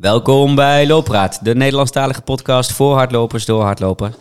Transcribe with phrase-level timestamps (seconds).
[0.00, 4.14] Welkom bij Looppraat, de Nederlandstalige podcast voor hardlopers door hardlopers.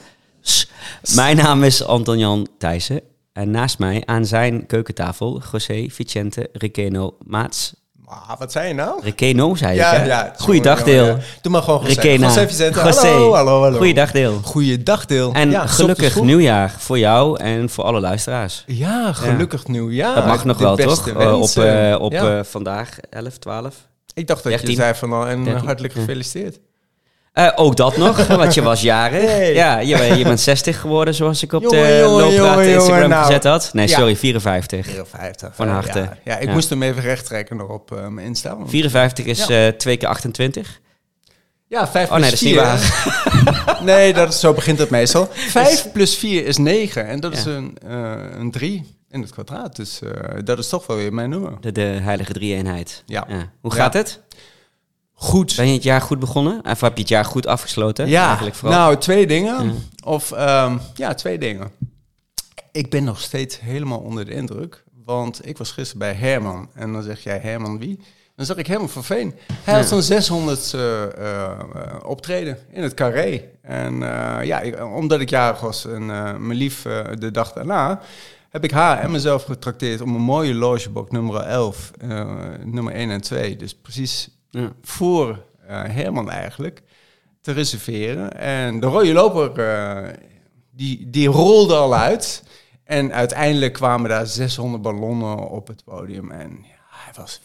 [1.16, 3.02] Mijn naam is Anton Jan Thijssen
[3.34, 7.74] en naast mij aan zijn keukentafel José Vicente Riqueno Maats.
[8.06, 9.00] Ah, wat zei je nou?
[9.04, 10.00] Riqueno, zei Ja, ik.
[10.00, 10.06] hè?
[10.06, 10.34] ja.
[10.38, 11.06] Goeiedag, Deel.
[11.06, 11.18] ja.
[11.42, 12.48] Doe maar gewoon José.
[12.48, 12.80] Vicente.
[12.84, 13.08] José.
[13.08, 13.78] Hallo, hallo, hallo.
[13.78, 14.40] Goeiedag, Deel.
[14.44, 15.34] Goeiedag, Deel.
[15.34, 18.64] En Ja, gelukkig nieuwjaar voor jou en voor alle luisteraars.
[18.68, 20.16] Ja, gelukkig nieuwjaar.
[20.16, 21.08] Dat mag nog wel, toch?
[21.08, 23.76] Op eh, op eh, vandaag, 11, 12.
[24.18, 24.70] Ik dacht dat 13.
[24.70, 25.66] je zei van al en 13.
[25.66, 26.60] hartelijk gefeliciteerd.
[27.34, 29.22] Eh, ook dat nog, want je was jarig.
[29.24, 29.54] Nee.
[29.54, 33.26] Ja, je, je bent 60 geworden, zoals ik op Jongen, de jongen, Instagram nou.
[33.26, 33.70] gezet had.
[33.74, 34.86] Nee, sorry, 54.
[34.86, 35.56] 54.
[35.56, 36.00] Van eh, harte.
[36.00, 36.54] Ja, ja ik Ja.
[36.54, 38.56] moest hem even recht trekken nog op eh, mijn Insta.
[38.58, 39.66] want- 54 is Ja.
[39.68, 40.80] eh 2 keer 28.
[41.68, 42.80] Ja, 5 Oh nee, dat is niet waar.
[43.84, 45.30] nee, dat is, zo begint het meestal.
[45.32, 47.06] 5 plus 4 is 9.
[47.08, 49.76] En dat is een, eh, een 3 in het kwadraat.
[49.76, 50.10] Dus eh,
[50.44, 51.54] dat is toch wel weer mijn nummer.
[51.62, 53.04] De, de heilige drie-eenheid.
[53.06, 53.26] Ja.
[53.62, 53.82] Hoe Ja.
[53.82, 54.20] gaat het?
[55.14, 55.56] Goed.
[55.56, 56.62] Ben je het jaar goed begonnen?
[56.66, 58.08] Of heb je het jaar goed afgesloten?
[58.08, 58.78] Ja, Eigenlijk vooral.
[58.80, 59.76] nou, twee dingen.
[60.06, 61.72] Of, ehm, ja, twee dingen.
[62.72, 64.84] Ik ben nog steeds helemaal onder de indruk.
[65.06, 66.70] Want ik was gisteren bij Herman.
[66.74, 68.00] En dan zeg jij, Herman wie?
[68.36, 69.36] Dan zag ik Herman van Veen.
[69.64, 69.80] Hij Ja.
[69.80, 71.60] had zo'n 600 eh, eh,
[72.06, 73.42] optreden in het carré.
[73.68, 77.54] En eh, ja, ik- omdat ik jarig was en eh, mijn lief eh, de dag
[77.54, 78.02] daarna...
[78.50, 82.26] heb ik haar en mezelf getrakteerd om een mooie logebok nummer 11, eh,
[82.64, 83.56] nummer 1 en 2.
[83.56, 84.72] Dus precies Ja.
[84.82, 86.82] voor Herman eigenlijk
[87.42, 88.38] te reserveren.
[88.40, 90.16] En de rode loper,
[90.72, 92.44] die, die rolde al uit.
[92.84, 96.32] En uiteindelijk kwamen daar 600 ballonnen op het podium.
[96.32, 97.42] En ja, hij was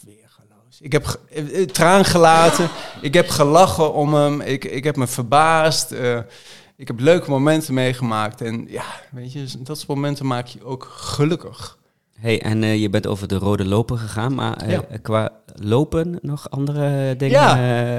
[0.80, 2.68] Ik heb eh, traan gelaten.
[3.00, 4.40] ik heb gelachen om hem.
[4.40, 5.92] Ik, ik heb me verbaasd.
[5.92, 6.18] eh,
[6.76, 8.40] ik heb leuke momenten meegemaakt.
[8.40, 11.78] En ja, weet je, dat soort momenten maak je ook gelukkig.
[12.22, 14.82] Hey, en eh, je bent over de rode loper gegaan, maar eh, Ja.
[15.02, 17.34] qua lopen nog andere dingen?
[17.40, 17.56] Ja,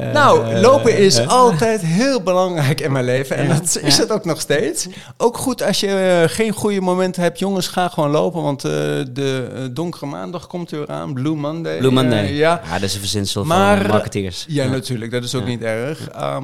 [0.07, 3.35] eh, Nou, lopen is altijd heel belangrijk in mijn leven.
[3.35, 4.01] En Ja, dat is ja.
[4.01, 4.88] het ook nog steeds.
[5.17, 7.39] Ook goed als je geen goede momenten hebt.
[7.39, 8.41] Jongens, ga gewoon lopen.
[8.41, 11.13] Want de donkere maandag komt er weer aan.
[11.13, 11.78] Blue Monday.
[11.78, 12.34] Blue Monday.
[12.34, 12.61] Ja.
[12.66, 14.45] ja, dat is een verzinsel Maar- van marketeers.
[14.47, 15.11] ja, natuurlijk.
[15.11, 16.09] Dat is ook niet erg.
[16.09, 16.44] Ehm,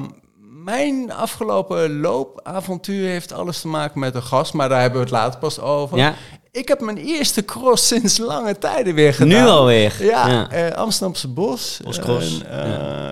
[0.64, 4.52] mijn afgelopen loopavontuur heeft alles te maken met de gas.
[4.52, 5.98] Maar daar hebben we het later pas over.
[5.98, 6.14] Ja,
[6.52, 9.28] Ik heb mijn eerste cross sinds lange tijden weer gedaan.
[9.42, 9.94] nu alweer.
[10.00, 10.50] Ja, Ja.
[10.50, 11.80] eh, Amsterdamse Bos.
[11.84, 13.08] Boscross, eh,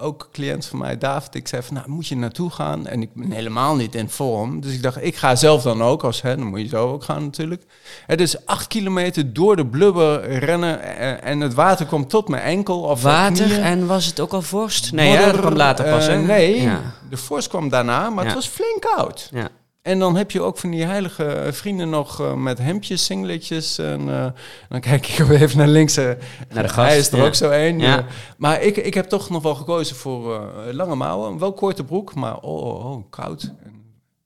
[0.00, 2.86] Ook een cliënt van mij, David, ik zei van, nou, moet je naartoe gaan?
[2.86, 4.60] En ik ben helemaal niet in vorm.
[4.60, 7.04] Dus ik dacht, ik ga zelf dan ook, als hè, dan moet je zo ook
[7.04, 7.62] gaan natuurlijk.
[8.06, 12.42] Het is acht kilometer door de blubber rennen eh, en het water komt tot mijn
[12.42, 14.92] enkel of Water en was het ook al vorst?
[14.92, 16.80] Nee, ja, dat kwam later pas, nee, Ja.
[17.10, 19.28] de vorst kwam daarna, maar het was flink koud.
[19.32, 19.48] ja.
[19.88, 23.78] En dan heb je ook van die heilige vrienden nog eh, met hemdjes, singletjes.
[23.78, 24.26] En eh,
[24.68, 25.96] dan kijk ik even naar links.
[25.96, 26.04] eh,
[26.52, 27.24] Naar de gast, Hij is er ja.
[27.26, 27.78] ook zo een.
[27.78, 27.98] Ja.
[27.98, 28.04] eh.
[28.36, 31.38] maar ik, ik heb toch nog wel gekozen voor eh, lange mouwen.
[31.38, 33.82] Wel korte broek, maar oh, oh, oh, koud en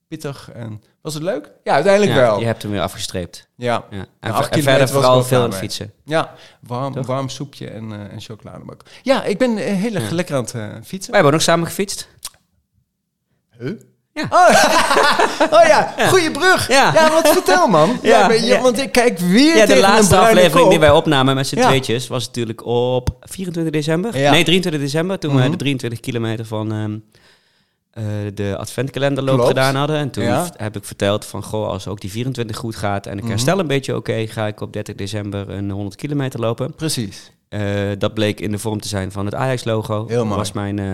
[0.08, 0.50] pittig.
[0.54, 1.50] En was het leuk?
[1.64, 2.38] Ja, uiteindelijk Ja, wel.
[2.38, 3.48] Je hebt hem weer afgestreept.
[3.56, 3.84] Ja.
[3.90, 4.04] Ja.
[4.20, 5.92] En, acht verder vooral veel aan het fietsen.
[6.04, 7.06] Ja, warm, Toch?
[7.06, 8.82] warm soepje en, eh en chocoladebak.
[9.02, 10.14] Ja, ik ben eh, heel erg Ja.
[10.14, 11.12] lekker aan het eh, fietsen.
[11.12, 12.08] Wij hebben ook samen gefietst.
[13.58, 13.80] Huh?
[14.14, 14.26] Ja.
[14.30, 14.48] Oh,
[15.60, 16.68] oh ja, goede brug.
[16.68, 16.92] Ja.
[16.94, 17.98] Ja, wat vertel man.
[18.02, 18.60] Ja.
[18.62, 22.26] Want ik kijk weer Ja, de laatste aflevering die wij opnamen met z'n tweetjes was
[22.26, 24.12] natuurlijk op 24 december.
[24.12, 25.42] Nee, 23 december, toen Mhm.
[25.42, 26.96] we de 23 kilometer van ehm,
[27.90, 29.48] eh, de adventkalenderloop Klopt.
[29.48, 29.96] gedaan hadden.
[29.96, 30.24] En toen
[30.56, 33.30] heb ik verteld van, goh, als ook die 24 goed gaat en ik Mhm.
[33.30, 36.74] herstel een beetje oké, ga ik op 30 december een 100 kilometer lopen.
[36.74, 37.30] Precies.
[37.48, 37.60] Eh,
[37.98, 40.04] dat bleek in de vorm te zijn van het Ajax-logo.
[40.08, 40.84] Heel Dat was mijn, eh,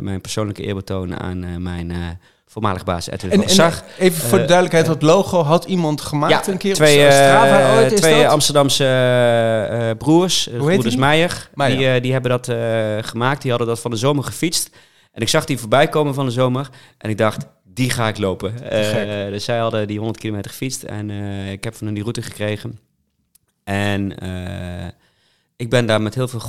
[0.00, 2.18] mijn persoonlijke eerbetoon aan mijn
[2.52, 3.82] voormalig baas Edwin En, van en Sar.
[3.98, 7.60] even voor de Eh, duidelijkheid, dat logo had iemand gemaakt een keer twee, op Strava
[7.70, 8.30] eh, ooit, is twee dat?
[8.32, 10.98] Amsterdamse eh, eh, broers, eh, broeders die?
[10.98, 11.78] Meijer, Meijer.
[11.78, 12.56] Die, eh, die hebben dat eh,
[13.00, 13.42] gemaakt.
[13.42, 14.70] Die hadden dat van de zomer gefietst.
[15.12, 16.68] En ik zag die voorbij komen van de zomer.
[16.98, 18.70] En ik dacht, die ga ik lopen.
[18.70, 20.82] Eh, dus zij hadden die 100 kilometer gefietst.
[20.82, 22.78] En eh, ik heb van hen die route gekregen.
[23.64, 24.88] En eh,
[25.56, 26.40] ik ben daar met heel veel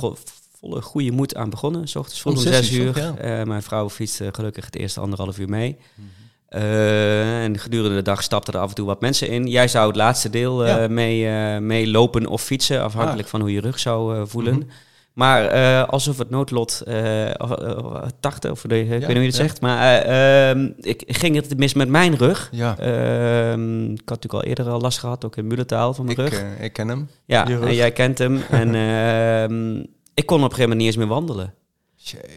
[0.62, 1.88] volle goede moed aan begonnen.
[1.88, 2.98] S ochtends vroeg Om zes zes uur?
[2.98, 3.14] Ja.
[3.16, 5.76] Eh, mijn vrouw fietste gelukkig het eerste anderhalf uur mee.
[5.94, 6.06] Mhm.
[6.48, 9.46] Eh, en gedurende de dag stapten er af en toe wat mensen in.
[9.46, 10.88] Jij zou het laatste deel eh, Ja.
[10.88, 13.30] mee, eh, mee lopen of fietsen, afhankelijk Ah.
[13.30, 14.54] van hoe je rug zou eh, voelen.
[14.54, 14.66] Mhm.
[15.12, 19.26] Maar eh, alsof het noodlot uh, uh, 80, of de, ik weet niet hoe je
[19.26, 19.42] het ja.
[19.42, 22.48] zegt, maar eh, ehm, ik ging het mis met mijn rug.
[22.52, 26.18] Ja, Ehm, ik had natuurlijk al eerder al last gehad, ook in Muletaal van mijn
[26.18, 26.40] ik, rug.
[26.42, 27.08] eh, ik ken hem.
[27.24, 28.42] ja, en jij kent hem.
[28.50, 29.84] en ehm,
[30.22, 31.54] ik kon op een gegeven moment niet eens meer wandelen.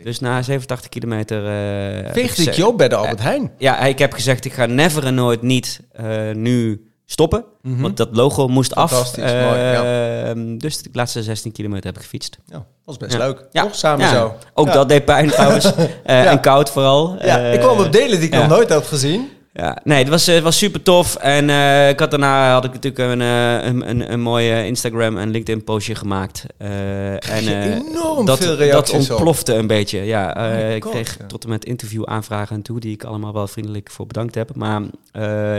[0.04, 1.46] Dus na 87 kilometer...
[1.46, 3.52] eh, heb ik je op bij de Albert Heijn?
[3.58, 7.46] Ja, ik heb gezegd, ik ga never en nooit niet eh, nu stoppen.
[7.62, 7.82] Mhm.
[7.82, 9.18] Want dat logo moest af.
[9.18, 10.24] Mooi, ja.
[10.26, 12.38] Ehm, Dus de laatste 16 kilometer heb ik gefietst.
[12.46, 13.18] Ja, dat was best Ja.
[13.18, 13.46] leuk.
[13.52, 13.62] Ja.
[13.64, 13.76] Toch?
[13.76, 14.36] Samen zo.
[14.54, 15.72] Ook dat deed pijn trouwens.
[16.04, 16.32] Eh.
[16.32, 17.16] En koud vooral.
[17.26, 19.30] Ja, Eh, ik kwam op delen die ik nog nooit had gezien.
[19.58, 21.16] Ja, nee, het was, eh, het was super tof.
[21.16, 25.18] En eh, ik had daarna had ik natuurlijk een, eh, een, een, een mooie Instagram
[25.18, 26.46] en LinkedIn postje gemaakt.
[26.58, 28.96] En enorm dat, veel dat op.
[29.00, 30.00] ontplofte een beetje.
[30.00, 31.26] Ja, my ik God, kreeg ja.
[31.26, 34.56] tot en met interviewaanvragen toe, die ik allemaal wel vriendelijk voor bedankt heb.
[34.56, 34.82] Maar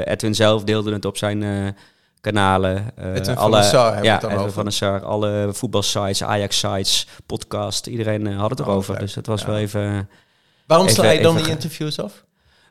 [0.04, 1.74] Edwin zelf deelde het op zijn
[2.20, 2.84] kanalen.
[3.14, 4.52] Edwin alle, Sar ja, Edwin over.
[4.52, 7.86] van der Sar, alle voetbalsites, Ajax-sites, podcast.
[7.86, 8.98] Iedereen had het Oh, erover.
[8.98, 9.46] dus het was Ja.
[9.46, 10.08] wel even...
[10.66, 12.24] Waarom sla je dan die interviews af?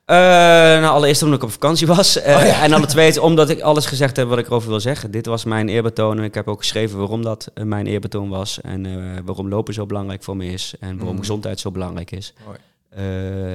[0.06, 2.22] Eh, nou, allereerst omdat ik op vakantie was.
[2.22, 2.64] Eh, Oh ja.
[2.64, 5.12] En alle tweede omdat ik alles gezegd heb wat ik erover wil zeggen.
[5.12, 6.18] Dit was mijn eerbetoon.
[6.18, 8.62] En ik heb ook geschreven waarom dat eh, mijn eerbetoon was.
[8.62, 8.84] En
[9.26, 10.74] waarom lopen zo belangrijk voor me is.
[10.80, 11.20] En waarom Mhm.
[11.20, 12.34] gezondheid zo belangrijk is.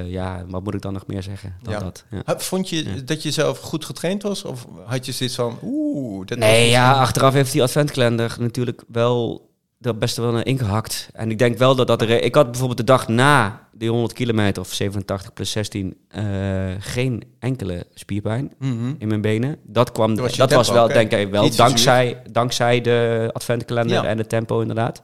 [0.05, 1.79] Ja, wat moet ik dan nog meer zeggen dan Ja.
[1.79, 2.03] dat?
[2.09, 2.39] Ja.
[2.39, 4.43] Vond je dat je zelf goed getraind was?
[4.43, 9.49] Of had je zoiets van, oeh, dat Nee, ja, achteraf heeft die adventkalender natuurlijk wel
[9.81, 11.09] er best wel een ingehakt.
[11.13, 12.01] En ik denk wel dat dat...
[12.01, 16.23] Er, ik had bijvoorbeeld de dag na die 100 kilometer of 87 plus 16 eh,
[16.79, 18.51] geen enkele spierpijn.
[18.59, 18.93] Mhm.
[18.97, 19.57] in mijn benen.
[19.63, 22.81] Dat kwam, Dat dat was was, je tempo wel denk ik wel Niet dankzij, dankzij
[22.81, 24.09] de adventkalender Ja.
[24.09, 25.01] en het tempo inderdaad.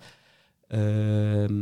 [0.68, 1.54] Ehm,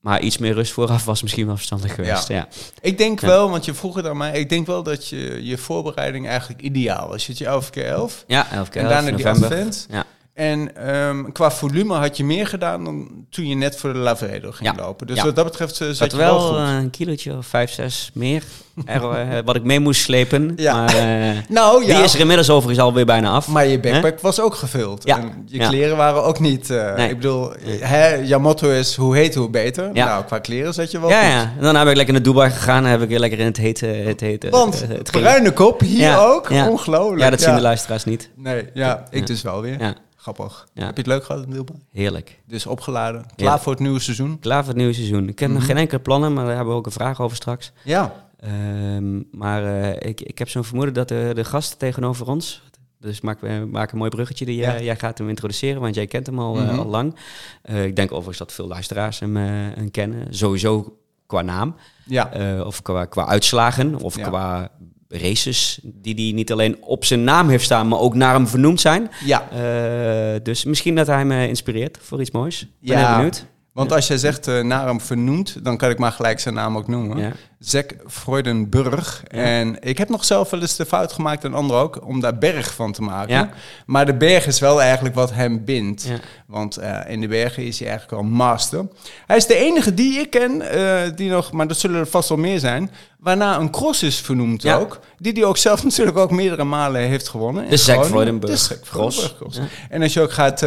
[0.00, 2.28] maar iets meer rust vooraf was misschien wel verstandig geweest.
[2.28, 2.48] Ja.
[2.80, 3.26] Ik denk Ja.
[3.26, 6.62] wel, want je vroeg het aan mij, ik denk wel dat je je voorbereiding eigenlijk
[6.62, 7.26] ideaal is.
[7.26, 9.86] Je zit je 11 keer 11 Ja, 11 keer en 11 daarna die advent.
[9.90, 10.04] Ja.
[10.34, 14.50] En ehm, qua volume had je meer gedaan dan toen je net voor de Lavredo
[14.52, 14.82] ging Ja.
[14.82, 15.06] lopen.
[15.06, 15.24] Dus Ja.
[15.24, 16.68] wat dat betreft eh, zat had je wel, wel goed.
[16.82, 18.42] een kilootje of 5, 6 meer
[18.86, 20.52] er, eh, wat ik mee moest slepen.
[20.56, 20.74] Ja.
[20.74, 23.48] Maar eh, nou ja, die is er inmiddels overigens alweer bijna af.
[23.48, 25.04] maar je backpack was ook gevuld.
[25.04, 26.68] En je kleren waren ook niet...
[26.68, 27.08] Nee.
[27.08, 29.90] Ik bedoel, hè, jouw motto is hoe heet hoe beter.
[29.92, 30.04] Ja.
[30.06, 31.30] Nou, qua kleren zat je wel ja, goed.
[31.30, 31.52] ja.
[31.56, 32.84] En dan ben ik lekker naar Dubai gegaan.
[32.84, 33.86] en heb ik lekker in het hete...
[33.86, 37.20] Het hete Want het ging- bruine kop hier ook, ongelooflijk.
[37.22, 38.30] Ja, dat zien de luisteraars niet.
[38.36, 39.80] Nee, ja, ik dus wel weer.
[39.80, 39.94] Ja,
[40.28, 40.66] Grappig.
[40.74, 40.84] Ja.
[40.84, 41.78] Heb je het leuk gehad in Dubai?
[41.92, 42.40] heerlijk.
[42.46, 43.26] Dus opgeladen.
[43.36, 44.38] Klaar voor het nieuwe seizoen?
[44.38, 45.28] Klaar voor het nieuwe seizoen.
[45.28, 45.66] Ik heb nog Mhm.
[45.66, 47.72] geen enkele plannen, maar daar hebben we ook een vraag over straks.
[47.84, 48.14] Ja.
[48.40, 52.62] Ehm, maar eh, ik, ik heb zo'n vermoeden dat de, de gast tegenover ons...
[53.00, 54.44] Dus maak, eh, maak een mooi bruggetje.
[54.44, 54.82] Die, jij- Ja.
[54.84, 56.78] Jij gaat hem introduceren, want jij kent hem al, eh, Mhm.
[56.78, 57.16] al lang.
[57.62, 59.42] Eh, ik denk overigens dat veel luisteraars hem, eh,
[59.74, 60.34] hem kennen.
[60.34, 61.74] Sowieso qua naam.
[62.04, 62.32] Ja.
[62.32, 63.94] Eh, of qua, qua uitslagen.
[64.00, 64.28] Of Ja.
[64.28, 64.70] qua
[65.18, 65.78] races.
[65.82, 69.10] Die hij niet alleen op zijn naam heeft staan, maar ook naar hem vernoemd zijn.
[69.24, 69.48] Ja.
[69.50, 72.58] Eh, dus misschien dat hij me inspireert voor iets moois.
[72.80, 73.06] Ben Ja.
[73.06, 73.46] heel benieuwd.
[73.74, 76.76] Want als jij zegt eh, naar hem vernoemd, dan kan ik maar gelijk zijn naam
[76.76, 77.18] ook noemen.
[77.18, 77.32] Ja.
[77.58, 79.22] Zack Freudenburg.
[79.28, 79.38] Ja.
[79.38, 82.38] En ik heb nog zelf wel eens de fout gemaakt, en anderen ook, om daar
[82.38, 83.34] berg van te maken.
[83.34, 83.50] Ja.
[83.86, 86.10] Maar de berg is wel eigenlijk wat hem bindt.
[86.46, 88.86] Want eh, in de bergen is hij eigenlijk al master.
[89.26, 92.28] Hij is de enige die ik ken, eh, die nog, maar dat zullen er vast
[92.28, 95.00] wel meer zijn, waarna een cross is vernoemd ook.
[95.18, 97.68] Die hij ook zelf natuurlijk ook meerdere malen heeft gewonnen.
[97.68, 98.04] De Zack.
[98.04, 99.16] Freudenburg De Zack cross.
[99.16, 99.56] Freudenburg cross.
[99.56, 99.88] Ja.
[99.88, 100.60] En als je ook gaat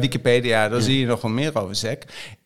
[0.00, 2.02] Wikipedia, dan zie je nog wel meer over Zack.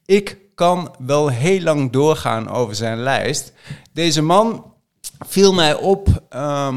[0.08, 3.52] Ik kan wel heel lang doorgaan over zijn lijst.
[3.92, 4.74] Deze man
[5.26, 6.74] viel mij op eh,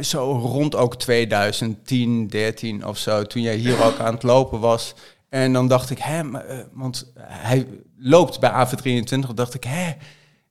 [0.00, 4.94] zo rond ook 2010, 13 of zo, toen jij hier ook aan het lopen was.
[5.28, 7.66] En dan dacht ik, hè, eh, want hij
[7.96, 9.92] loopt bij AV23, dacht ik, hè,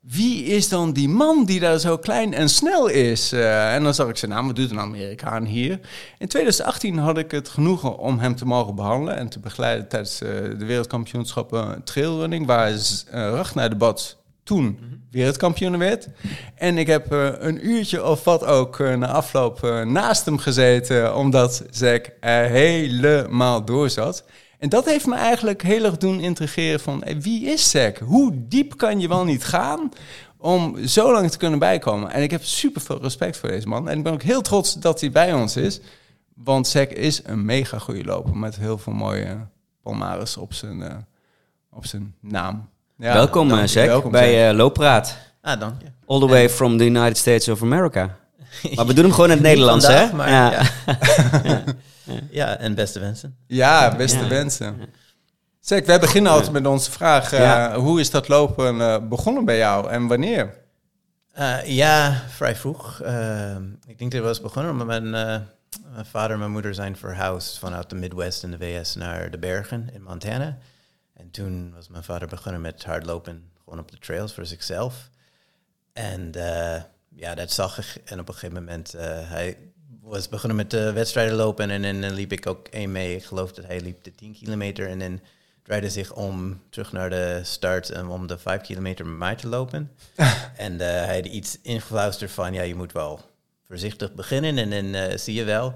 [0.09, 3.31] wie is dan die man die daar zo klein en snel is?
[3.31, 5.79] Eh, en dan zag ik zijn naam, wat doet een Amerikaan hier?
[6.17, 10.21] In 2018 had ik het genoegen om hem te mogen behandelen en te begeleiden tijdens
[10.21, 12.81] eh, de wereldkampioenschappen trailrunning, waar uh,
[13.11, 14.17] Ragnar de Bats
[14.47, 14.79] toen
[15.11, 16.07] wereldkampioen werd.
[16.55, 20.37] En ik heb eh, een uurtje of wat ook eh, na afloop eh, naast hem
[20.37, 24.23] gezeten, omdat Zack helemaal door zat.
[24.57, 27.97] En dat heeft me eigenlijk heel erg doen intrigeren van hey, wie is Zack?
[27.97, 29.89] Hoe diep kan je wel niet gaan
[30.37, 32.11] om zo lang te kunnen bijkomen?
[32.11, 33.89] En ik heb super veel respect voor deze man.
[33.89, 35.79] En ik ben ook heel trots dat hij bij ons is.
[36.35, 39.37] Want Zack is een mega goede loper met heel veel mooie
[39.81, 40.95] palmares op zijn, eh,
[41.71, 42.69] op zijn naam.
[42.97, 45.17] Ja, welkom, dank eh bij eh Looppraat.
[45.41, 45.87] Ah, dank je.
[46.05, 48.17] All the way from the United States of America.
[48.75, 50.15] Maar we doen hem gewoon in het Nederlands, vandaag, hè?
[50.15, 50.51] maar ja.
[51.43, 51.63] ja.
[52.29, 53.37] Ja, en beste wensen.
[53.47, 54.27] Ja, beste Ja.
[54.27, 54.77] wensen.
[55.59, 57.33] Zeg, wij beginnen altijd met onze vraag.
[57.33, 57.75] eh, Ja.
[57.79, 60.53] Hoe is dat lopen eh, begonnen bij jou en wanneer?
[61.33, 62.99] Eh, ja, vrij vroeg.
[63.87, 65.41] Ik denk dat het was begonnen omdat mijn, eh,
[65.93, 69.37] mijn vader en mijn moeder zijn verhuisd vanuit de Midwest in de VS naar de
[69.37, 70.57] bergen in Montana.
[71.13, 75.09] En toen was mijn vader begonnen met hardlopen, gewoon op de trails voor zichzelf.
[75.93, 76.81] En eh,
[77.17, 78.01] ja, dat zag ik.
[78.05, 79.57] En op een gegeven moment, uh, hij
[80.01, 83.15] was begonnen met de wedstrijden lopen en dan liep ik ook één mee.
[83.15, 85.19] Ik geloof dat hij liep de 10 kilometer en dan
[85.63, 89.47] draaide zich om terug naar de start um, om de 5 kilometer met mij te
[89.47, 89.91] lopen.
[90.55, 93.19] en uh, hij had iets ingefluisterd van, ja, je moet wel
[93.67, 95.73] voorzichtig beginnen en dan uh, zie je wel.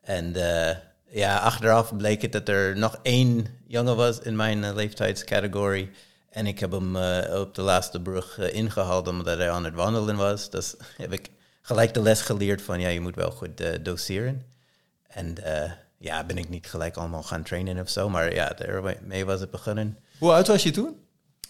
[0.00, 0.76] En eh,
[1.10, 5.90] ja, achteraf bleek het dat er nog één jongen was in mijn leeftijdscategorie.
[6.36, 10.16] En ik heb hem uh, op de laatste brug ingehaald omdat hij aan het wandelen
[10.16, 10.50] was.
[10.50, 11.30] Dus heb ik
[11.62, 14.42] gelijk de les geleerd van ja, je moet wel goed doseren.
[15.06, 15.34] En
[15.98, 18.08] ja, ben ik niet gelijk allemaal gaan trainen of zo.
[18.08, 19.98] Maar ja, daarmee was het begonnen.
[20.18, 20.96] Hoe oud was je toen?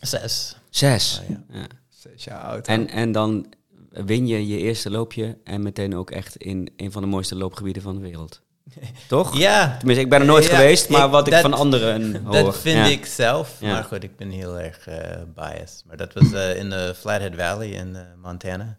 [0.01, 0.57] Zes.
[0.71, 1.23] Zes.
[1.29, 1.45] ja.
[1.49, 1.67] ja.
[1.89, 2.67] Zes jaar oud.
[2.67, 3.55] En, en dan
[3.91, 7.83] win je je eerste loopje en meteen ook echt in een van de mooiste loopgebieden
[7.83, 8.43] van de wereld.
[9.09, 9.39] Toch?
[9.39, 9.77] Ja.
[9.77, 12.33] Tenminste, ik ben er nooit geweest, maar wat ik van anderen hoor.
[12.33, 13.61] Dat vind ik zelf.
[13.61, 14.95] Maar goed, ik ben heel erg uh,
[15.35, 15.83] biased.
[15.87, 18.79] Maar dat was uh, in de Flathead Valley in uh, Montana.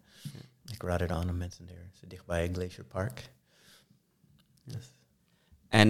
[0.72, 3.29] Ik raad het aan om mensen daar, zo dichtbij Glacier Park.
[4.63, 4.94] Yes.
[5.70, 5.89] En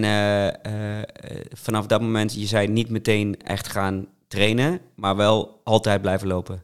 [1.52, 6.62] vanaf dat moment, je zei niet meteen echt gaan trainen, maar wel altijd blijven lopen.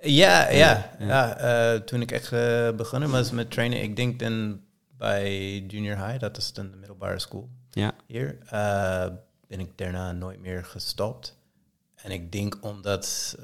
[0.00, 0.90] Ja, ja.
[0.98, 1.78] ja.
[1.78, 2.30] Toen ik echt
[2.76, 4.60] begonnen was met trainen, ik denk dan
[5.00, 7.94] bij junior high, dat is dan de middelbare school ja.
[8.06, 9.06] hier, uh,
[9.46, 11.38] ben ik daarna nooit meer gestopt.
[11.94, 13.36] En ik denk omdat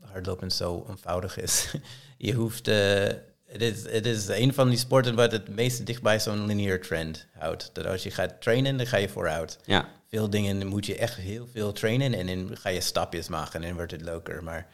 [0.00, 1.74] hardlopen zo eenvoudig is.
[2.28, 6.46] je hoeft, het, is, het is een van die sporten wat het meest dichtbij zo'n
[6.46, 7.70] linear trend houdt.
[7.72, 9.58] Dat als je gaat trainen, dan ga je vooruit.
[9.64, 9.88] Ja.
[10.08, 13.66] Veel dingen moet je echt heel veel trainen en dan ga je stapjes maken en
[13.66, 14.42] dan wordt het leuker.
[14.42, 14.66] Maar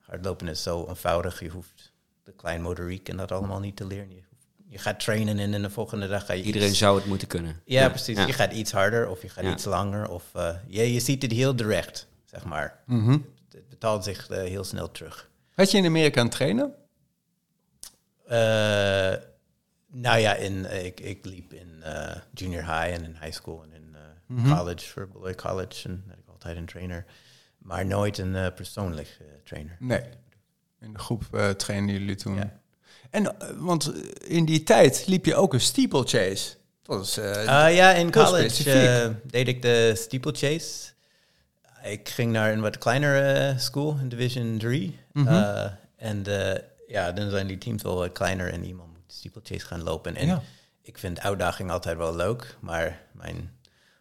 [0.00, 1.40] hardlopen is zo eenvoudig.
[1.40, 4.14] Je hoeft de klein motoriek en dat allemaal niet te leren.
[4.14, 4.22] Je,
[4.68, 6.42] je gaat trainen en in de volgende dag ga je.
[6.42, 7.60] Iedereen zou het moeten kunnen.
[7.64, 8.24] Ja, precies.
[8.24, 10.08] Je gaat iets harder of je gaat iets langer.
[10.08, 12.82] Of uh, je, je ziet het heel direct, zeg maar.
[12.86, 13.18] Mhm.
[13.50, 15.30] Het betaalt zich uh, heel snel terug.
[15.54, 16.74] Had je in Amerika een trainen?
[18.24, 18.32] Uh,
[19.86, 21.82] nou ja, in, ik, ik liep in
[22.34, 23.96] junior high en in high school en in
[24.26, 24.56] mm -hmm.
[24.56, 25.88] college, voor Beloy College.
[25.88, 27.04] En had ik altijd een trainer.
[27.58, 29.76] Maar nooit een uh, persoonlijk uh, trainer.
[29.78, 30.02] Nee.
[30.80, 32.50] In de groep uh, trainen jullie toen.
[33.16, 33.92] En want
[34.24, 36.54] in die tijd liep je ook een steeplechase.
[36.82, 40.92] Dat was ja, in college deed ik de steeplechase.
[41.82, 44.98] Ik ging naar een wat kleinere school in Division 3.
[45.12, 45.70] Mm -hmm.
[45.96, 46.24] en
[46.86, 50.16] ja, dan zijn die teams wel wat kleiner en iemand moet steeplechase gaan lopen.
[50.16, 50.42] En ja.
[50.82, 53.50] ik vind uitdaging altijd wel leuk, maar mijn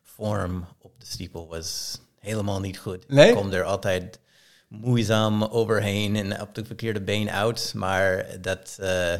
[0.03, 3.07] vorm op de steeple was helemaal niet goed.
[3.07, 3.29] Nee?
[3.29, 4.19] Ik kom er altijd
[4.67, 7.74] moeizaam overheen en op de verkeerde been uit.
[7.75, 9.13] Maar dat uh,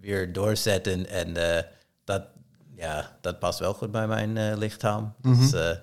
[0.00, 1.58] weer doorzetten en uh,
[2.04, 2.22] dat,
[2.76, 5.14] ja, dat past wel goed bij mijn uh, lichaam.
[5.22, 5.50] Mm -hmm.
[5.50, 5.78] Dus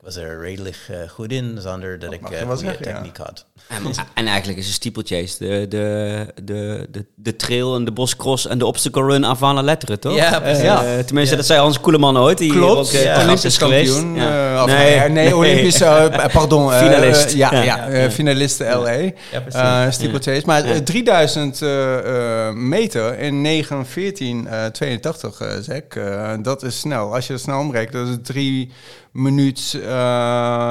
[0.00, 0.76] ik was er redelijk
[1.08, 3.24] goed in, zonder dat ik uh, goede techniek ja.
[3.24, 3.44] had.
[3.68, 3.82] En,
[4.14, 8.58] en, eigenlijk is een steeplechase de, de, de, de, de trail en de boscross en
[8.58, 10.14] de obstacle run af aan de letteren, toch?
[10.14, 10.62] Ja, precies.
[10.62, 11.02] ja.
[11.02, 12.38] tenminste, dat zei Hans Koeleman ooit.
[12.38, 13.22] Die Klopt, ook, ja.
[13.22, 14.16] Olympisch kampioen.
[14.16, 15.78] Uh, nee, nee, nee, Olympisch,
[16.32, 16.72] pardon.
[16.72, 17.32] finalist.
[17.32, 18.10] ja, ja, ja.
[18.10, 19.10] finalist LA.
[19.50, 20.42] Ja, steeplechase.
[20.46, 21.60] Maar 3000
[22.54, 25.82] meter in 9, 14, 82, zeg.
[26.42, 27.14] dat is snel.
[27.14, 28.70] Als je het snel omrekent, dat is drie
[29.12, 29.72] minuut.
[29.76, 29.82] Uh,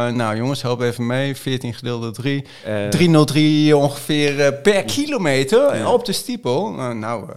[0.07, 1.35] nou jongens, help even mee.
[1.35, 2.45] 14 gedeeld door 3.
[2.67, 5.91] Uh, 303 ongeveer uh, per kilometer ja.
[5.91, 6.71] op de stiepel.
[6.93, 7.25] nou...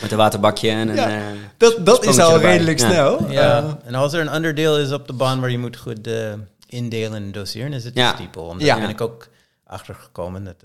[0.00, 2.50] Met een waterbakje en ja, een Dat, dat is al erbij.
[2.50, 2.88] redelijk ja.
[2.88, 3.30] snel.
[3.30, 6.08] Ja, en als er een onderdeel is op de baan waar je moet goed
[6.68, 8.42] indelen en doseren, is het de stiepel.
[8.42, 8.78] Omdat ja.
[8.78, 9.28] ben ik ook
[9.66, 10.44] achtergekomen.
[10.44, 10.64] Dat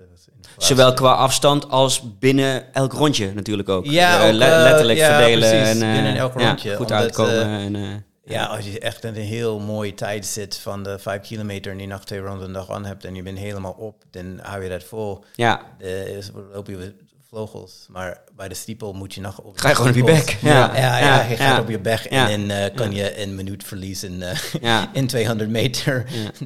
[0.58, 3.86] Zowel qua afstand als binnen elk rondje natuurlijk ook.
[3.86, 6.70] Ja, ook, letterlijk ja, verdelen precies, en binnen elk rondje.
[6.76, 7.46] goed omdat, uitkomen.
[7.46, 7.90] en, uh,
[8.26, 11.88] ja, als je echt een heel mooie tijd zit van de vijf kilometer en die
[11.88, 14.84] nog twee ronden nog aan hebt en je bent helemaal op, dan hou je dat
[14.84, 15.24] vol.
[15.36, 15.62] Ja.
[15.78, 16.94] De, loop je met
[17.30, 20.38] vleugels, maar bij de stiepel moet je nog op Ga je gewoon op je bek.
[20.42, 23.36] Ja, ja, ja, ja je gaat op je bek en dan uh, kan je een
[23.36, 24.22] minuut verliezen
[24.62, 26.06] uh, in 200 meter.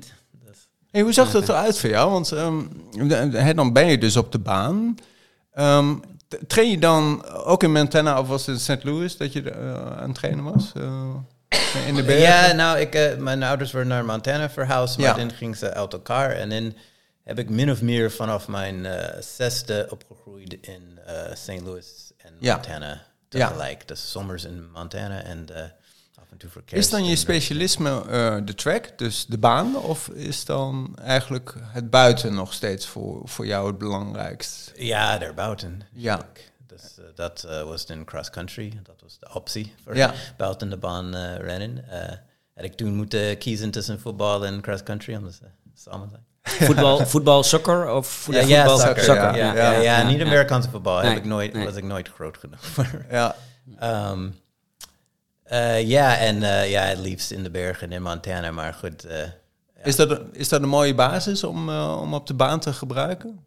[0.92, 2.12] Hey, hoe zag dat eruit voor jou?
[2.12, 2.70] Want um,
[3.56, 4.98] dan ben je dus op de baan.
[5.60, 6.02] Um,
[6.48, 8.84] train je dan ook in Montana of was het in St.
[8.84, 10.72] Louis dat je uh, aan het trainen was?
[11.88, 12.22] In de bergen?
[12.22, 15.14] Ja, nou, ik, uh, mijn ouders waren naar Montana verhuisd, maar ja.
[15.14, 16.32] dan ging ze uit elkaar.
[16.32, 16.76] En dan
[17.24, 21.62] heb ik min of meer vanaf mijn uh, zesde opgegroeid in uh, St.
[21.62, 23.06] Louis en Montana ja.
[23.30, 23.80] tegelijk.
[23.80, 23.86] Ja.
[23.86, 25.46] Dus zomers in Montana en
[26.16, 26.62] af en toe voor.
[26.66, 28.04] Is dan je specialisme
[28.46, 29.76] de track, dus de baan?
[29.76, 34.72] Of is dan eigenlijk het buiten nog steeds voor, voor jou het belangrijkst?
[34.76, 35.82] Ja, daarbuiten.
[35.92, 36.28] Ja.
[37.18, 38.80] Dat uh, was in cross country.
[38.84, 40.14] Dat was de optie voor ja.
[40.38, 41.86] buiten de baan uh, rennen.
[42.56, 45.44] had ik toen moeten kiezen tussen voetbal en cross country, omdat ze
[45.74, 46.26] samen zijn.
[46.68, 48.46] voetbal, voetbal, soccer of voetbal?
[48.46, 49.36] Ja, voetbal, soccer, soccer.
[49.36, 51.02] Ja, ja, ja, ja, niet Amerikaanse voetbal.
[51.02, 51.66] Nee, heb ik nooit, nee.
[51.66, 53.06] was ik nooit groot genoeg voor.
[53.10, 53.36] Ja.
[54.12, 54.40] Um,
[55.86, 59.08] ja, en ja, het liefst in de bergen in Montana, maar goed.
[59.84, 63.46] is, dat, is dat een mooie basis om, om op de baan te gebruiken?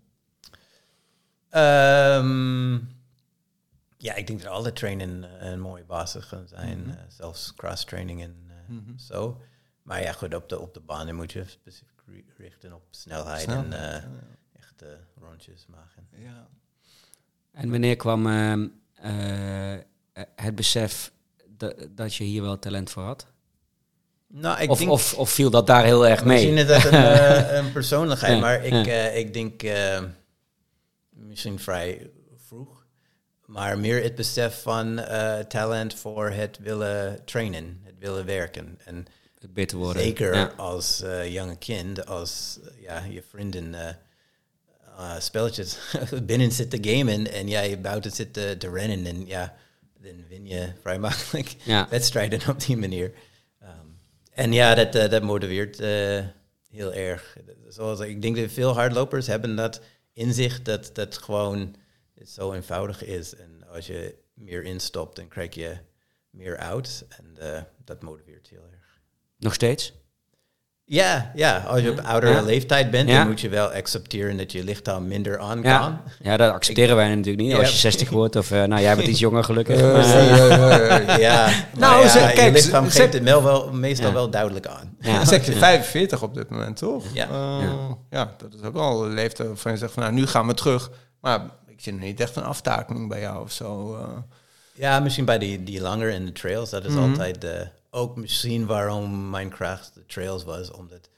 [1.50, 2.99] Um,
[4.02, 6.80] ja, ik denk dat alle trainen eh, een mooie basis gaan zijn.
[6.80, 6.90] Mhm.
[6.90, 8.98] eh, zelfs cross-training en eh, Mhm.
[8.98, 9.40] zo.
[9.82, 13.40] Maar ja, goed, op de, op de banen moet je specifiek ri- richten op snelheid,
[13.42, 13.56] Snel.
[13.56, 14.08] en eh, Ja.
[14.58, 14.88] echt eh,
[15.20, 16.08] rondjes maken.
[16.16, 16.48] Ja.
[17.52, 19.78] En wanneer kwam ehm, eh,
[20.36, 21.12] het besef
[21.48, 23.26] dat, dat je hier wel talent voor had?
[24.26, 26.52] Nou, ik Of, denk, of, of viel dat daar heel erg mee?
[26.52, 28.84] Misschien is dat een, een persoonlijkheid, Ja, maar ik, ja.
[28.84, 30.02] eh, ik denk eh,
[31.10, 32.10] misschien vrij.
[33.50, 38.78] Maar meer het besef van eh, talent voor het willen trainen, het willen werken.
[38.84, 39.06] En
[39.40, 40.02] Het beter worden.
[40.02, 40.52] zeker Ja.
[40.56, 43.74] als eh, jonge kind, als eh, ja, je vrienden
[45.18, 45.78] spelletjes
[46.22, 49.54] binnen zit te gamen en ja, je buiten zit te, te rennen en ja,
[50.00, 51.86] dan win je vrij makkelijk Ja.
[51.90, 53.12] wedstrijden op die manier.
[53.60, 53.86] Ehm,
[54.32, 55.78] en ja, dat, dat motiveert
[56.70, 57.36] heel erg.
[57.68, 59.80] Zoals, ik denk dat veel hardlopers hebben dat
[60.12, 61.76] inzicht dat dat gewoon
[62.20, 63.34] het zo eenvoudig is.
[63.36, 65.76] En als je meer instopt, dan krijg je
[66.30, 67.04] meer out.
[67.08, 68.98] En eh, dat motiveert heel erg.
[69.38, 69.92] Nog steeds?
[70.84, 72.42] Ja, ja, als je op oudere Ja.
[72.42, 73.18] leeftijd bent, Ja.
[73.18, 75.70] dan moet je wel accepteren dat je lichaam minder aan kan.
[75.70, 76.02] Ja.
[76.22, 77.50] ja, dat accepteren wij natuurlijk niet.
[77.52, 77.58] Ja.
[77.58, 78.50] Als je 60 wordt of...
[78.50, 79.80] eh, nou, jij bent iets jonger gelukkig.
[79.80, 84.06] Maar, eh, Ja, Nou, ja, zeg- kijk, je lichaam zeg- geeft het wel, wel, meestal
[84.06, 84.12] Ja.
[84.12, 84.96] wel duidelijk aan.
[85.00, 85.24] ja.
[85.24, 87.04] Zeg je 45 op dit moment, toch?
[87.12, 87.24] Ja.
[87.28, 87.96] Eh, Ja.
[88.10, 88.34] ja.
[88.38, 90.90] dat is ook al een leeftijd waarvan je zegt van nou, nu gaan we terug.
[91.20, 91.40] Maar
[91.80, 93.96] ik zie nog niet echt een aftakeling bij jou of zo.
[93.96, 94.16] eh.
[94.74, 96.70] Ja, misschien bij die, die langer in de trails.
[96.70, 97.10] Dat is Mhm.
[97.10, 100.70] altijd eh, ook misschien waarom mijn kracht de trails was.
[100.70, 101.08] Omdat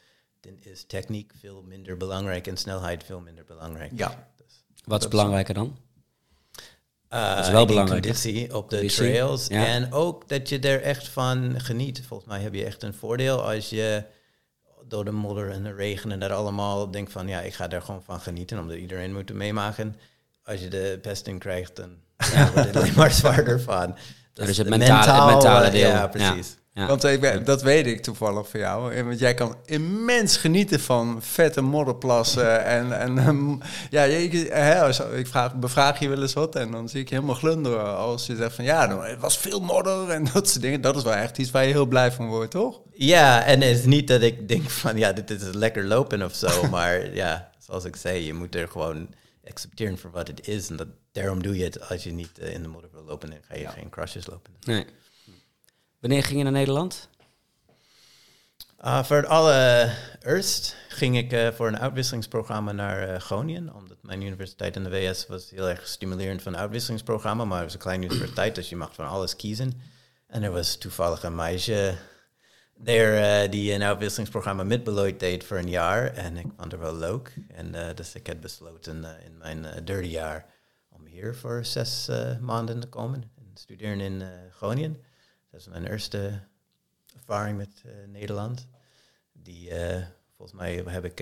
[0.41, 3.93] dan is techniek veel minder belangrijk en snelheid veel minder belangrijk.
[3.95, 4.29] Ja.
[4.37, 5.77] Dus, Wat is belangrijker dan?
[7.09, 8.03] eh, Dat is wel belangrijk?
[8.03, 9.47] Conditie op de Conditie, trails.
[9.47, 9.67] ja.
[9.67, 12.03] En ook dat je er echt van geniet.
[12.07, 14.05] Volgens mij heb je echt een voordeel als je
[14.89, 17.83] door de modder en de regen en dat allemaal denkt van ja, ik ga daar
[17.83, 19.97] gewoon van genieten, omdat iedereen moet meemaken.
[20.53, 21.91] Als je de pest in krijgt, dan
[22.33, 23.97] ja, wordt het alleen maar zwaarder van.
[24.33, 25.89] dus het het mentale- het mentale eh, deel.
[25.89, 26.57] Ja, precies.
[26.75, 26.87] Ja.
[26.87, 28.95] Want ik ben- dat weet ik toevallig van jou.
[28.95, 32.65] Eh, Want jij kan immens genieten van vette modderplassen.
[32.77, 37.09] en en ja, als, ik vraag, bevraag je wel eens wat en dan zie ik
[37.09, 37.97] je helemaal glunderen.
[37.97, 40.81] Als je zegt van ja, nou, het was veel modder en dat soort dingen.
[40.81, 42.81] Dat is wel echt iets waar je heel blij van wordt, toch?
[42.93, 46.35] Ja, en het is niet dat ik denk van ja, dit is lekker lopen of
[46.35, 46.69] zo.
[46.71, 49.09] maar ja, zoals ik zei, je moet er gewoon
[49.45, 50.71] accepteren voor wat het is.
[50.71, 53.31] En dat, daarom doe je het als je niet eh, in de modder wil lopen.
[53.31, 54.53] Dan ga je geen crashes lopen.
[54.61, 54.87] Nee.
[55.99, 57.09] Wanneer ging je naar Nederland?
[58.77, 63.75] Ah, voor het allereerst ging ik eh, voor een uitwisselingsprogramma naar eh, Groningen.
[63.75, 67.45] Omdat mijn universiteit in de VS was heel erg stimulerend van een uitwisselingsprogramma.
[67.45, 69.81] Maar het was een kleine universiteit, dus je mag van alles kiezen.
[70.27, 71.95] En er was toevallig een meisje
[72.83, 76.15] daar eh, die een uitwisselingsprogramma met Beloit deed voor een jaar.
[76.15, 77.35] En ik vond het wel leuk.
[77.49, 80.47] En eh, dus ik heb besloten eh, in mijn derde jaar
[80.89, 83.23] om hier voor zes maanden te komen.
[83.37, 85.03] En studeren in Groningen.
[85.51, 86.41] Dat is mijn eerste
[87.17, 88.69] ervaring met Nederland.
[89.33, 89.71] Die,
[90.37, 91.21] volgens mij heb ik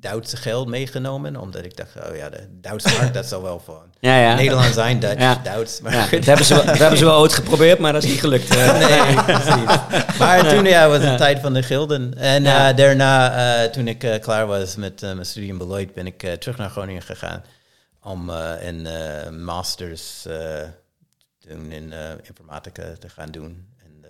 [0.00, 3.82] Duitse geld meegenomen, omdat ik dacht, oh ja, de Duitse markt, dat zal wel van.
[4.00, 4.34] Ja, ja.
[4.34, 5.40] Nederland zijn, Dutch, Ja.
[5.42, 5.80] Duits.
[5.80, 8.10] Maar Ja, dat, hebben ze wel, dat hebben ze wel ooit geprobeerd, maar dat is
[8.10, 8.50] niet gelukt.
[8.56, 8.78] eh.
[8.88, 9.78] nee, precies.
[10.18, 12.14] Maar toen ja, was het tijd van de gilden.
[12.18, 16.18] En eh, daarna, eh, toen ik klaar was met mijn studie in Beloit, ben ik
[16.38, 17.44] terug naar Groningen gegaan
[18.02, 18.28] om
[18.60, 18.88] een
[19.44, 20.26] masters
[21.40, 23.66] doen in informatica te gaan doen.
[23.84, 24.04] En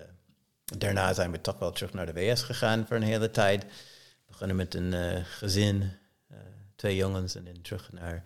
[0.79, 3.65] daarna zijn we toch wel terug naar de WS gegaan voor een hele tijd.
[4.43, 5.91] Begonnen met een eh, gezin,
[6.29, 6.37] eh,
[6.77, 8.23] twee jongens en dan terug naar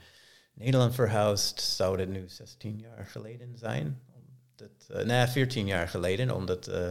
[0.55, 1.61] Nederland verhuisd.
[1.61, 4.01] Zou dat nu 16 jaar geleden zijn?
[4.15, 6.89] Omdat, eh, nee, 14 jaar geleden, omdat, eh,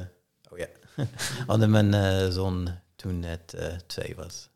[0.51, 0.67] oh ja,
[1.53, 4.49] omdat mijn eh, zoon toen net eh, twee was.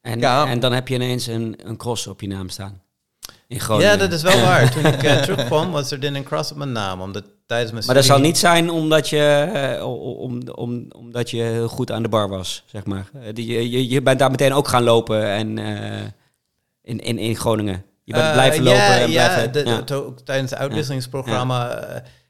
[0.00, 0.46] En, Ja.
[0.46, 2.82] en dan heb je ineens een, een cross op je naam staan.
[3.46, 3.90] In Groningen.
[3.90, 4.70] Ja, dat is wel waar.
[4.70, 7.94] Toen ik terugkwam, was er dan een cross op mijn naam, omdat tijdens mijn Maar
[7.94, 9.84] dat zal niet zijn omdat je, eh,
[10.20, 13.10] om, om, omdat je heel goed aan de bar was, zeg maar.
[13.14, 16.00] Eh, die- Je, je, je bent daar meteen ook gaan lopen en, eh,
[16.82, 17.84] in, in, in Groningen.
[18.04, 19.52] Je bent blijven lopen ja, en ja, blijven...
[19.52, 19.80] de- ja.
[19.80, 21.84] de- tijdens het uitwisselingsprogramma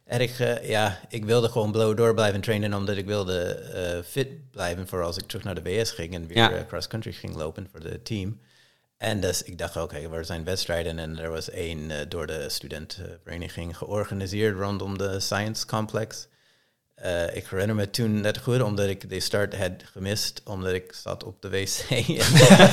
[0.04, 3.62] erg, ja, ik wilde gewoon blow door blijven trainen, omdat ik wilde
[4.09, 6.64] fit blijven voor als ik terug naar de WS ging en weer Ja.
[6.68, 8.38] cross-country ging lopen voor het team.
[8.98, 12.48] En dus ik dacht, oké, er zijn wedstrijden en er was één eh, door de
[12.48, 16.28] studentenvereniging georganiseerd rondom de Science Complex.
[16.94, 20.92] Eh, ik herinner me toen net goed, omdat ik de start had gemist, omdat ik
[21.02, 21.78] zat op de wc.
[21.90, 22.04] en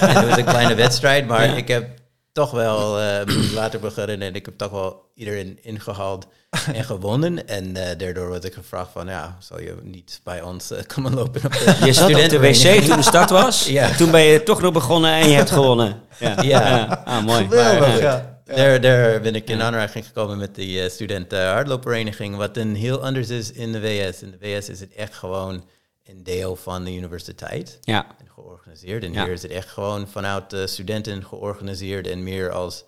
[0.09, 1.55] het was een kleine wedstrijd, maar Ja.
[1.55, 1.89] ik heb
[2.36, 6.28] toch wel eh, later begonnen en ik heb toch wel iedereen ingehaald
[6.74, 7.48] en gewonnen.
[7.48, 11.13] En eh, daardoor werd ik gevraagd van, ja, zal je niet bij ons eh, komen
[11.13, 13.65] lopen op de Je zat op de wc toen de start was.
[13.80, 13.95] Ja.
[13.95, 16.02] Toen ben je toch nog begonnen en je hebt gewonnen.
[16.19, 17.02] Ja, Ja.
[17.06, 17.43] Ah, mooi.
[17.43, 17.80] Geweldig.
[17.80, 18.34] Maar, Ja.
[18.56, 23.04] Daar, daar ben ik in aanraking gekomen met die uh, studenten hardloopvereniging, wat een heel
[23.04, 24.21] anders is in de VS.
[24.21, 25.63] In de VS is het echt gewoon
[26.06, 28.06] een deel van de universiteit Ja,
[28.45, 29.03] georganiseerd.
[29.03, 32.84] En hier is het echt gewoon vanuit de studenten georganiseerd en meer als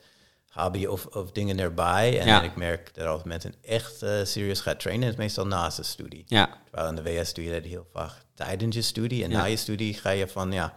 [0.49, 2.19] hobby of, of dingen erbij.
[2.19, 5.77] En ik merk dat als mensen echt eh serieus gaat trainen, is het meestal naast
[5.77, 6.23] de studie.
[6.25, 9.23] ja, Terwijl in de VS doe je dat heel vaak tijdens je studie.
[9.23, 10.73] En na je studie ga je van, ja,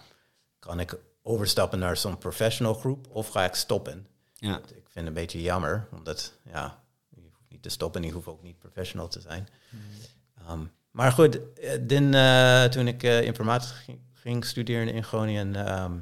[0.59, 4.07] kan ik overstappen naar zo'n professional groep of ga ik stoppen?
[4.35, 4.53] ja.
[4.53, 8.07] Dat Ik vind het een beetje jammer, omdat, ja, je hoeft niet te stoppen en
[8.07, 9.49] je hoeft ook niet professional te zijn.
[9.69, 10.51] Mhm.
[10.51, 15.99] Um, maar goed, eh, eh, toen ik eh, informatie ging, ging studeren in Groningen, ehm,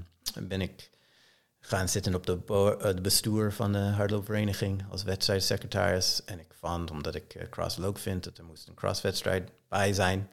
[0.48, 0.90] ben ik
[1.60, 6.24] gaan zitten op de, bo- eh, bestuur van de hardloopvereniging als wedstrijdsecretaris.
[6.24, 9.92] En ik vond, omdat ik eh, cross leuk vind, dat er moest een crosswedstrijd bij
[9.92, 10.30] zijn.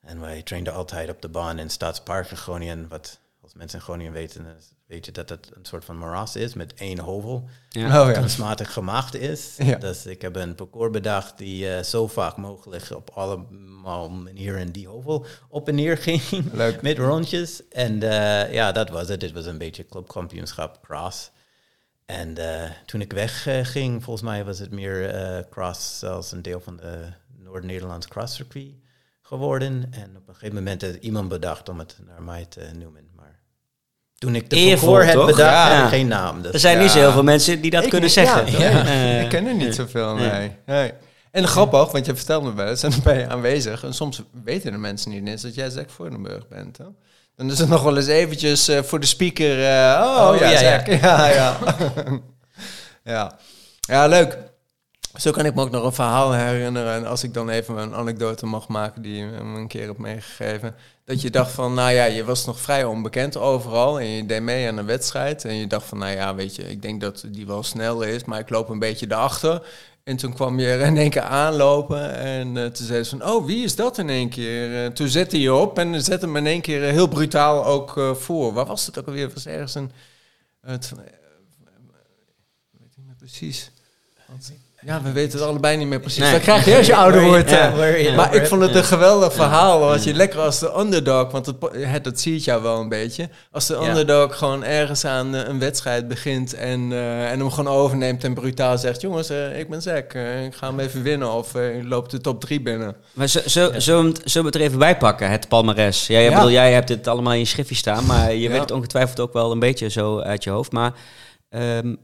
[0.00, 2.88] En wij trainden altijd op de baan in Stadspark in Groningen.
[2.88, 4.46] Wat als mensen in Groningen weten,
[4.88, 8.02] weet je dat het een soort van moeras is met één hovel ja.
[8.02, 8.12] Oh ja.
[8.12, 9.54] kunstmatig gemaakt is.
[9.58, 9.76] Ja.
[9.76, 14.88] Dus ik heb een parcours bedacht die eh, zo vaak mogelijk op allemaal manieren die
[14.88, 16.22] hovel op en neer ging.
[16.52, 16.82] Leuk.
[16.88, 17.68] Met rondjes.
[17.68, 19.20] En eh, ja, dat was het.
[19.20, 21.30] Dit was een beetje clubkampioenschap cross.
[22.06, 26.60] En eh, toen ik wegging, ging, volgens mij was het meer cross als een deel
[26.60, 28.74] van de Noord-Nederlands crosscircuit
[29.22, 29.86] geworden.
[29.90, 33.07] En op een gegeven moment had iemand bedacht om het naar mij te noemen.
[34.18, 35.36] Toen ik de Eervol, parcours had toch?
[35.36, 35.82] bedacht, Ja.
[35.82, 36.42] ik geen naam.
[36.42, 37.04] Dus Er zijn niet zo Ja.
[37.04, 38.50] heel veel mensen die dat Ik kunnen niet, zeggen.
[38.60, 38.84] ja.
[38.86, 40.30] Eh, ik ken er niet zoveel, nee.
[40.30, 40.52] nee.
[40.66, 40.92] nee.
[41.30, 43.84] En grappig, want je vertelde me wel eens en dan ben je aanwezig.
[43.84, 46.76] En soms weten de mensen niet eens dat jij Zack Voordenburg bent.
[46.78, 46.84] Hè?
[47.36, 49.64] Dan is het nog wel eens eventjes eh, voor de speaker.
[49.64, 50.82] eh, oh, Oh, ja, ja.
[50.86, 51.56] Ja, ja.
[53.04, 53.32] ja.
[53.80, 54.38] ja, leuk.
[55.18, 56.94] Zo kan ik me ook nog een verhaal herinneren.
[56.94, 59.98] En als ik dan even een anekdote mag maken die je me een keer hebt
[59.98, 60.74] meegegeven.
[61.08, 64.00] Dat je dacht van, nou ja, je was nog vrij onbekend overal.
[64.00, 65.44] En je deed mee aan een wedstrijd.
[65.44, 68.24] En je dacht van, nou ja, weet je, ik denk dat die wel snel is.
[68.24, 69.66] Maar ik loop een beetje erachter.
[70.04, 72.14] En toen kwam je er in één keer aanlopen.
[72.14, 74.84] En eh, toen zei ze van, oh, wie is dat in één keer?
[74.84, 78.16] Eh, toen zette je op en zette hem in één keer eh, heel brutaal ook
[78.16, 78.52] voor.
[78.52, 79.30] Waar was het ook alweer?
[79.34, 79.90] Was ergens een...
[80.60, 80.94] Weet
[82.96, 83.70] ik niet precies.
[84.80, 86.22] Ja, we weten het allebei niet meer precies.
[86.22, 86.32] Nee.
[86.32, 87.50] Dat krijg je als je ouder wordt.
[87.50, 88.16] ja, eh.
[88.16, 89.90] maar ik vond het een geweldig verhaal.
[89.90, 92.88] Als je lekker als de underdog, want het, het, dat zie je jou wel een
[92.88, 93.28] beetje.
[93.52, 97.74] Als de underdog gewoon ergens aan eh, een wedstrijd begint en, eh, en hem gewoon
[97.74, 101.32] overneemt en brutaal zegt: Jongens, ik ben eh, ik ga hem even winnen.
[101.32, 102.96] Of ik loop de top 3 binnen.
[103.12, 106.06] Maar zo, zo, zullen, we het, er even bij pakken, het palmares?
[106.06, 108.70] Ja, jij, bedoel, jij hebt het allemaal in je schriftje staan, maar je weet het
[108.70, 110.72] ongetwijfeld ook wel een beetje zo uit je hoofd.
[110.72, 110.92] Maar
[111.50, 111.94] ehm,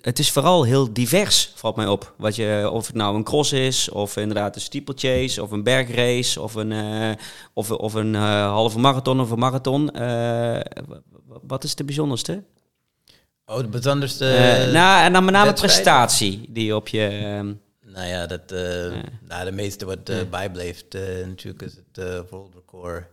[0.00, 2.14] het is vooral heel divers, valt mij op.
[2.16, 6.40] Wat je, of het nou een cross is, of inderdaad een steeplechase, of een bergrace,
[6.40, 7.10] of een, eh,
[7.52, 9.90] of, of een eh, halve marathon of een marathon.
[9.90, 10.60] Eh,
[11.26, 12.42] w- wat is de bijzonderste?
[13.46, 14.24] Oh, de bijzonderste...
[14.72, 15.54] Nou, en dan met name wedstrijden?
[15.82, 17.06] prestatie die op je...
[17.06, 17.52] ehm,
[17.92, 18.92] Nou ja, dat, eh,
[19.28, 20.92] nou, de meeste wat bijbleeft
[21.26, 23.04] natuurlijk is het world record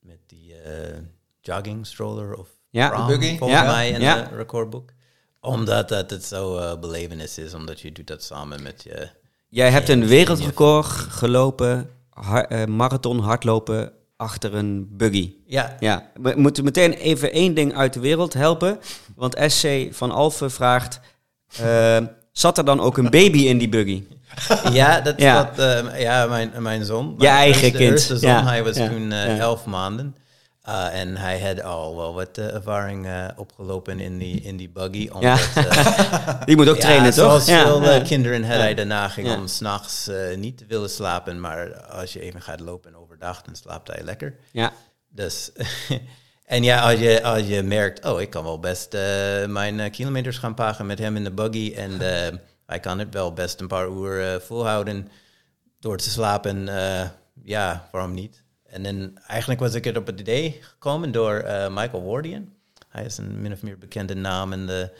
[0.00, 0.96] met die eh,
[1.40, 2.88] jogging stroller of Ja.
[2.88, 3.38] prom, De buggy.
[3.38, 3.66] volgens Ja.
[3.66, 4.16] mij in Ja.
[4.16, 4.90] het recordboek.
[5.40, 9.08] Omdat dat het zo eh belevenis is, omdat je doet dat samen met je...
[9.48, 15.32] Jij hebt een wereldrecord gelopen, har- eh, marathon hardlopen achter een buggy.
[15.46, 18.78] Ja, Ja, we moeten meteen even één ding uit de wereld helpen.
[19.16, 21.00] Want SC van Alphen vraagt,
[21.60, 21.96] eh,
[22.32, 24.02] zat er dan ook een baby in die buggy?
[24.72, 25.52] ja, dat, Ja.
[25.96, 27.06] ja, mijn, mijn zoon.
[27.08, 27.90] Je mijn eigen eerste- kind.
[27.90, 30.16] eerste zoon, Ja, hij was ja, toen elf maanden.
[30.68, 34.68] Uh, en hij had al wel wat eh, ervaring eh, opgelopen in die, in die
[34.68, 35.08] buggy.
[35.12, 37.42] Omdat, eh, Die moet ook trainen, toch?
[37.42, 41.40] Zoals veel kinderen had hij daarna ging om s'nachts niet te willen slapen.
[41.40, 44.34] Maar als je even gaat lopen overdag, dan slaapt hij lekker.
[44.52, 44.72] ja.
[45.10, 45.52] Dus,
[46.44, 48.92] en ja, als je, als je merkt, oh, ik kan wel best
[49.46, 51.74] mijn kilometers gaan pagen met hem in de buggy.
[51.76, 51.92] En
[52.66, 55.08] hij kan het wel best een paar uur volhouden
[55.80, 56.68] door te slapen.
[57.44, 58.46] ja, waarom niet?
[58.84, 62.52] En dan eigenlijk was ik er op het idee gekomen door eh, Michael Wardian.
[62.88, 64.90] Hij is een min of meer bekende naam in de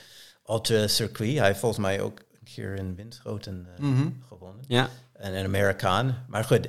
[0.49, 1.37] ultra circuit.
[1.39, 4.09] Hij heeft volgens mij ook een keer in Winschoten eh, Mhm.
[4.29, 4.89] gewonnen ja.
[5.13, 6.25] en een Amerikaan.
[6.29, 6.69] Maar goed,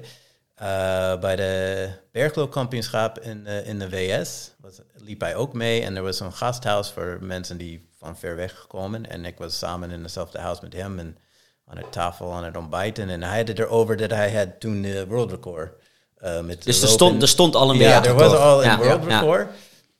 [0.55, 5.81] eh, bij de bergloopkampioenschap in, in de VS was, liep hij ook mee.
[5.83, 9.09] En er was zo'n gasthuis voor mensen die van ver weg kwamen.
[9.09, 11.17] En ik was samen in hetzelfde huis met hem en
[11.65, 13.09] aan de tafel aan het ontbijten.
[13.09, 15.31] En hij had het erover dat hij had toen de world
[16.19, 19.05] eh met Dus er stond, er stond al een Ja, er was al een world
[19.05, 19.19] ja.
[19.19, 19.49] record.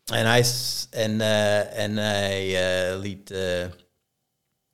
[0.06, 0.46] En hij,
[0.90, 3.34] en, eh, en hij eh, liet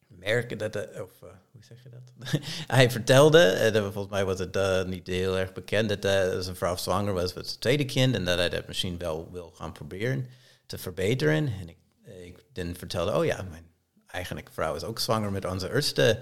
[0.08, 0.76] merken dat...
[0.76, 1.12] of,
[1.52, 2.42] hoe zeg je dat?
[2.78, 6.02] hij vertelde, dat, volgens mij was het niet heel erg bekend...
[6.02, 6.12] dat
[6.44, 8.16] zijn vrouw zwanger was met zijn tweede kind...
[8.16, 10.28] en dat hij dat misschien wel wil gaan proberen
[10.66, 11.54] te verbeteren.
[11.62, 11.78] En ik,
[12.24, 13.74] ik dan vertelde, oh ja, mijn
[14.08, 16.20] eigenlijk vrouw is ook zwanger met onze eerste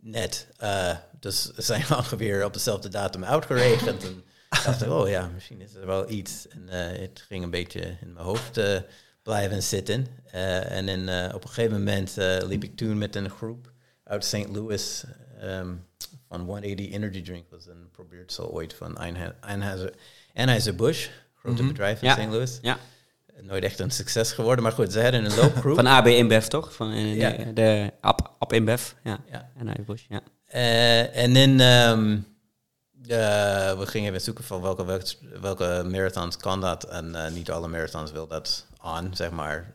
[0.00, 0.46] net.
[0.56, 4.04] Eh, dus zijn ongeveer op dezelfde datum uitgeregend.
[4.04, 6.48] en ik dacht, oh ja, misschien is er wel iets.
[6.48, 8.80] En eh, het ging een beetje in mijn hoofd eh,
[9.22, 10.06] blijven zitten.
[10.32, 13.72] En dan, eh, op een gegeven moment liep ik toen met een groep
[14.04, 14.48] uit St.
[14.48, 15.04] Louis
[15.40, 15.74] ehm,
[16.28, 17.50] van 180 Energy Drink.
[17.50, 18.96] was een probeerdsel ooit van
[20.34, 22.14] Anheuser-Busch, grote bedrijf in Ja.
[22.14, 22.28] St.
[22.30, 22.58] Louis.
[22.62, 22.78] Ja.
[23.42, 25.74] Nooit echt een succes geworden, maar goed, ze hadden een loopgroep.
[25.74, 26.74] Van AB InBev, toch?
[26.74, 27.30] Van eh, Ja.
[27.30, 28.82] de, de App, App InBev.
[29.04, 29.18] Ja.
[29.30, 29.48] Ja.
[29.58, 30.20] En hij Bush, ja.
[30.46, 32.12] Eh, en dan, ehm,
[33.08, 35.04] eh, we gingen even zoeken van welke, welke,
[35.40, 36.84] welke marathons kan dat.
[36.84, 39.74] En eh, niet alle marathons wil dat aan, zeg maar.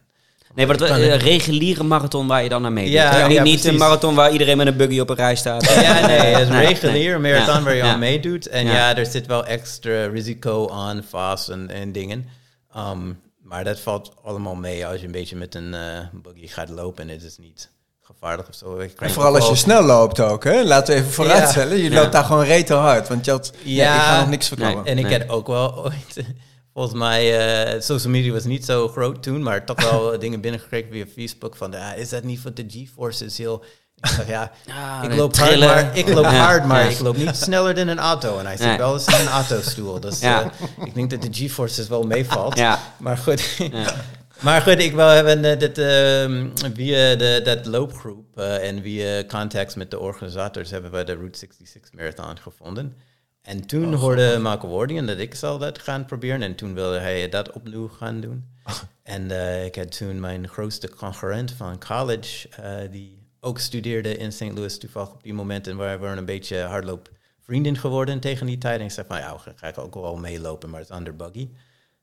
[0.56, 2.94] Nee, maar Kan een reguliere marathon waar je dan naar meedoet.
[2.94, 5.36] Ja, ja, niet, ja, niet een marathon waar iedereen met een buggy op een rij
[5.36, 5.64] staat.
[5.82, 7.32] Ja, nee, het is Nee, regulier nee.
[7.34, 8.48] marathon waar je aan meedoet.
[8.48, 8.96] En Ja.
[8.98, 12.28] er zit wel extra risico aan, vast en, en dingen.
[12.74, 13.12] Ehm,
[13.46, 17.04] maar dat valt allemaal mee als je een beetje met een eh, buggy gaat lopen.
[17.04, 17.70] En het is niet
[18.02, 18.78] gevaarlijk of zo.
[18.78, 20.64] En vooral als je snel loopt ook, hè?
[20.64, 21.78] Laten we even vooruitstellen.
[21.78, 22.02] Je Ja.
[22.02, 23.52] loopt daar gewoon rete hard, want je had...
[23.64, 23.96] Ja, Ja.
[23.96, 24.50] ik ga nog niks.
[24.50, 24.82] Nee.
[24.84, 26.26] En ik had ook wel ooit,
[26.74, 27.40] volgens mij,
[27.74, 31.56] eh, social media was niet zo groot toen, maar toch wel dingen binnengekregen via Facebook
[31.56, 33.26] van, ah, is dat niet van de GeForce?
[33.36, 33.64] heel...
[33.96, 36.32] Ik dacht, ja, Ja, ik loop hard, maar, ik loop Ja.
[36.46, 36.90] hard, maar Ja.
[36.90, 38.38] ik loop niet sneller dan een auto.
[38.40, 38.78] En hij zit Nee.
[38.78, 40.00] wel eens in een autostoel.
[40.00, 40.46] Dus eh,
[40.84, 42.56] ik denk dat de GeForce wel meevalt.
[42.98, 43.60] Maar goed,
[44.40, 49.24] maar goed, ik wil hebben eh, dit, ehm, via de, dat loopgroep eh, en via
[49.26, 52.96] contacts met de organisators hebben we de Route 66 Marathon gevonden.
[53.42, 56.42] En toen hoorde Michael Wardian dat ik zal dat gaan proberen.
[56.42, 58.46] En toen wilde hij dat opnieuw gaan doen.
[59.04, 59.32] en
[59.66, 62.48] ik had toen mijn grootste concurrent van college,
[62.92, 64.42] die ook studeerde in St.
[64.54, 65.68] Louis toevallig op die moment.
[65.68, 67.10] En we waren een beetje hardloop
[67.42, 68.80] vrienden geworden tegen die tijd.
[68.80, 71.50] En ik zei van, ja, ga ik ook wel meelopen, maar het is under buggy.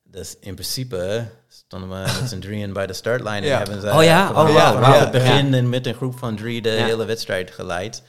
[0.05, 3.51] Dus in principe stonden we met z'n drieën bij de startlijn Ja.
[3.53, 4.29] en hebben ze Oh ja?
[4.31, 5.01] Oh, vanaf wauw.
[5.01, 5.57] het begin Ja.
[5.57, 6.85] en met een groep van drie de Ja.
[6.85, 8.03] hele wedstrijd geleid.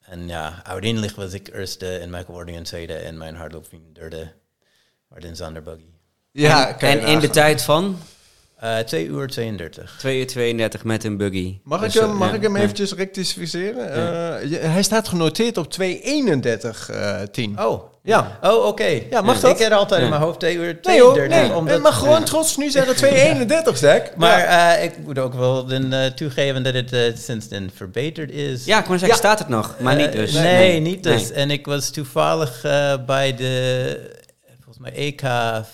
[0.00, 4.32] En ja, uiteindelijk was ik eerste en Michael Wardian tweede en mijn hardloopvriend derde.
[5.08, 5.88] Maar dan zonder buggy.
[6.32, 7.98] Ja, en in de tijd van
[8.60, 9.94] Eh 2 uur 32.
[9.98, 11.58] 2 uur 32 met een buggy.
[11.64, 12.62] Mag, Dus, ik hem, eh, mag ja, ik hem ja.
[12.62, 13.92] eventjes rectificeren?
[13.92, 17.60] Eh, je- hij staat genoteerd op 2.31 eh 10.
[17.62, 17.88] Oh.
[18.02, 18.38] Ja.
[18.42, 19.00] Oh, oké.
[19.10, 19.60] Ja, mag dat?
[19.60, 20.04] Ik had altijd Ja.
[20.06, 21.48] in mijn hoofd 2 uur Nee hoor, 32.
[21.48, 21.56] nee.
[21.56, 24.02] omdat- mag gewoon trots nu zeggen 2.31, zeg.
[24.16, 24.76] Maar Ja.
[24.76, 28.64] eh, ik moet ook wel eh, toegeven dat het sinds dan verbeterd is.
[28.64, 29.24] Ja, ik kon zeggen, Ja.
[29.24, 30.32] staat het nog, maar niet dus.
[30.32, 31.22] nee, niet dus.
[31.28, 31.32] Nee.
[31.32, 32.60] En ik was toevallig
[33.06, 34.10] bij de,
[34.80, 35.20] mij EK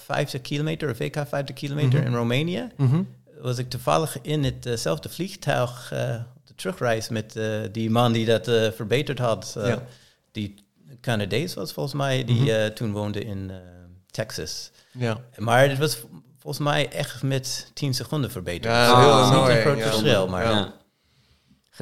[0.05, 2.07] 50 kilometer of EK 50 kilometer Mhm.
[2.09, 2.69] in Roemenië.
[2.77, 3.03] Mhm.
[3.41, 8.27] Was ik toevallig in hetzelfde vliegtuig eh, op de terugreis met eh, die man die
[8.27, 9.55] dat eh, verbeterd had.
[9.59, 9.83] eh, Ja.
[10.33, 10.55] Die
[11.01, 12.49] Canadees was volgens mij, die Mhm.
[12.51, 13.57] eh, toen woonde in eh,
[14.11, 14.71] Texas.
[14.93, 15.21] Ja.
[15.37, 15.99] Maar het was
[16.39, 18.75] volgens mij echt met 10 seconden verbeterd.
[18.75, 20.45] Ja, Dus heel het is niet mooi, een groot verschil, maar...
[20.45, 20.75] Ja.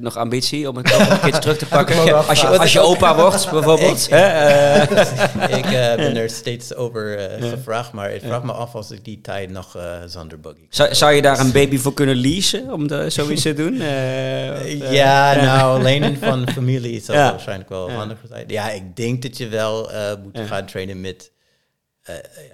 [0.01, 1.97] Nog ambitie om het een keertje terug te pakken?
[2.07, 4.09] Ik Als je, als je opa wordt, bijvoorbeeld.
[4.11, 5.59] hè, eh.
[5.59, 9.05] ik eh, ben er steeds over eh, gevraagd, maar ik vraag me af als ik
[9.05, 9.77] die tijd nog
[10.07, 10.67] zonder buggy.
[10.69, 13.75] zou, zou je daar een baby voor kunnen leasen om de, zoiets te doen?
[13.75, 17.31] Of, ja, nou, lenen van familie zou Ja.
[17.31, 18.45] waarschijnlijk wel handig zijn.
[18.49, 19.91] Ja, ik denk dat je wel
[20.23, 21.31] moet gaan trainen met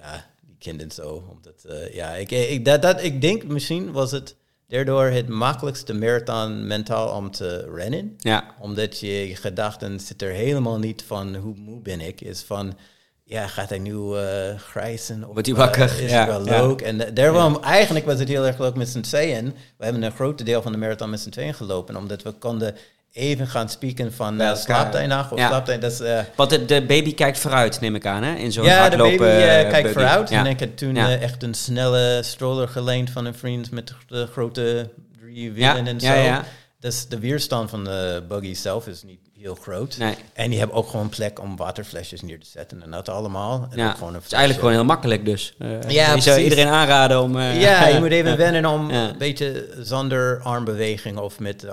[0.01, 1.23] ja, die kinderen zo.
[1.31, 4.35] Omdat, ja, ik, ik, dat, dat, ik denk misschien was het
[4.71, 8.15] daardoor het makkelijkste marathon mentaal om te rennen.
[8.17, 12.21] Ja, Omdat je gedachten zit er helemaal niet van hoe moe ben ik.
[12.21, 12.77] Is van,
[13.23, 15.25] ja, gaat hij nu eh grijzen?
[15.25, 16.01] Wordt hij eh, wakker?
[16.03, 16.67] is Ja, het wel ja.
[16.67, 16.81] leuk?
[16.81, 19.45] En eh, daarom, eigenlijk was het heel erg leuk met z'n tweeën.
[19.77, 21.95] We hebben een groot deel van de marathon met z'n tweeën gelopen.
[21.95, 22.75] Omdat we konden
[23.13, 25.31] even gaan spieken van, uh, slaapt hij nog?
[25.31, 25.47] Of Ja.
[25.47, 25.79] slaapt hij?
[25.79, 28.35] Dat is, eh, want de, de baby kijkt vooruit, neem ik aan, hè?
[28.35, 30.29] In zo'n ja, de baby eh, kijkt vooruit.
[30.29, 30.39] Ja.
[30.39, 34.89] En ik heb toen echt een snelle stroller geleend van een vriend met de, grote
[35.19, 36.47] drie wielen en ja, zo.
[36.79, 39.97] Dus de weerstand van de buggy zelf is niet heel groot.
[39.97, 40.15] Nee.
[40.33, 42.83] En die hebben ook gewoon plek om waterflesjes neer te zetten.
[42.83, 43.67] En dat allemaal.
[43.71, 45.55] En Ja, gewoon een het is eigenlijk gewoon heel makkelijk dus.
[45.59, 47.37] Eh, Ja, je zou iedereen aanraden om...
[47.39, 49.09] eh, Ja, je moet even wennen om Ja.
[49.09, 51.65] een beetje zonder armbeweging of met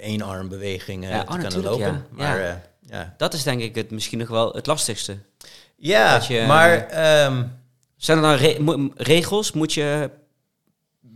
[0.00, 1.86] één armbeweging Ja, te oh, kunnen lopen.
[1.86, 2.02] ja.
[2.10, 3.14] Maar Ja.
[3.16, 5.16] Dat is denk ik het, misschien nog wel het lastigste.
[5.76, 7.42] ja je- maar ehm,
[7.96, 9.52] Zijn er dan re- regels?
[9.52, 10.10] Moet je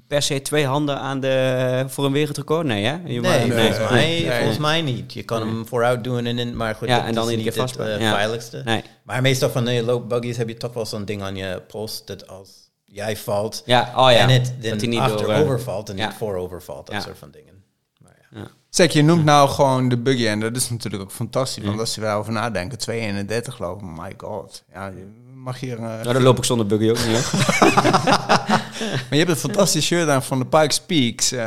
[0.08, 2.66] per se twee handen aan de, voor een wereldrecord?
[2.66, 2.92] Nee, hè?
[2.92, 4.30] Je nee, mag- volgens, mij, nee.
[4.38, 5.12] volgens mij niet.
[5.12, 7.54] Je kan hem vooruit doen, en, in- maar goed, Ja, dat en dan is niet
[7.54, 8.14] het Ja.
[8.14, 8.62] veiligste.
[8.64, 8.82] Nee.
[9.02, 12.28] Maar meestal van de loopbuggies heb je toch wel zo'n ding aan je post dat
[12.28, 12.50] als
[12.84, 14.16] jij valt Ja, oh ja.
[14.18, 15.56] en het dat hij dan niet achterover door...
[15.58, 16.06] eh, valt en ja.
[16.06, 17.00] niet voorover valt, dat Ja.
[17.00, 17.54] soort van dingen.
[17.98, 18.50] Maar.
[18.70, 21.64] Zeg, je noemt nou gewoon de buggy en dat is natuurlijk ook fantastisch.
[21.64, 24.62] Want als je daarover nadenken, 2.31 lopen, my god.
[24.72, 25.76] Ja, je mag hier...
[25.76, 28.60] eh, Nou, dan loop ik zonder buggy ook niet, hoor.
[28.80, 31.38] Maar je hebt een fantastisch shirt aan van de Pikes Peaks, uh,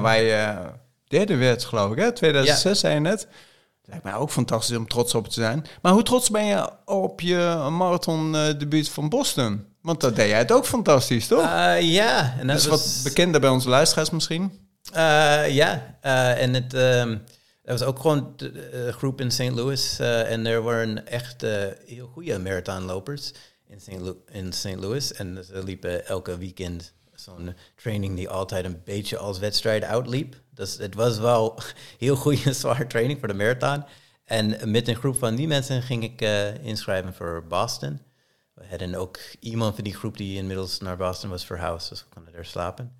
[0.00, 0.56] waar je
[1.08, 2.12] derde werd, geloof ik, hè?
[2.12, 3.28] 2006 zei je net.
[3.84, 5.66] Lijkt mij ook fantastisch om trots op te zijn.
[5.82, 9.64] Maar hoe trots ben je op je marathon uh, debuut van Boston?
[9.82, 11.42] Want dat deed jij het ook fantastisch, toch?
[11.42, 12.34] Uh, ja.
[12.38, 14.52] En dat is wat bekender bij onze luisteraars misschien.
[14.96, 15.96] Uh, ja,
[16.34, 16.74] en het...
[16.74, 17.22] Um,
[17.62, 19.50] dat was ook gewoon de groep in St.
[19.50, 19.98] Louis.
[19.98, 21.42] en er waren echt
[21.86, 23.32] heel goede marathonlopers
[23.68, 24.14] in St.
[24.26, 24.76] In St.
[24.76, 25.12] Louis.
[25.12, 30.40] En ze liepen elke weekend zo'n training die altijd een beetje als wedstrijd uitliep.
[30.54, 31.58] Dus het was wel
[31.98, 33.84] heel goede, zware training voor de marathon.
[34.24, 38.00] En met een groep van die mensen ging ik uh, inschrijven voor Boston.
[38.54, 42.06] We hadden ook iemand van die groep die inmiddels naar Boston was verhuisd, dus we
[42.14, 42.96] konden daar slapen.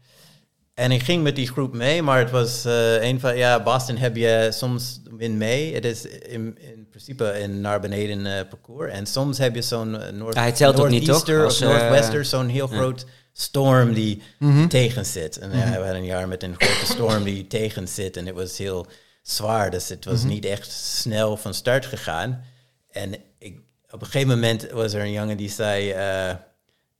[0.78, 3.96] En ik ging met die groep mee, maar het was uh, een van, ja, Boston
[3.96, 5.74] heb je soms in mee.
[5.74, 8.92] Het is in, in principe een naar beneden uh, parcours.
[8.92, 11.44] En soms heb je zo'n uh, Noord ja?
[11.44, 14.68] Als, of Noordwester, zo'n heel groot storm die mm -hmm.
[14.68, 15.38] tegen zit.
[15.38, 18.16] En ja, we hadden een jaar met een grote storm die tegen zit.
[18.16, 18.86] En het was heel
[19.22, 20.28] zwaar, dus het was mm -hmm.
[20.28, 22.44] niet echt snel van start gegaan.
[22.90, 23.60] En ik,
[23.90, 25.84] op een gegeven moment was er een jongen die zei...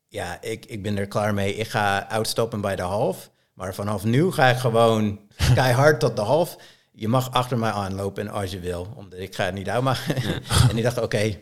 [0.09, 1.55] ja, ik, ik ben er klaar mee.
[1.55, 3.31] Ik ga uitstoppen bij de half.
[3.59, 5.21] Maar vanaf nu ga ik gewoon
[5.55, 6.57] keihard tot de half.
[6.93, 8.93] Je mag achter mij aanlopen als je wil.
[8.97, 10.17] Omdat ik ga het niet uitmaken.
[10.69, 11.39] en die dacht, oké,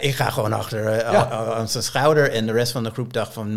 [0.00, 2.30] ik ga gewoon achter uh, aan zijn schouder.
[2.30, 3.50] En de rest van de groep dacht van,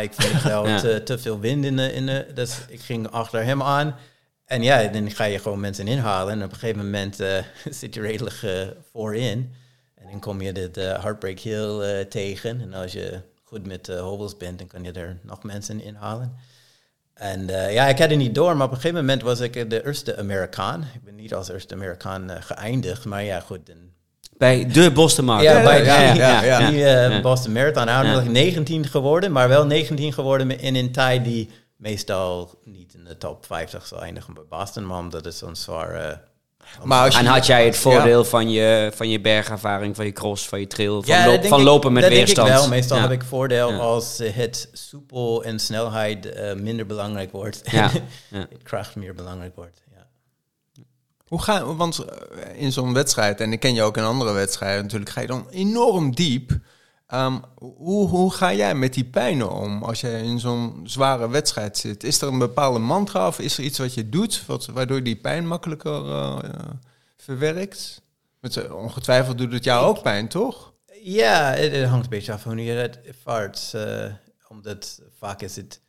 [0.00, 0.80] ik vind het wel ja.
[0.80, 2.26] te, te, veel wind in de, in de...
[2.34, 3.96] Dus ik ging achter hem aan.
[4.44, 6.32] En ja, dan ga je gewoon mensen inhalen.
[6.32, 7.38] En op een gegeven moment uh,
[7.80, 9.54] zit je redelijk uh, voorin.
[9.94, 12.60] En dan kom je de, Heartbreak Hill tegen.
[12.60, 16.36] En als je goed met de hobbels bent, dan kan je er nog mensen inhalen.
[17.18, 19.70] En uh, ja, ik had het niet door, maar op een gegeven moment was ik
[19.70, 20.82] de eerste Amerikaan.
[20.94, 23.60] Ik ben niet als eerste Amerikaan uh, geëindigd, maar ja, goed.
[24.36, 25.52] Bij de Boston Marathon.
[25.52, 27.84] Ja, bij ja, die, ja, ja, die uh, Boston Marathon.
[27.84, 28.30] Nou, ja.
[28.30, 33.46] 19 geworden, maar wel 19 geworden in een tijd die meestal niet in de top
[33.46, 36.20] 50 zou eindigen bij Boston, maar omdat het zo'n zwaar
[36.84, 38.28] maar en had jij het voordeel ja.
[38.28, 41.62] van, je, van je bergervaring, van je cross, van je trail, van, ja, loop, van
[41.62, 42.46] lopen met dat weerstand?
[42.46, 42.76] Denk ik wel.
[42.76, 47.62] Meestal heb ik voordeel als het soepel en snelheid uh, minder belangrijk wordt.
[47.62, 47.90] en
[48.34, 49.86] het kracht meer belangrijk wordt.
[51.28, 52.04] Hoe ga want
[52.54, 55.46] in zo'n wedstrijd, en ik ken je ook in andere wedstrijden natuurlijk, ga je dan
[55.50, 56.50] enorm diep.
[57.14, 61.78] Um, hoe, hoe ga jij met die pijnen om als je in zo'n zware wedstrijd
[61.78, 62.04] zit?
[62.04, 65.16] Is er een bepaalde mantra of is er iets wat je doet wat, waardoor die
[65.16, 66.50] pijn makkelijker uh, uh,
[67.16, 68.02] verwerkt?
[68.40, 70.72] Met, ongetwijfeld doet het jou ook pijn, toch?
[71.02, 73.72] Ja, het, het, hangt een beetje af van hoe je het ervaart.
[73.74, 74.04] Uh,
[74.48, 75.80] omdat vaak is het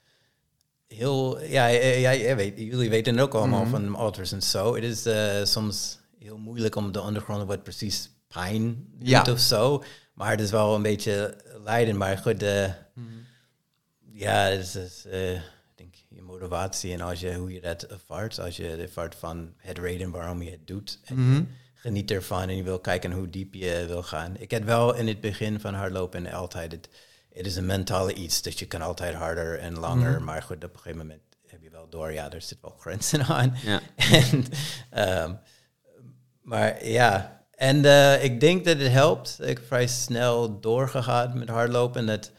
[0.88, 1.41] heel...
[1.41, 3.91] Ja, ja, ja weet, jullie weten ook allemaal mm -hmm.
[3.91, 4.75] van ultras en zo.
[4.75, 5.08] Het is
[5.51, 9.23] soms heel moeilijk om te ondergronden wat precies pijn doet ja.
[9.29, 9.84] of zo.
[10.19, 11.97] Maar het is wel een beetje lijden.
[11.97, 13.25] Maar goed, uh, mm.
[14.12, 15.41] ja, het is, uh, ik
[15.75, 18.39] denk je motivatie en als je, hoe je dat ervaart.
[18.39, 20.99] Als je ervaart van het reden waarom je het doet.
[21.05, 21.47] En mm
[21.82, 24.36] geniet ervan en je wil kijken hoe diep je wil gaan.
[24.38, 26.89] Ik heb wel in het begin van hardlopen altijd het,
[27.34, 28.41] het is een mentale iets.
[28.41, 30.10] Dus je kan altijd harder en langer.
[30.10, 30.23] Mm -hmm.
[30.23, 33.25] Maar goed, op een gegeven moment heb je wel door, ja, er zit wel grenzen
[33.38, 33.55] aan.
[33.63, 33.82] Ja.
[33.95, 34.45] en,
[35.23, 35.39] um,
[36.41, 39.37] maar ja, en uh, ik denk dat het helpt.
[39.41, 42.05] Ik heb vrij snel doorgegaan met hardlopen.
[42.05, 42.31] Dat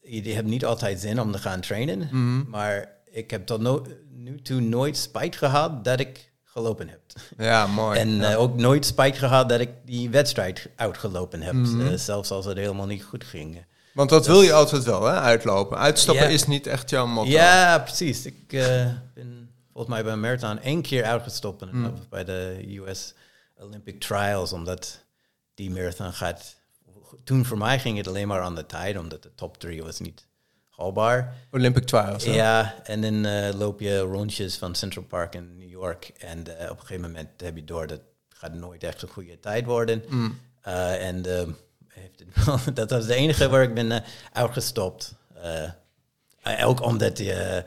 [0.00, 1.98] je hebt niet altijd zin om te gaan trainen.
[1.98, 2.46] Mm -hmm.
[2.48, 7.00] Maar ik heb tot no nu toe nooit spijt gehad dat ik gelopen heb.
[7.38, 7.98] Ja, mooi.
[7.98, 8.30] En ja.
[8.30, 11.52] Uh, ook nooit spijt gehad dat ik die wedstrijd uitgelopen heb.
[11.52, 11.80] Mm -hmm.
[11.80, 13.64] uh, zelfs als het helemaal niet goed ging.
[13.92, 15.14] Want dat dus, wil je altijd wel, hè?
[15.14, 15.78] Uitlopen.
[15.78, 17.30] Uitstappen is niet echt jouw motto.
[17.30, 18.26] Ja, precies.
[18.26, 18.48] Ik
[19.14, 21.72] ben volgens mij bij een marathon één keer uitgestopt.
[21.72, 21.94] Mm.
[22.10, 23.14] Bij de US
[23.60, 25.04] Olympic Trials, omdat
[25.54, 26.56] die marathon gaat.
[27.24, 30.00] Toen voor mij ging het alleen maar aan de tijd, omdat de top 3 was
[30.00, 30.26] niet
[30.68, 31.34] haalbaar.
[31.50, 32.24] Olympic Trials.
[32.24, 36.12] Ja, en dan uh, loop je rondjes van Central Park in New York.
[36.18, 39.40] En uh, op een gegeven moment heb je door dat gaat nooit echt een goede
[39.40, 40.04] tijd worden.
[40.08, 40.40] Mm.
[40.66, 41.24] Uh, en
[41.88, 45.14] heeft het, dat was de enige waar ik ben uitgestopt.
[46.64, 47.64] ook omdat je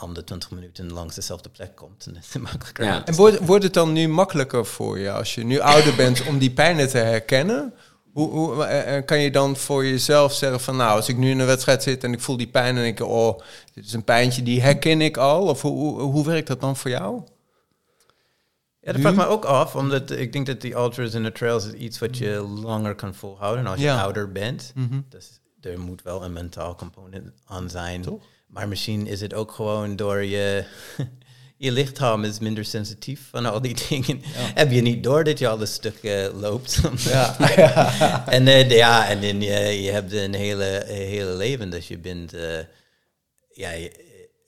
[0.00, 2.06] om de 20 minuten langs dezelfde plek komt.
[2.06, 3.04] En, het makkelijker ja.
[3.04, 6.38] en wordt, wordt het dan nu makkelijker voor je als je nu ouder bent om
[6.38, 7.74] die pijnen te herkennen?
[8.12, 11.38] Hoe, hoe uh, kan je dan voor jezelf zeggen van nou, als ik nu in
[11.38, 13.40] een wedstrijd zit en ik voel die pijn en ik oh,
[13.72, 15.42] dit is een pijntje, die herken ik al?
[15.42, 17.22] Of hoe, hoe, hoe werkt dat dan voor jou?
[18.80, 21.66] Ja, dat vraagt me ook af, omdat ik denk dat die ultras en de trails
[21.66, 24.02] is iets wat je langer kan volhouden als je ja.
[24.02, 24.72] ouder bent.
[24.74, 25.06] Mm -hmm.
[25.08, 28.02] Dus er moet wel een mentaal component aan zijn.
[28.02, 28.22] Toch?
[28.54, 30.64] Maar misschien is het ook gewoon door je,
[31.66, 34.20] je lichaam is minder sensitief van al die dingen.
[34.54, 36.80] Heb je niet door dat je al een stuk eh, loopt.
[36.98, 37.36] Ja.
[38.26, 41.70] en eh, ja, en dan, je, je hebt een hele, hele leven.
[41.70, 42.58] Dus je bent, eh,
[43.50, 43.70] ja,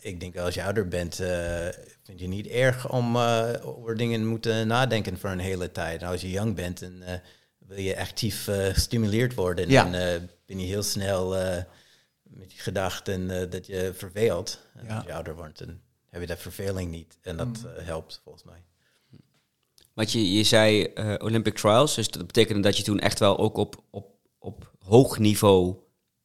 [0.01, 1.69] ik denk als je ouder bent, eh,
[2.05, 6.03] vind je niet erg om eh, over dingen moeten nadenken voor een hele tijd.
[6.03, 7.15] En als je jong bent, dan eh,
[7.59, 9.69] wil je actief eh, gestimuleerd worden.
[9.69, 9.87] Ja.
[9.87, 11.63] En eh, ben je heel snel eh,
[12.39, 14.61] met je gedachten eh, dat je verveelt.
[14.75, 14.95] En Ja.
[14.97, 15.81] als je ouder wordt, dan
[16.11, 17.19] heb je dat verveling niet.
[17.23, 18.63] En dat eh, helpt volgens mij.
[19.95, 23.39] Want je, je zei eh, Olympic Trials, dus dat betekende dat je toen echt wel
[23.39, 24.07] ook op, op,
[24.39, 25.77] op hoog niveau...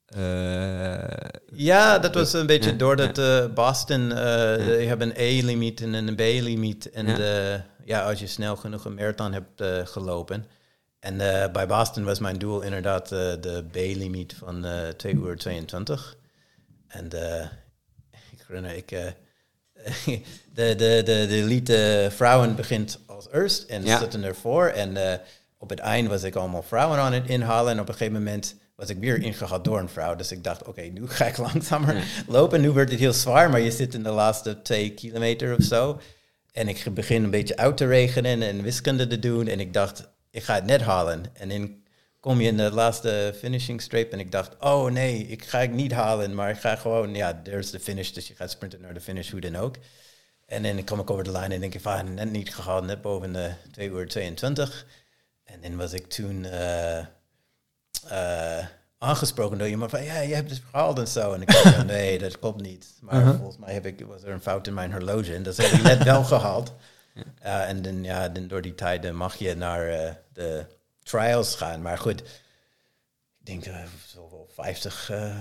[0.05, 1.17] eh,
[1.53, 5.93] Ja, dat was een beetje Ja, doordat eh, Boston, eh je hebt een E-limiet en
[5.93, 6.89] een B-limiet.
[6.89, 7.17] En Ja.
[7.17, 7.65] ja.
[7.85, 10.45] ja, als je snel genoeg een marathon hebt eh, gelopen.
[11.01, 15.37] En eh, bij Boston was mijn doel inderdaad eh, de B-limiet van eh 2 uur
[15.37, 16.17] 22.
[16.87, 17.45] En eh,
[18.31, 18.91] ik herinner, ik...
[18.91, 19.05] eh,
[20.53, 23.99] de, de, de, de elite vrouwen begint als eerst en Ja.
[23.99, 24.65] zitten ervoor.
[24.67, 25.17] En eh,
[25.57, 27.71] op het eind was ik allemaal vrouwen aan het inhalen.
[27.73, 30.15] En op een gegeven moment was ik weer ingehaald door een vrouw.
[30.15, 32.61] Dus ik dacht, oké, nu ga ik langzamer lopen.
[32.61, 35.99] Nu wordt het heel zwaar, maar je zit in de laatste twee kilometer of zo.
[36.51, 39.47] En ik begin een beetje uit te regenen en wiskunde te doen.
[39.47, 41.25] En ik dacht, ik ga het net halen.
[41.33, 41.81] En dan
[42.19, 45.73] kom je in de laatste finishing strip en ik dacht, oh nee, ik ga het
[45.73, 48.93] niet halen, maar ik ga gewoon, ja, there's the finish, dus je gaat sprinten naar
[48.93, 49.75] de finish, hoe dan ook.
[50.45, 53.01] En dan kom ik over de lijn en denk ik, van, net niet gehaald, net
[53.01, 54.85] boven de 2 uur 22.
[55.43, 56.97] En dan was ik toen eh,
[58.07, 58.65] eh,
[58.97, 61.33] aangesproken door iemand van, ja, je hebt het gehaald en zo.
[61.33, 62.93] En ik dacht, nee, dat klopt niet.
[63.01, 65.71] Maar volgens mij heb ik, was er een fout in mijn horloge en dat heb
[65.71, 66.73] ik net wel gehaald.
[67.15, 70.65] Uh, en dan, ja, dan door die tijden mag je naar uh, de
[71.03, 71.81] trials gaan.
[71.81, 75.37] Maar goed, ik denk uh, zoveel 50 uh,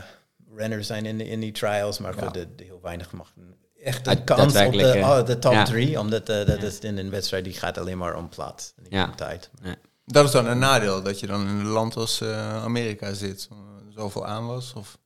[0.54, 1.98] renners zijn in, in die trials.
[1.98, 2.30] Maar goed, ja.
[2.30, 3.32] de, de heel weinig mag
[3.82, 5.64] echt een kans op de, oh, de top ja.
[5.64, 5.98] drie.
[5.98, 6.66] Omdat uh, dat ja.
[6.66, 8.72] is in een wedstrijd die gaat alleen maar om plaats.
[8.76, 9.04] Niet ja.
[9.04, 9.50] om tijd.
[10.04, 13.48] Dat is dan een nadeel, dat je dan in een land als uh, Amerika zit.
[13.94, 14.72] Zoveel aan was?
[14.72, 14.98] Of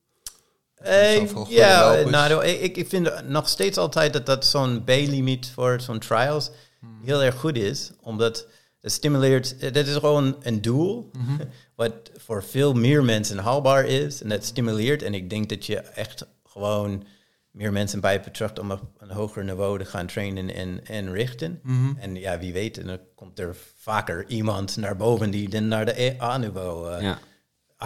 [0.83, 5.99] uh, ja, nou, ik, ik vind nog steeds altijd dat dat zo'n B-limiet voor zo'n
[5.99, 6.51] trials
[6.81, 7.01] hmm.
[7.05, 7.91] heel erg goed is.
[8.01, 8.47] Omdat
[8.81, 11.11] het stimuleert, dat is gewoon een doel.
[11.13, 11.39] Mm -hmm.
[11.77, 14.23] wat voor veel meer mensen haalbaar is.
[14.23, 15.03] En dat stimuleert.
[15.03, 17.05] En ik denk dat je echt gewoon
[17.51, 21.61] meer mensen bij betreft om op een hoger niveau te gaan trainen en, en richten.
[21.63, 21.97] Mm -hmm.
[21.99, 25.85] En ja, wie weet, en dan komt er vaker iemand naar boven die dan naar
[25.85, 27.19] de A-niveau uh, ja.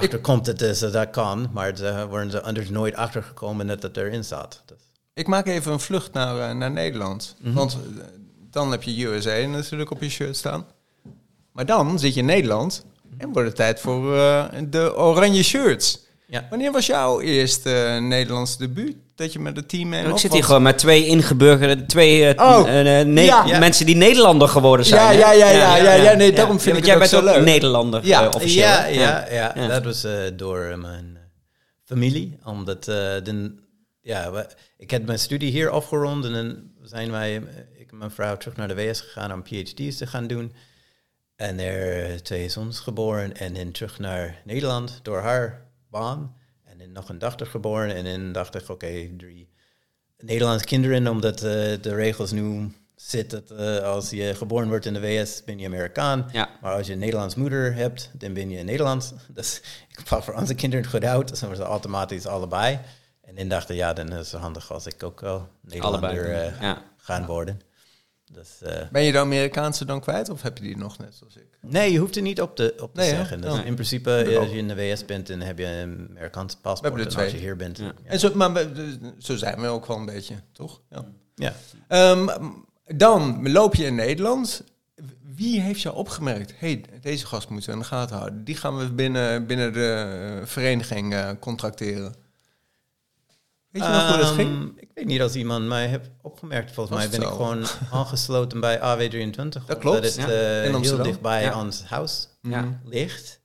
[0.02, 0.46] Achterkomt.
[0.46, 4.24] Het is dat dat kan, maar ze worden ze anders nooit achtergekomen dat het erin
[4.24, 4.62] zat.
[4.66, 4.78] Dus.
[5.14, 7.34] Ik maak even een vlucht naar, uh, naar Nederland.
[7.38, 7.54] Mm -hmm.
[7.54, 8.02] Want uh,
[8.50, 10.66] dan heb je USA natuurlijk op je shirt staan.
[11.52, 12.84] Maar dan zit je in Nederland
[13.16, 16.06] en wordt het tijd voor uh, de oranje shirts.
[16.26, 16.46] Ja.
[16.50, 18.96] Wanneer was jouw eerste Nederlands debuut?
[19.18, 22.42] Dat je met het team mee Ik zit hier gewoon met twee ingeburgerde, twee uh,
[22.44, 22.72] oh, uh,
[23.04, 23.58] ne ja.
[23.58, 25.18] mensen die Nederlander geworden zijn.
[25.18, 27.28] Ja, ja, ja, ja, ja, ja, nee, daarom vind ik jij het bent ook zo
[27.28, 27.44] ook leuk.
[27.44, 28.22] Nederlander, ja.
[28.22, 28.64] uh, officieel.
[28.64, 29.66] Ja, ja, ja, ja.
[29.66, 30.06] dat was
[30.36, 31.18] door mijn
[31.84, 32.38] familie.
[32.44, 32.84] Omdat,
[33.24, 33.58] dan,
[34.00, 34.46] ja, we,
[34.76, 37.42] ik heb mijn studie hier afgerond en dan zijn wij,
[37.78, 40.52] ik en mijn vrouw, terug naar de VS gegaan om PhD's te gaan doen.
[41.36, 46.36] En er twee zoons geboren en dan terug naar Nederland door haar baan.
[46.78, 47.94] En een dochter geboren.
[47.94, 49.48] En dan dacht ik, oké, okay, drie
[50.18, 51.50] Nederlandse kinderen, omdat uh,
[51.80, 55.66] de regels nu zitten dat uh, als je geboren wordt in de VS, ben je
[55.66, 56.28] Amerikaan.
[56.32, 56.48] Ja.
[56.60, 59.12] Maar als je een Nederlands moeder hebt, dan ben je Nederlands.
[59.34, 61.28] Dus ik pak voor onze kinderen goed uit.
[61.28, 62.78] Dus dan was automatisch allebei.
[63.20, 66.60] En dan dacht ik, ja, dan is het handig als ik ook wel Nederlander uh,
[66.60, 66.82] ja.
[66.96, 67.60] gaan worden.
[68.32, 71.36] Dus, uh, ben je de Amerikaanse dan kwijt of heb je die nog net zoals
[71.36, 71.47] ik?
[71.60, 73.40] Nee, je hoeft er niet op te, op te nee, zeggen.
[73.40, 73.62] Dus ja.
[73.62, 76.94] in principe, als je in de VS bent, dan heb je een Amerikaans paspoort.
[76.94, 77.24] We en twee.
[77.24, 77.78] als je hier bent.
[77.78, 77.84] Ja.
[77.84, 77.92] Ja.
[78.04, 78.66] En zo, maar
[79.18, 80.80] zo zijn we ook wel een beetje, toch?
[80.90, 81.04] Ja.
[81.34, 81.54] ja.
[82.10, 82.30] Um,
[82.96, 84.64] dan loop je in Nederland.
[85.34, 86.52] Wie heeft jou opgemerkt?
[86.56, 88.44] hey, deze gast moeten we in de gaten houden.
[88.44, 92.14] Die gaan we binnen, binnen de vereniging uh, contracteren.
[93.78, 94.80] Weet je nog um, hoe dat ging?
[94.80, 96.72] Ik weet niet als iemand mij heeft opgemerkt.
[96.72, 97.26] Volgens mij ben zo?
[97.28, 97.66] ik gewoon
[97.98, 99.66] aangesloten bij AW23.
[99.66, 100.02] Dat klopt.
[100.02, 100.64] Dat het ja.
[100.64, 101.60] uh, heel dichtbij ja.
[101.60, 102.80] ons huis ja.
[102.84, 103.40] ligt.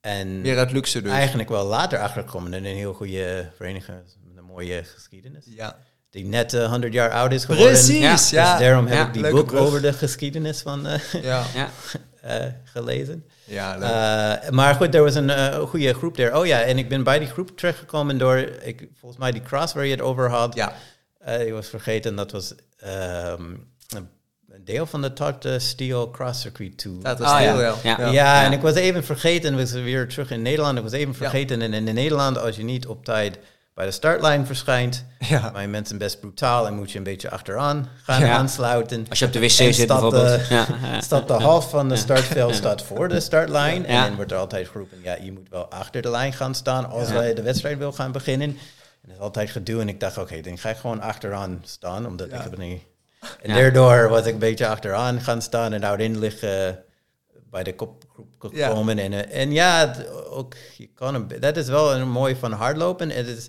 [0.00, 1.12] En Weer uit luxe dus.
[1.12, 5.44] Eigenlijk wel later achterkomen in een heel goede vereniging met een mooie geschiedenis.
[5.46, 5.76] Ja.
[6.10, 7.72] Die net uh, 100 jaar oud is geworden.
[7.72, 8.50] Precies, ja.
[8.50, 9.60] Dus daarom heb ik die boek brug.
[9.60, 11.44] over de geschiedenis van uh, ja.
[12.74, 13.24] gelezen.
[13.48, 16.38] Ja, uh, maar goed, er was een uh, goede groep daar.
[16.38, 19.74] Oh ja, en ik ben bij die groep terechtgekomen door, ik, volgens mij die cross
[19.74, 20.54] waar je het over had.
[20.54, 20.72] Ja.
[21.28, 24.08] Uh, ik was vergeten, dat was um, een,
[24.48, 26.98] een deel van de Todd Steel Cross Circuit 2.
[26.98, 27.74] Dat was ah, heel ja.
[27.82, 28.00] Ja.
[28.00, 28.10] Ja.
[28.10, 28.44] ja.
[28.44, 30.76] en ik was even vergeten, we zijn weer terug in Nederland.
[30.76, 33.38] Ik was even vergeten, en in Nederland, als je niet op tijd
[33.78, 35.04] bij de startlijn verschijnt.
[35.18, 35.50] Ja.
[35.52, 38.36] Maar je bent een best brutaal en moet je een beetje achteraan gaan Ja.
[38.36, 39.06] aansluiten.
[39.08, 40.24] Als je op de wc zit bijvoorbeeld.
[40.48, 41.00] de- ja, ja.
[41.00, 43.82] Staat de half van de startveld staat voor de startlijn.
[43.82, 43.86] Ja.
[43.88, 46.90] En dan wordt er altijd geroepen, ja, je moet wel achter de lijn gaan staan
[46.90, 47.14] als Ja.
[47.14, 48.48] wij de wedstrijd wil gaan beginnen.
[48.48, 48.56] En
[49.08, 49.80] dat is altijd gedoe.
[49.80, 52.36] En ik dacht, oké, dan ga ik gewoon achteraan staan, omdat Ja.
[52.36, 52.82] ik het niet...
[53.42, 53.54] En Ja.
[53.54, 56.50] daardoor was ik een beetje achteraan gaan staan en uiteindelijk eh,
[57.50, 58.68] bij de kopgroep Ja.
[58.68, 58.98] gekomen.
[58.98, 59.94] En, eh, en ja,
[60.30, 63.10] ook, je kan een, dat is wel een mooi van hardlopen.
[63.10, 63.48] Het is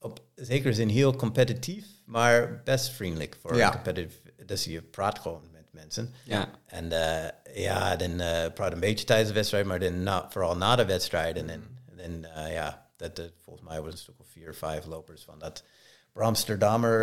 [0.00, 3.66] op zekere zin heel competitief, maar best vriendelijk voor Ja.
[3.66, 4.16] een competitive.
[4.46, 6.14] Dus je praat gewoon met mensen.
[6.24, 6.48] Ja.
[6.66, 7.28] En eh,
[7.62, 10.84] ja, dan eh praat een beetje tijdens de wedstrijd, maar dan na, vooral na de
[10.84, 11.36] wedstrijd.
[11.36, 11.62] En dan,
[11.98, 15.22] en dan, eh, ja, dat, dat, volgens mij was een stuk of vier, vijf lopers
[15.22, 15.64] van dat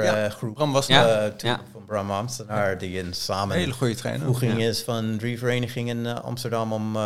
[0.03, 0.53] Ja, eh, groep.
[0.55, 1.61] Bram was Ja.
[1.71, 4.25] Van Bram Amstenaar, die een samen hele goede trainer.
[4.25, 6.97] voeging is van drie verenigingen in Amsterdam om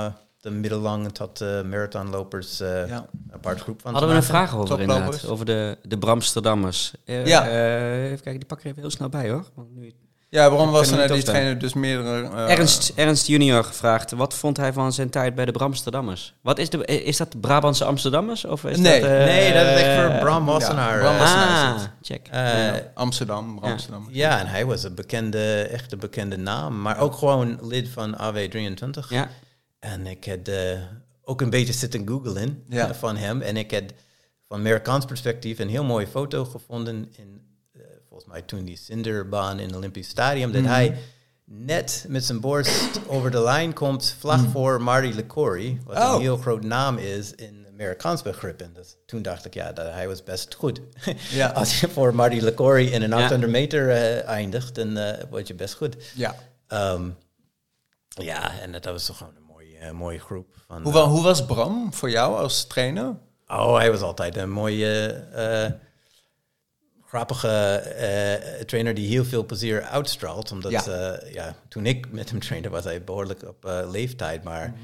[0.41, 3.05] de middellange tot eh marathonlopers eh Ja.
[3.33, 4.97] apart groep van Hadden we een vraag over Toplopers.
[5.05, 6.91] inderdaad, over de, de Bramsterdammers.
[7.05, 7.47] Eh, Ja.
[7.49, 9.45] eh, even kijken, die pak ik er even heel snel bij hoor.
[9.55, 9.93] Want nu,
[10.29, 12.23] Ja, Bram was er, niet die trainer dus meerdere...
[12.29, 16.33] eh, Ernst, Ernst junior gevraagd, wat vond hij van zijn tijd bij de Bramsterdammers?
[16.41, 18.45] Wat is, de, is dat de Brabantse Amsterdammers?
[18.45, 19.01] Of is Nee.
[19.01, 20.99] dat, eh, nee, dat is echt voor Bram ja, Wassenaar.
[20.99, 21.73] Bram eh, Wassenaar.
[21.75, 22.27] Ah, check.
[22.31, 23.59] ja, Amsterdam,
[24.09, 28.15] ja, en hij was een bekende, echt een bekende naam, maar ook gewoon lid van
[28.15, 29.07] AW23.
[29.09, 29.27] ja.
[29.81, 30.79] En ik had eh,
[31.23, 32.89] ook een beetje zitten googlen Ja.
[32.89, 33.41] eh, van hem.
[33.41, 33.83] En ik had
[34.47, 37.41] van Amerikaans perspectief een heel mooie foto gevonden in,
[37.73, 40.71] eh, volgens mij toen die Cinderbaan in het Olympisch Stadion, dat Mhm.
[40.71, 40.97] hij
[41.45, 46.05] net met zijn borst over de lijn komt vlak voor Marty LeCory, wat Mhm.
[46.07, 46.13] Oh.
[46.15, 48.73] een heel groot naam is in Amerikaans begrippen.
[48.73, 50.81] Dus toen dacht ik, ja, dat hij was best goed.
[51.29, 51.47] Ja.
[51.47, 53.15] Als je voor Marty LeCory in een Ja.
[53.15, 55.95] 800 meter eindigt, dan word je best goed.
[56.15, 56.35] Ja.
[56.67, 57.09] Ehm,
[58.07, 59.33] ja, en dat was toch gewoon
[59.81, 60.47] mooie, eh, mooie groep.
[60.67, 63.15] Van, Hoe, wa- hoe was Bram voor jou als trainer?
[63.47, 65.03] Oh, hij was altijd een mooie,
[65.33, 65.71] eh,
[67.05, 70.51] grappige eh, trainer die heel veel plezier uitstraalt.
[70.51, 70.83] Omdat Ja.
[70.85, 71.19] ja.
[71.31, 74.43] ja, toen ik met hem trainde was hij behoorlijk op eh, leeftijd.
[74.43, 74.77] Maar Mhm.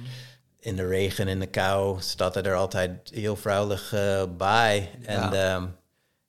[0.59, 4.91] in de regen, in de kou, staat hij er altijd heel vrouwelijk eh, bij.
[5.01, 5.07] Ja.
[5.07, 5.65] En ehm,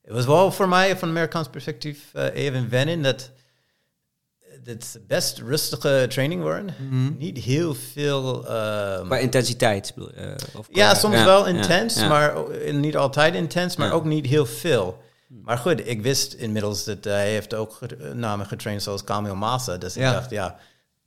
[0.01, 3.31] het was wel voor mij van Amerikaans perspectief eh, even wennen dat
[4.69, 6.65] het best rustige training waren.
[6.89, 7.17] Mhm.
[7.17, 8.47] Niet heel veel...
[8.47, 9.91] ehm, Qua intensiteit.
[9.95, 12.07] bedoel, eh, of ja, soms ja, wel ja, intens, ja.
[12.07, 12.33] maar
[12.71, 13.93] niet altijd intens, maar Ja.
[13.93, 14.97] ook niet heel veel.
[15.43, 17.79] Maar goed, ik wist inmiddels dat hij heeft ook
[18.13, 19.77] namen getraind zoals Kamil Massa.
[19.77, 20.07] Dus Ja.
[20.07, 20.57] ik dacht, ja,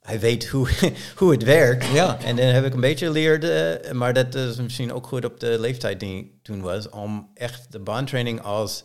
[0.01, 0.69] hij weet hoe,
[1.17, 1.85] hoe het werkt.
[1.85, 2.17] Ja.
[2.25, 5.39] En dan heb ik een beetje geleerd, eh, maar dat is misschien ook goed op
[5.39, 8.83] de leeftijd die ik toen was, om echt de baantraining als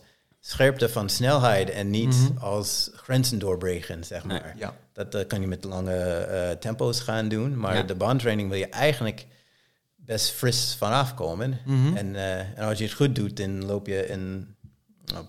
[0.48, 2.38] scherpte van snelheid en niet Mhm.
[2.38, 4.40] als grenzen doorbreken, zeg Nee.
[4.40, 4.54] maar.
[4.58, 4.76] Ja.
[4.92, 7.82] Dat eh, kan je met lange eh, tempo's gaan doen, maar Ja.
[7.82, 9.26] de baantraining wil je eigenlijk
[9.96, 11.58] best fris vanaf komen.
[11.66, 11.96] Mhm.
[11.96, 14.56] En, eh, en als je het goed doet, dan loop je een
[15.04, 15.24] nou,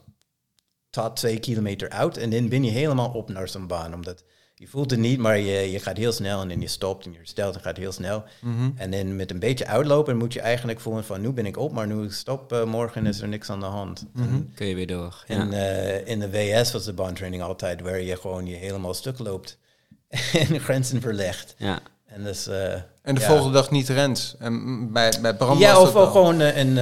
[0.89, 3.93] tot twee kilometer uit en dan ben je helemaal op naar zo'n baan.
[3.93, 4.23] Omdat
[4.59, 7.11] je voelt het niet, maar je, je gaat heel snel en dan je stopt en
[7.11, 8.23] je herstelt en gaat heel snel.
[8.41, 8.69] Mhm.
[8.75, 11.71] En dan met een beetje uitlopen moet je eigenlijk voelen van nu ben ik op,
[11.71, 14.05] maar nu ik stop, eh, morgen is er niks aan de hand.
[14.13, 14.41] Mhm.
[14.55, 15.23] Kun je weer door.
[15.27, 15.35] Ja.
[15.35, 19.19] En eh, in de WS was de baantraining altijd waar je gewoon je helemaal stuk
[19.19, 19.57] loopt
[20.49, 21.55] en grenzen verlegt.
[21.57, 21.79] ja.
[22.05, 23.27] En dus, eh, En de ja.
[23.27, 24.35] volgende dag niet rent.
[24.39, 26.23] En bij, bij Bram ja, was of dat ook wel.
[26.23, 26.73] gewoon een...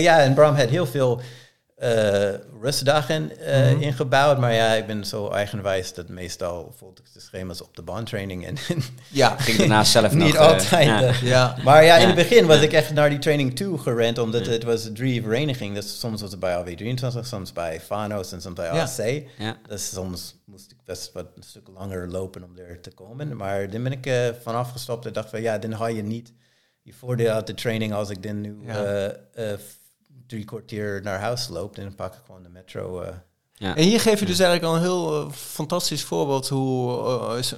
[0.00, 1.20] ja, en Bram had heel veel
[1.84, 3.82] eh, rustdagen eh, Mhm.
[3.82, 4.38] ingebouwd.
[4.38, 8.46] Maar ja, ik ben zo eigenwijs dat meestal volgde ik de schema's op de baantraining.
[8.46, 8.56] En
[9.10, 9.36] Ja.
[9.38, 10.84] Ging daarna zelf niet eh, altijd.
[10.86, 11.12] ja.
[11.22, 11.56] Ja.
[11.64, 12.06] maar ja, in Ja.
[12.06, 15.74] het begin was ik echt naar die training toe gerend, omdat het was drie verenigingen.
[15.74, 18.82] Dus soms was het bij AW23, soms bij Fanos en soms bij Ja.
[18.82, 19.22] AC.
[19.38, 19.56] Ja.
[19.68, 23.36] Dus soms moest ik best wat een stuk langer lopen om er te komen.
[23.36, 26.32] Maar dan ben ik vanaf gestopt en dacht van ja, dan haal je niet
[26.82, 29.12] je voordeel uit de training als ik dan nu eh, eh,
[30.26, 31.76] drie kwartier naar huis loop.
[31.76, 33.00] Dan pak ik gewoon de metro.
[33.00, 33.14] eh.
[33.56, 33.76] Ja.
[33.76, 36.90] En hier geef je dus eigenlijk al een heel eh, fantastisch voorbeeld hoe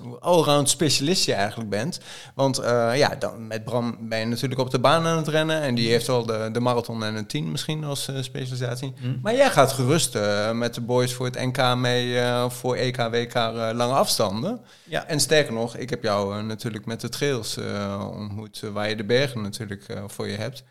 [0.03, 2.01] hoe allround specialist je eigenlijk bent.
[2.35, 5.61] Want eh, ja, dan, met Bram ben je natuurlijk op de baan aan het rennen.
[5.61, 8.93] En die heeft wel de, de marathon en een 10 misschien als specialisatie.
[9.23, 12.97] Maar jij gaat gerust eh, met de boys voor het NK mee eh, voor EK,
[12.97, 14.61] WK eh, lange afstanden.
[14.85, 15.07] Ja.
[15.07, 19.05] En sterker nog, ik heb jou natuurlijk met de trails eh, ontmoet, waar je de
[19.05, 20.62] bergen natuurlijk eh, voor je hebt.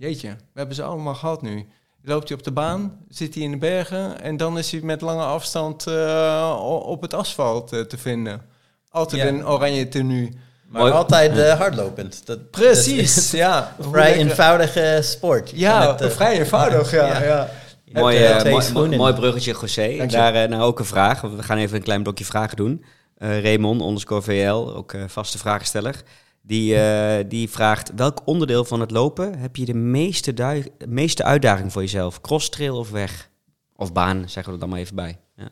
[0.00, 1.66] Jeetje, we hebben ze allemaal gehad nu.
[2.02, 5.00] Loopt hij op de baan, zit hij in de bergen en dan is hij met
[5.00, 8.42] lange afstand eh, op het asfalt eh, te vinden.
[8.90, 9.28] Altijd Ja.
[9.28, 10.28] in oranje tenue.
[10.68, 10.92] Maar Mooi.
[10.92, 12.26] altijd eh, hardlopend.
[12.26, 13.74] Dat, Precies, ja.
[13.90, 15.50] vrij eenvoudige sport.
[15.54, 17.22] Ja, het, vrij eenvoudig, ja.
[17.22, 17.50] ja.
[17.92, 19.96] Mooi, bruggetje, José.
[19.96, 20.16] Dank je.
[20.16, 21.20] Daar nou ook een vraag.
[21.20, 22.84] We gaan even een klein blokje vragen doen.
[23.16, 26.02] Eh Raymond, underscore VL, ook eh, vaste vragensteller.
[26.42, 31.72] Die, eh, die vraagt, welk onderdeel van het lopen heb je de meeste, meeste uitdaging
[31.72, 32.20] voor jezelf?
[32.20, 33.30] Cross, trail of weg?
[33.76, 35.20] Of baan, zeggen we er dan maar even bij.
[35.36, 35.48] Ja,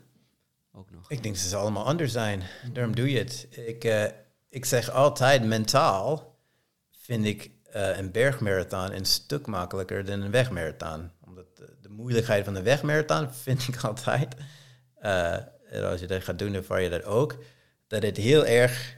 [0.73, 1.11] ook nog.
[1.11, 2.43] Ik denk dat ze allemaal anders zijn.
[2.73, 3.49] Daarom doe je het.
[3.51, 4.05] Ik, eh,
[4.49, 6.39] ik zeg altijd, mentaal
[6.91, 11.11] vind ik eh, een bergmarathon een stuk makkelijker dan een wegmarathon.
[11.27, 14.35] Omdat de, moeilijkheid van de wegmarathon vind ik altijd,
[15.71, 17.37] en als je dat gaat doen, ervaar je dat ook,
[17.87, 18.98] dat het heel erg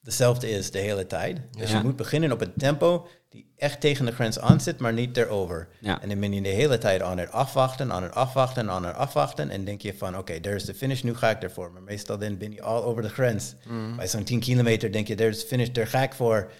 [0.00, 1.40] dezelfde is de hele tijd.
[1.50, 4.92] Dus je moet beginnen op een tempo die echt tegen de grens aan zit, maar
[4.92, 5.68] niet erover.
[6.00, 8.96] En dan ben je de hele tijd aan het afwachten, aan het afwachten, aan het
[8.96, 9.50] afwachten.
[9.50, 11.72] En denk je van, oké, daar is de finish, nu ga ik ervoor.
[11.72, 13.54] Maar meestal dan ben je al over de grens.
[13.96, 16.50] Bij zo'n 10 kilometer denk je, daar is de finish, daar ga ik voor.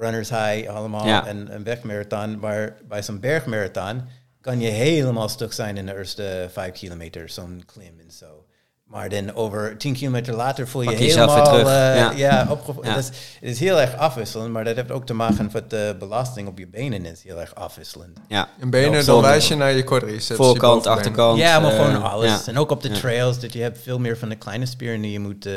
[0.00, 1.26] Runners high allemaal Ja.
[1.26, 2.38] en een wegmarathon.
[2.38, 4.02] Maar bij zo'n bergmarathon
[4.40, 8.44] kan je helemaal stuk zijn in de eerste 5 kilometer, zo'n klim en zo.
[8.90, 11.66] Maar dan over 10 kilometer later voel je Pak je helemaal weer terug.
[11.66, 12.46] eh, Ja.
[12.82, 12.96] ja.
[12.98, 16.48] is, het is heel erg afwisselend, maar dat heeft ook te maken met de belasting
[16.48, 18.18] op je benen is heel erg afwisselend.
[18.28, 20.26] Ja, En benen, dan wijs je naar je quadriceps.
[20.28, 20.96] je Voorkant, bovenbenen.
[20.98, 21.38] achterkant.
[21.38, 22.30] Ja, maar eh, gewoon alles.
[22.30, 22.40] ja.
[22.52, 22.94] En ook op de Ja.
[22.94, 25.52] trails, dat je hebt veel meer van de kleine spieren die je moet eh,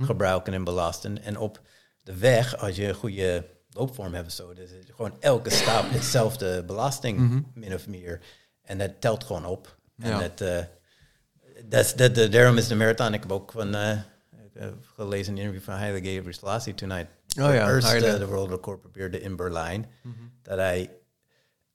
[0.00, 1.22] gebruiken en belasten.
[1.24, 1.60] En op
[2.02, 7.44] de weg, als je een goede loopvorm hebt, zo, dus gewoon elke stap hetzelfde belasting,
[7.54, 8.20] min of meer.
[8.62, 9.76] En dat telt gewoon op.
[9.98, 10.18] En Ja.
[10.18, 10.56] dat, eh,
[11.68, 13.14] dat, dat, dat- daarom is de marathon.
[13.14, 17.08] Ik heb ook van, heb gelezen een interview van Haile Gebrselassie toen hij
[17.40, 19.86] Oh ja, eerst de world record probeerde in Berlijn.
[20.42, 20.90] Dat hij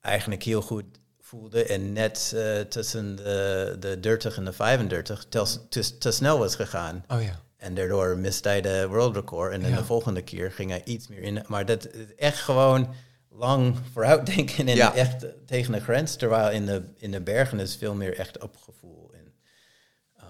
[0.00, 0.84] eigenlijk heel goed
[1.20, 6.38] voelde en net eh, tussen de, de 30 en de 35 te, te, te snel
[6.38, 7.04] was gegaan.
[7.08, 7.40] Oh ja.
[7.56, 9.52] En daardoor miste hij de world record.
[9.52, 9.76] En dan Ja.
[9.76, 11.44] de volgende keer ging hij iets meer in.
[11.46, 12.94] Maar dat is echt gewoon
[13.28, 14.94] lang vooruitdenken en Ja.
[14.94, 16.16] echt tegen de grens.
[16.16, 19.09] Terwijl in de, in de bergen is veel meer echt opgevoel.
[19.09, 19.09] En,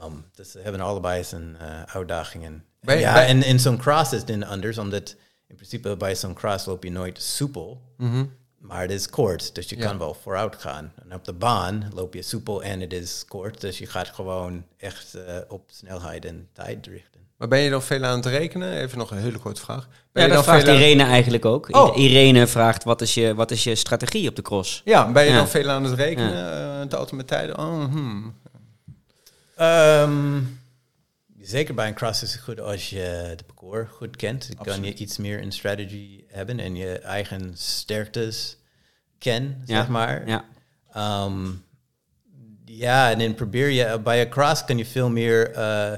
[0.00, 2.64] ehm, dus ze hebben allebei zijn eh, uitdagingen.
[2.80, 4.78] Bij- ja, bij- en in zo'n cross is het dan anders.
[4.78, 7.80] Omdat in principe bij zo'n cross loop je nooit soepel.
[7.96, 8.24] Mhm.
[8.58, 9.86] Maar het is kort, dus je Ja.
[9.86, 10.92] kan wel vooruit gaan.
[11.08, 13.60] En op de baan loop je soepel en het is kort.
[13.60, 17.20] Dus je gaat gewoon echt eh, op snelheid en tijd richten.
[17.36, 18.72] Maar ben je dan veel aan het rekenen?
[18.72, 19.88] Even nog een hele korte vraag.
[19.88, 21.76] Ben Ja, je dat dan vraagt veel aan- Irene eigenlijk ook.
[21.76, 21.96] Oh.
[21.98, 24.82] Irene vraagt, wat is, je, wat is je strategie op de cross?
[24.84, 25.36] Ja, ben je Ja.
[25.36, 26.52] dan veel aan het rekenen?
[26.74, 27.58] eh, het auto met tijden?
[27.58, 28.34] Oh, hmm.
[29.60, 30.42] Ehm,
[31.40, 34.56] zeker bij een cross is het goed als je de parcours goed kent.
[34.56, 38.56] Dan kan je iets meer een strategy hebben en je eigen sterktes
[39.18, 39.76] ken, Ja.
[39.76, 40.28] zeg maar.
[40.28, 40.44] Ja,
[40.92, 41.46] Ehm,
[42.64, 45.92] ja, en dan probeer je bij een cross kan je veel meer eh,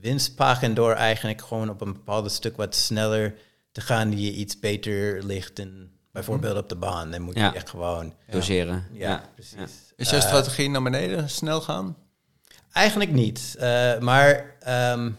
[0.00, 3.34] winst pakken door eigenlijk gewoon op een bepaald stuk wat sneller
[3.72, 5.60] te gaan die je iets beter ligt
[6.12, 7.10] bijvoorbeeld op de baan.
[7.10, 7.48] Dan moet Ja.
[7.50, 8.14] je echt gewoon.
[8.30, 8.86] doseren.
[8.92, 9.92] Ja, Ja, precies.
[9.96, 11.96] Is je Eh, strategie naar beneden snel gaan?
[12.76, 13.56] Eigenlijk niet.
[13.58, 15.10] Eh, maar ehm,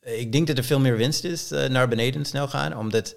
[0.00, 2.76] ik denk dat er veel meer winst is eh, naar beneden snel gaan.
[2.76, 3.16] Omdat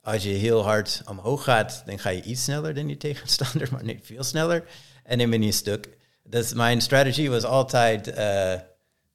[0.00, 3.84] als je heel hard omhoog gaat, dan ga je iets sneller dan je tegenstander, maar
[3.84, 4.64] niet veel sneller.
[5.04, 5.88] En dan ben je stuk.
[6.24, 8.54] Dus mijn strategie was altijd, eh,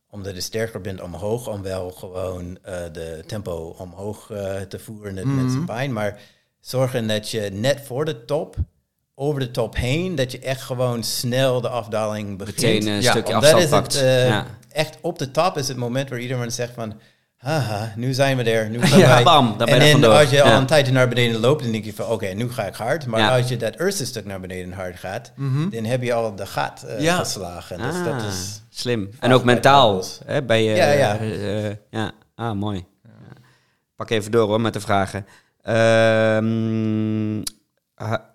[0.09, 2.57] omdat je sterker bent omhoog, om wel gewoon
[2.91, 4.25] de tempo omhoog
[4.67, 5.93] te voeren met mensen pijn.
[5.93, 6.19] Maar
[6.59, 8.55] zorgen dat je net voor de top,
[9.19, 12.61] over de top heen, dat je echt gewoon snel de afdaling begint.
[12.61, 13.93] Meteen een Ja, stukje afstand is pakt.
[13.93, 14.45] het, eh, ja.
[14.71, 16.93] echt op de top is het moment waar iedereen zegt van,
[17.37, 19.23] haha, nu zijn we er, nu gaan Ja, wij.
[19.23, 20.19] bam, daar ben en je dan vandoor.
[20.19, 20.57] als je al Ja.
[20.57, 23.05] een tijdje naar beneden loopt, dan denk je van, oké, nu ga ik hard.
[23.05, 23.37] Maar Ja.
[23.37, 25.31] als je dat eerste stuk naar beneden hard gaat,
[25.71, 27.15] dan heb je al de gat eh, Ja.
[27.17, 27.77] geslagen.
[27.77, 28.61] Dus Ah, dat is...
[28.69, 29.09] slim.
[29.19, 30.03] En ook mentaal.
[30.25, 31.17] Hè, bij je, Ja, ja.
[31.17, 32.11] eh, eh, ja.
[32.35, 32.85] Ah, mooi.
[33.03, 33.09] Ja.
[33.95, 35.25] Pak even door hoor met de vragen.
[35.61, 37.41] Ehm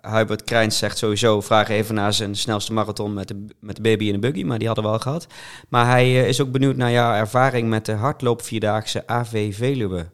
[0.01, 4.05] Hubert Krijns zegt sowieso, vraag even naar zijn snelste marathon met de, met de baby
[4.05, 5.27] in de buggy, maar die hadden we al gehad.
[5.69, 10.05] Maar hij eh, is ook benieuwd naar jouw ervaring met de hardloop vierdaagse AV Veluwe.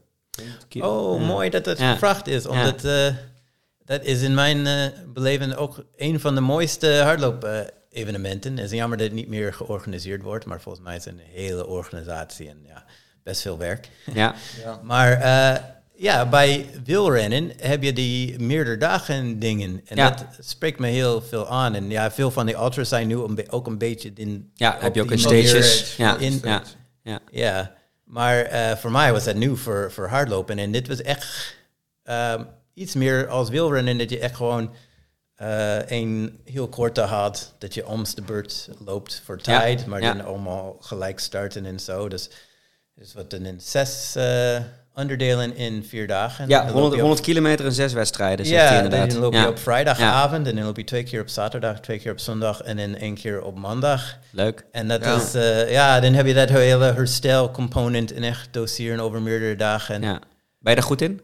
[0.80, 1.26] Oh, Ja.
[1.26, 1.92] mooi dat het Ja.
[1.92, 2.46] gevraagd is.
[2.46, 3.08] Omdat eh,
[3.86, 8.58] dat is in mijn beleving ook een van de mooiste hardloop-evenementen.
[8.58, 11.20] Het is jammer dat het niet meer georganiseerd wordt, maar volgens mij is het een
[11.34, 12.84] hele organisatie en ja,
[13.24, 13.90] best veel werk.
[14.14, 14.36] Ja,
[14.84, 15.56] Maar eh,
[16.02, 19.82] ja, bij wielrennen heb je die meerdere dagen dingen.
[19.86, 20.10] En Ja.
[20.10, 21.76] dat spreekt me heel veel aan.
[21.76, 24.12] En ja, veel van die ultras zijn nu een ook een beetje...
[24.16, 25.96] In, ja heb je ook een stages.
[25.96, 26.64] Ja, in- ja,
[27.04, 27.20] ja.
[27.32, 30.60] ja, maar eh, voor mij was dat nieuw voor, voor hardlopen.
[30.60, 31.56] En dit was echt
[32.04, 32.44] ehm,
[32.74, 33.98] iets meer als wielrennen.
[33.98, 34.74] Dat je echt gewoon
[35.36, 37.54] eh, een heel korte had.
[37.58, 39.86] Dat je om de beurt loopt voor Ja, tijd.
[39.86, 42.08] Maar dan allemaal gelijk starten en zo.
[42.08, 42.30] Dus,
[42.96, 44.60] dus wat dan in zes eh,
[45.00, 46.48] onderdelen in vier dagen.
[46.48, 49.12] Ja, Dan loop 100, je op- 100 kilometer en zes wedstrijden, zegt hij ja, inderdaad.
[49.12, 50.48] dan loop je Ja, op vrijdagavond.
[50.48, 52.62] En dan loop je twee keer op zaterdag, twee keer op zondag.
[52.62, 54.18] En dan één keer op maandag.
[54.32, 54.66] Leuk.
[54.72, 55.16] En dat Ja.
[55.16, 60.02] is, eh, ja, dan heb je dat hele herstelcomponent en echt doseren over meerdere dagen.
[60.02, 60.20] Ja.
[60.60, 61.22] Ben je daar goed in?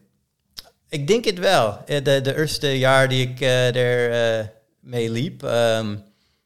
[0.89, 1.77] Ik denk het wel.
[1.85, 4.45] Eh, De, de eerste jaar die ik eh er eh,
[4.79, 5.95] mee liep, ehm,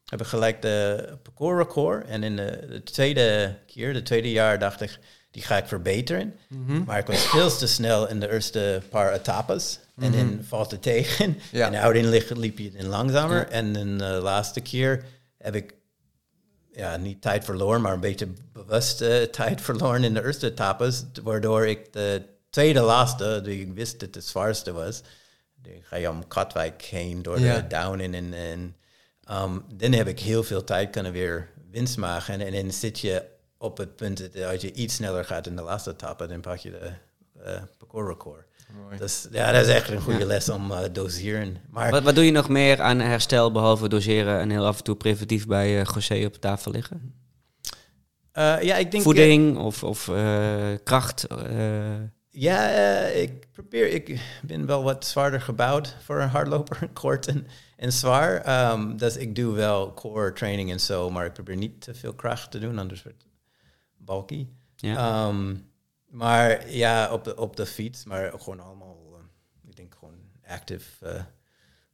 [0.05, 2.07] heb ik gelijk de parcours record.
[2.07, 4.99] En in de, de tweede keer, de tweede jaar, dacht ik,
[5.31, 6.35] die ga ik verbeteren.
[6.85, 9.79] Maar ik was veel te snel in de eerste paar etappes.
[9.97, 11.37] En dan valt het tegen.
[11.51, 11.67] Ja.
[11.71, 13.37] En ouderin liep, liep je dan langzamer.
[13.37, 13.47] Ja.
[13.49, 15.03] En in de laatste keer
[15.37, 15.73] heb ik
[16.71, 21.03] ja, niet tijd verloren, maar een beetje bewust eh, tijd verloren in de eerste etappes.
[21.23, 25.01] Waardoor ik de tweede laatste, die ik wist dat het zwaarste was,
[25.61, 27.55] die ga je om Katwijk heen door Ja.
[27.59, 28.13] de Downen.
[28.13, 28.75] En, en
[29.31, 32.41] um, dan heb ik heel veel tijd kunnen weer winst maken.
[32.41, 33.23] En dan zit je
[33.61, 36.57] op het punt dat als je iets sneller gaat in de laatste etappe, dan pak
[36.57, 36.91] je de
[37.43, 38.45] eh parcours record.
[38.97, 41.57] Dus ja, dat is echt een goede les om eh doseren.
[41.69, 44.83] Maar Wat, wat doe je nog meer aan herstel, behalve doseren en heel af en
[44.83, 47.13] toe preventief bij eh José op tafel liggen?
[48.31, 49.03] eh, ja, ik denk...
[49.03, 51.23] Voeding of, of eh, kracht?
[51.27, 53.87] eh, Ja, eh, ik probeer.
[53.93, 57.47] Ik ben wel wat zwaarder gebouwd voor een hardloper, kort en,
[57.77, 58.41] en zwaar.
[58.41, 62.13] Ehm, dus ik doe wel core training en zo, maar ik probeer niet te veel
[62.13, 63.28] kracht te doen, anders wordt het
[64.09, 64.47] bulky.
[64.75, 64.95] ja.
[65.27, 65.55] Ehm,
[66.09, 70.15] maar ja, op de, op de fiets, maar gewoon allemaal, eh, ik denk gewoon
[70.47, 70.97] actief.
[71.01, 71.23] eh,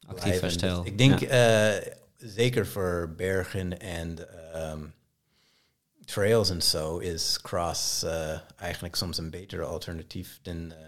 [0.07, 1.27] Actief herstel, Dus ik denk ja.
[1.77, 4.17] eh, zeker voor bergen en
[4.53, 4.83] ehm,
[6.05, 10.85] trails en zo is cross eh, eigenlijk soms een betere alternatief dan, eh,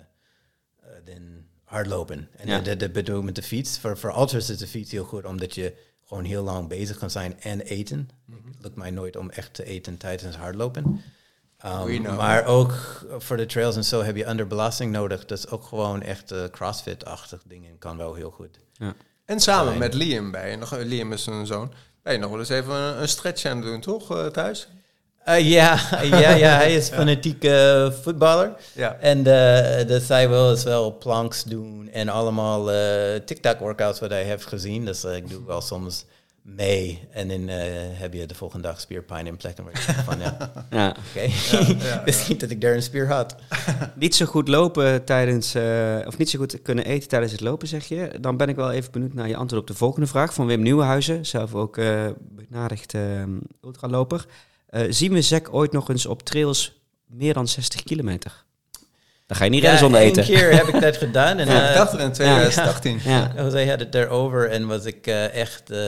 [0.80, 2.30] eh, dan hardlopen.
[2.36, 2.60] En Ja.
[2.76, 3.80] dat, bedoel ik met de fiets.
[3.80, 5.76] Voor, voor ultras is de fiets heel goed omdat je
[6.06, 8.10] gewoon heel lang bezig kan zijn en eten.
[8.46, 11.02] Het lukt mij nooit om echt te eten tijdens hardlopen.
[11.66, 12.74] Um, maar ook
[13.18, 15.26] voor de trails en zo heb je underbelasting nodig.
[15.26, 18.60] Dus ook gewoon echt eh, crossfit-achtig dingen kan wel heel goed.
[19.26, 22.50] En samen met Liam je nog, Liam is een zoon, ben je nog wel eens
[22.50, 24.68] even een, een stretch aan het doen, toch, eh, thuis?
[25.28, 28.54] Eh, ja, ja, ja, hij is fanatiek eh, voetballer.
[28.74, 28.98] Ja.
[29.00, 34.24] En eh dus hij wil eens wel planks doen en allemaal eh TikTok-workouts wat hij
[34.24, 34.86] heeft gezien.
[34.86, 36.06] Dus eh, ik doe wel soms
[36.56, 37.08] mee.
[37.12, 37.58] En dan eh,
[38.00, 40.96] heb je de volgende dag spierpijn in plekken waar je denkt van, ja, ja.
[41.10, 41.28] oké.
[42.06, 43.36] Wist niet dat ik daar een spier had.
[43.96, 47.68] Niet zo goed lopen tijdens, eh, of niet zo goed kunnen eten tijdens het lopen,
[47.68, 48.12] zeg je.
[48.22, 50.62] Dan ben ik wel even benieuwd naar je antwoord op de volgende vraag van Wim
[50.62, 53.24] Nieuwenhuizen, zelf ook eh benadigd eh,
[53.64, 54.26] ultraloper.
[54.68, 58.46] Eh, zien we Zek ooit nog eens op trails meer dan 60 kilometer?
[59.28, 60.24] Dan ga je niet zonder één eten.
[60.24, 61.38] keer heb ik dat gedaan.
[61.38, 63.00] En, Ja, eh, ik dacht er in 2018.
[63.04, 63.32] Ja.
[63.36, 65.80] José had het daarover en was ik eh, echt eh,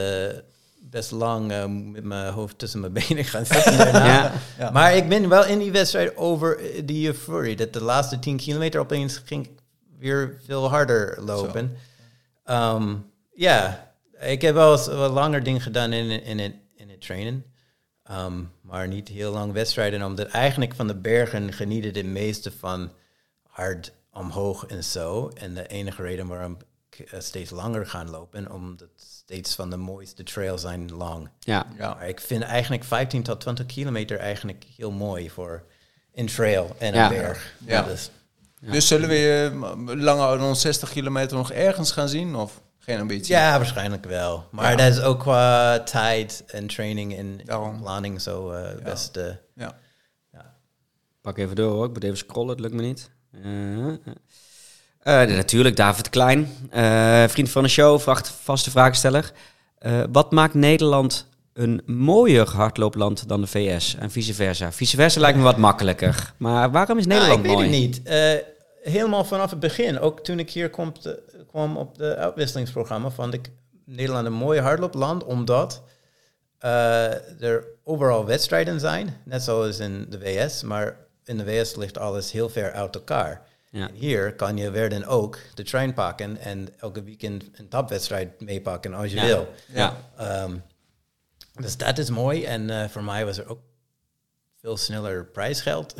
[0.79, 1.47] best lang
[1.91, 4.05] met mijn hoofd tussen mijn benen gaan zitten daarna.
[4.05, 4.31] Ja.
[4.57, 4.69] Ja.
[4.71, 7.55] Maar ik ben wel in die wedstrijd over die euphorie.
[7.55, 9.51] Dat de laatste 10 kilometer opeens ging ik
[9.99, 11.77] weer veel harder lopen.
[12.43, 12.95] Ehm,
[13.33, 13.87] Ja,
[14.19, 17.45] ik heb wel eens wat langer dingen gedaan in, in, het, in het trainen.
[18.03, 20.03] Ehm, maar niet heel lang wedstrijden.
[20.03, 22.91] Omdat eigenlijk van de bergen genieten de meeste van
[23.49, 25.27] hard omhoog en zo.
[25.33, 26.57] En de enige reden waarom
[26.89, 31.29] ik eh, steeds langer ga lopen, omdat steeds van de mooiste trails zijn lang.
[31.39, 31.65] Ja.
[31.77, 31.93] Ja.
[31.93, 35.63] Maar ik vind eigenlijk 15 tot 20 kilometer eigenlijk heel mooi voor
[36.13, 37.03] een trail en Ja.
[37.11, 37.53] een berg.
[37.65, 37.81] Ja.
[37.81, 38.11] Dus,
[38.61, 42.35] Dus zullen we eh, langer dan 60 kilometer nog ergens gaan zien?
[42.35, 43.35] Of geen ambitie?
[43.35, 44.47] ja, waarschijnlijk wel.
[44.51, 44.75] Maar Ja.
[44.77, 47.81] dat is ook qua tijd en training en Daarom.
[47.81, 49.17] planning zo eh best.
[49.17, 49.77] eh, Ja.
[51.21, 51.85] Pak even door hoor.
[51.85, 53.09] Ik moet even scrollen, het lukt me niet.
[53.31, 53.87] Eh,
[54.99, 56.49] eh, natuurlijk, David Klein.
[56.69, 59.31] eh, vriend van de show, vraagt vaste vraagsteller.
[59.79, 63.95] Eh, wat maakt Nederland een mooier hardloopland dan de VS?
[63.99, 64.71] En vice versa.
[64.71, 66.33] Vice versa lijkt me wat makkelijker.
[66.37, 67.69] Maar waarom is Nou, Nederland ik weet mooi?
[67.69, 68.03] het niet.
[68.03, 73.09] Eh, helemaal vanaf het begin, ook toen ik hier kom te- kwam op de uitwisselingsprogramma,
[73.09, 73.51] vond ik
[73.85, 75.83] Nederland een mooi hardloopland, omdat
[76.59, 80.97] eh, er overal wedstrijden zijn, net zoals in de VS, maar
[81.29, 83.41] in de VS ligt alles heel ver uit elkaar.
[83.71, 83.89] Ja.
[83.93, 88.93] Hier kan je weer dan ook de trein pakken en elke weekend een topwedstrijd meepakken
[88.93, 89.25] als je Ja.
[89.25, 89.47] wil.
[89.73, 89.97] Ja.
[90.17, 90.55] Ehm,
[91.53, 92.43] dus dat is mooi.
[92.45, 93.59] En eh, voor mij was er ook
[94.61, 95.95] veel sneller prijsgeld.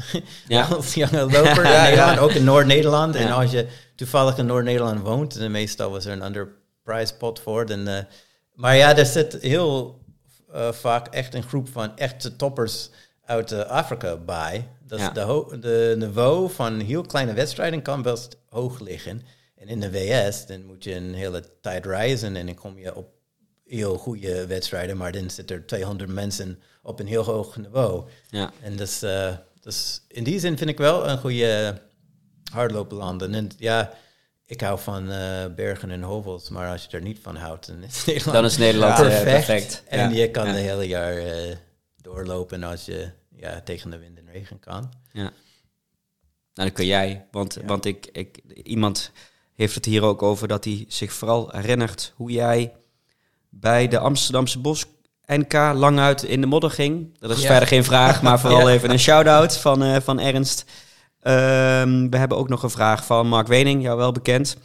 [0.47, 0.63] Ja.
[0.75, 2.17] als jonge loper Ja, ja.
[2.17, 3.15] ook in Noord-Nederland.
[3.15, 6.47] En als je toevallig in Noord-Nederland woont, dan meestal was er een ander
[6.84, 7.65] prijspot voor.
[7.65, 8.03] Dan, eh,
[8.53, 10.01] maar ja, er zit heel
[10.53, 12.89] eh, vaak echt een groep van echte toppers
[13.25, 14.67] uit Afrika bij.
[14.89, 15.09] Dus Ja.
[15.09, 19.21] de, de niveau van heel kleine wedstrijden kan best hoog liggen.
[19.55, 22.95] En in de VS, dan moet je een hele tijd reizen en dan kom je
[22.95, 23.09] op
[23.65, 28.03] heel goede wedstrijden, maar dan zitten er 200 mensen op een heel hoog niveau.
[28.29, 28.51] Ja.
[28.61, 31.77] En dus, eh, dus in die zin vind ik wel een goede
[32.51, 33.21] hardloopland.
[33.21, 33.93] En ja,
[34.45, 37.83] ik hou van eh, bergen en hovels, maar als je er niet van houdt, dan
[37.83, 39.45] is Nederland, Dan is Nederland Ja, eh, perfect.
[39.45, 39.83] perfect.
[39.87, 40.15] En Ja.
[40.21, 40.51] je kan Ja.
[40.53, 41.21] de hele jaar
[42.01, 43.09] doorlopen als je
[43.39, 44.91] ja, tegen de wind en regen kan.
[45.11, 45.21] Ja.
[46.53, 47.27] Nou, dat kun jij.
[47.31, 49.11] Want, want ik, ik, iemand
[49.55, 52.73] heeft het hier ook over dat hij zich vooral herinnert hoe jij
[53.49, 54.85] bij de Amsterdamse Bos
[55.25, 57.17] NK lang uit in de modder ging.
[57.19, 57.47] Dat is Ja.
[57.47, 58.73] verder geen vraag, maar vooral Ja.
[58.73, 60.65] even een shout-out van, eh, van Ernst.
[61.19, 64.57] Ehm, we hebben ook nog een vraag van Mark Wening, jou wel bekend.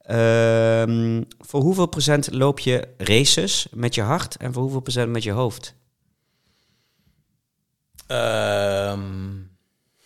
[0.00, 5.22] Ehm, voor hoeveel procent loop je races met je hart en voor hoeveel procent met
[5.22, 5.74] je hoofd?
[8.10, 9.30] Ehm,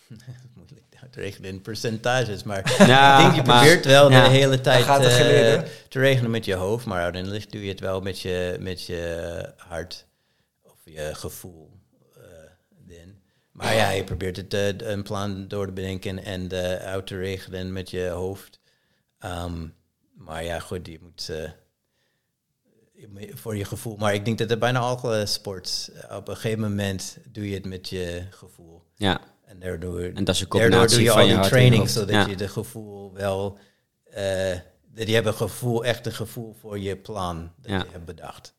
[0.54, 4.22] moeilijk te rekenen in percentages, maar Ja, ik denk je maar- probeert wel ja.
[4.24, 5.64] de hele tijd eh, geleden.
[5.88, 9.52] te regenen met je hoofd, maar uiteindelijk doe je het wel met je, met je
[9.56, 10.06] hart
[10.62, 11.70] of je gevoel.
[12.16, 12.22] eh
[12.96, 13.14] dan.
[13.52, 17.16] Maar ja, je probeert het eh, een plan door te bedenken en eh, uit te
[17.18, 18.60] regelen met je hoofd.
[19.18, 19.66] Ehm,
[20.14, 21.54] maar ja, goed, je moet eh, je moet-
[23.34, 23.96] voor je gevoel.
[23.96, 27.64] Maar ik denk dat er bijna alle sports, op een gegeven moment doe je het
[27.66, 28.82] met je gevoel.
[28.96, 31.44] Ja, En daardoor, en dat is een daardoor combinatie doe je van al je die
[31.44, 32.26] training, zodat Ja.
[32.26, 33.58] je de gevoel wel,
[34.10, 34.24] eh,
[34.94, 37.78] dat je hebt een gevoel, echt een gevoel voor je plan dat Ja.
[37.78, 38.54] je hebt bedacht.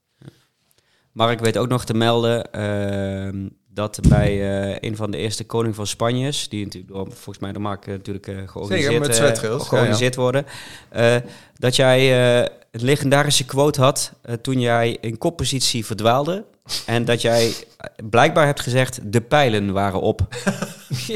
[1.12, 5.76] Mark weet ook nog te melden ehm, dat bij eh, een van de eerste koning
[5.76, 10.16] van Spanjes, die natuurlijk door, volgens mij door Mark eh, natuurlijk georganiseerd, Zeker, met georganiseerd
[10.16, 10.46] worden,
[10.90, 11.16] eh,
[11.56, 16.46] dat jij een legendarische quote had eh, toen jij in koppositie verdwaalde.
[16.86, 17.48] En dat jij
[17.78, 20.22] eh, blijkbaar hebt gezegd, de pijlen waren op.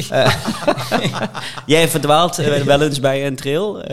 [0.10, 0.36] Eh,
[1.66, 3.92] jij verdwaalt eh, wel eens bij een trail.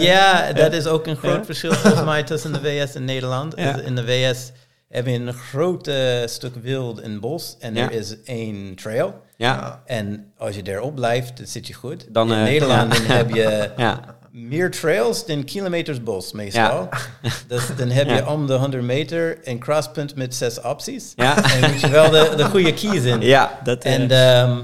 [0.00, 3.52] ja, dat is ook een groot verschil volgens mij tussen de VS en Nederland.
[3.56, 3.80] Ja.
[3.80, 4.52] In de VS
[4.88, 5.90] heb je een groot
[6.24, 7.82] stuk wild in bos en Ja.
[7.84, 9.20] er is één trail.
[9.36, 12.06] ja, En als je daarop blijft, dan zit je goed.
[12.08, 16.88] Dan, in Nederland dan heb je ja, meer trails dan kilometers bos meestal.
[17.48, 18.32] Dus dan heb je Ja.
[18.32, 21.12] om de 100 meter een crosspunt met zes opties.
[21.16, 23.20] ja, En moet je wel de, de goede kiezen.
[23.20, 24.62] ja, dat, eh, En ehm,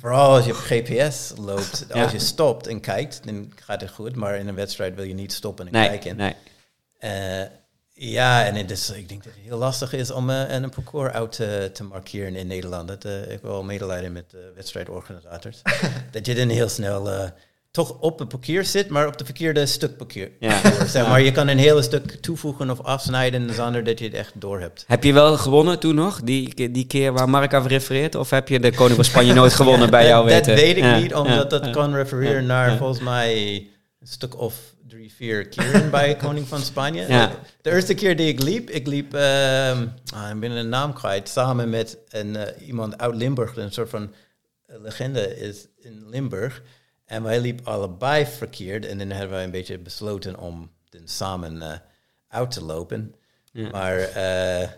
[0.00, 4.16] vooral als je op GPS loopt, als je stopt en kijkt, dan gaat het goed.
[4.16, 6.16] Maar in een wedstrijd wil je niet stoppen en nee, kijken.
[6.16, 6.34] nee.
[6.98, 7.46] Eh,
[7.94, 11.12] ja, en het is, ik denk dat het heel lastig is om eh, een parcours
[11.12, 12.88] uit te, te markeren in Nederland.
[12.88, 15.62] Dat, eh, ik wil medelijden met de wedstrijdorganisators.
[16.12, 17.28] dat je dan heel snel eh,
[17.72, 20.30] toch op het parcours zit, maar op de verkeerde stuk parcours.
[20.40, 20.60] Ja.
[20.86, 24.32] Zeg maar je kan een hele stuk toevoegen of afsnijden zonder dat je het echt
[24.34, 24.84] door hebt.
[24.86, 26.20] Heb je wel gewonnen toen nog?
[26.20, 28.14] Die, die keer waar Mark over refereert?
[28.14, 30.54] Of heb je de Koning van Spanje nooit gewonnen bij dat, jou dat weten?
[30.54, 33.56] weet ik Ja, niet, omdat dat kan refereren naar volgens mij
[34.00, 34.54] een stuk of
[34.88, 37.30] drie, vier keren bij Koning van Spanje.
[37.62, 41.28] De eerste keer die ik liep, ik liep, ehm ah, ik ben de naam kwijt,
[41.28, 44.14] samen met een, eh, iemand uit Limburg, een soort van
[44.66, 46.62] legende is in Limburg.
[47.04, 51.62] En wij liepen allebei verkeerd en dan hebben wij een beetje besloten om dan samen
[51.62, 51.78] eh,
[52.28, 53.14] uit te lopen.
[53.52, 53.68] Ja.
[53.70, 54.68] Maar eh,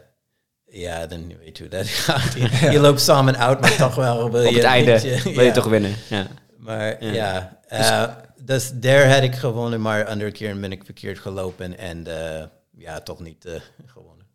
[0.66, 2.32] ja, dan weet je hoe dat gaat.
[2.32, 5.32] Je, je loopt samen uit, maar toch wel wil Op je het einde beetje- wil
[5.32, 5.52] je ja.
[5.52, 5.94] toch winnen.
[6.08, 6.26] Ja.
[6.56, 7.12] Maar Ja.
[7.12, 8.14] ja, eh,
[8.44, 12.06] dus daar had ik gewonnen, maar andere keer ben ik verkeerd gelopen en
[12.38, 12.44] eh,
[12.76, 13.46] ja, toch niet
[13.86, 14.26] gewonnen.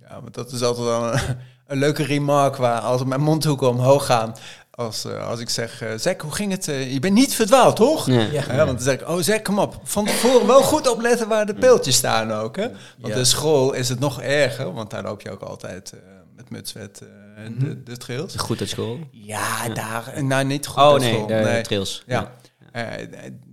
[0.00, 1.20] Ja, maar dat is altijd wel een,
[1.66, 4.34] een leuke remark waar als mijn mondhoeken omhoog gaan.
[4.74, 6.68] Als, eh, als ik zeg, eh Zek, hoe ging het?
[6.68, 8.06] eh, je bent niet verdwaald, toch?
[8.06, 8.20] Ja.
[8.20, 8.44] Ja.
[8.48, 9.80] Ja, want dan zeg ik, oh Zek, kom op.
[9.84, 12.56] Van tevoren wel goed opletten waar de peeltjes staan ook.
[12.56, 12.68] Hè?
[12.98, 13.14] Want Ja.
[13.14, 15.98] de school is het nog erger, want daar loop je ook altijd eh,
[16.36, 17.00] met mutswet
[17.36, 18.34] eh, de, de trails.
[18.36, 18.98] Goed uit school.
[19.10, 21.62] Ja, daar, nou niet goed Oh uit nee, school, de nee.
[21.62, 22.02] trails.
[22.06, 22.32] Ja.
[22.72, 22.84] Eh,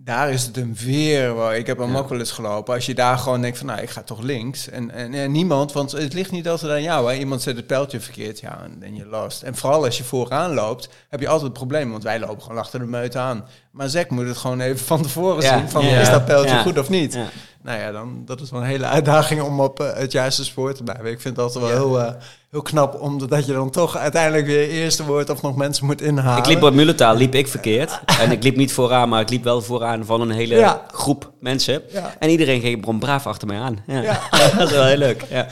[0.09, 1.33] daar is het een weer.
[1.33, 2.73] waar- Ik heb wel eens gelopen.
[2.73, 4.69] Als je daar gewoon denkt van, nou, ik ga toch links.
[4.69, 7.11] En, en, en niemand, want het ligt niet altijd aan jou.
[7.11, 7.17] Hè.
[7.17, 9.41] Iemand zet het pijltje verkeerd, ja, en je lost.
[9.43, 11.91] En vooral als je vooraan loopt, heb je altijd het probleem.
[11.91, 13.45] Want wij lopen gewoon achter de meute aan.
[13.71, 15.57] Maar Zek moet het gewoon even van tevoren Ja.
[15.57, 15.69] zien.
[15.69, 15.99] Van, Ja.
[15.99, 16.61] is dat pijltje Ja.
[16.61, 17.13] goed of niet?
[17.13, 17.25] Ja.
[17.63, 20.73] Nou ja, dan, dat is wel een hele uitdaging om op eh, het juiste spoor
[20.73, 21.05] te blijven.
[21.11, 22.13] Ik vind altijd wel heel, eh,
[22.51, 26.37] heel knap, omdat je dan toch uiteindelijk weer eerste wordt of nog mensen moet inhalen.
[26.39, 27.99] Ik liep op Muletaal, liep ik verkeerd.
[28.19, 30.81] En ik liep niet vooraan, maar ik liep wel vooraan van een hele Ja.
[30.91, 31.81] groep mensen.
[31.91, 32.15] Ja.
[32.19, 33.83] En iedereen ging brom braaf achter mij aan.
[33.87, 34.01] Ja.
[34.01, 34.19] Ja.
[34.57, 35.23] dat is wel heel leuk.
[35.29, 35.47] Ja,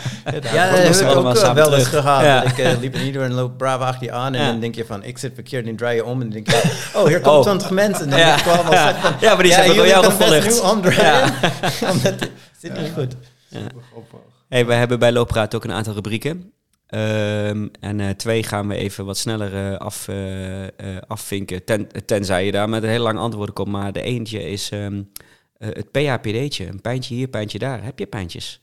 [0.54, 2.02] Ja, we dat ik allemaal ook eh, samen wel eens terug.
[2.04, 2.24] gehad.
[2.24, 2.42] Ja.
[2.42, 4.48] Dat ik eh, liep in iedereen loopt braaf achter je aan en Ja.
[4.52, 6.48] dan denk je van, ik zit verkeerd en dan draai je om en dan denk
[6.52, 7.46] je, oh, hier komen Oh.
[7.46, 8.04] 20 mensen.
[8.04, 8.38] En dan Ja.
[8.40, 8.96] ik allemaal Ja.
[8.96, 10.64] van, Ja, maar die zijn door jullie jou kunnen best gevolgd.
[10.64, 11.34] nu omdraaien,
[11.92, 12.30] omdat het
[12.62, 13.14] zit niet goed.
[14.50, 16.52] Hey, we hebben bij Looppraat ook een aantal rubrieken.
[16.88, 21.64] Ehm, en eh, twee gaan we even wat sneller eh, af, eh, afvinken.
[21.64, 23.68] Ten, tenzij je daar met een heel lang antwoord komt.
[23.68, 24.88] Maar de eentje is eh,
[25.58, 26.68] het PHPD'tje.
[26.68, 27.84] Een pijntje hier, pijntje daar.
[27.84, 28.62] Heb je pijntjes?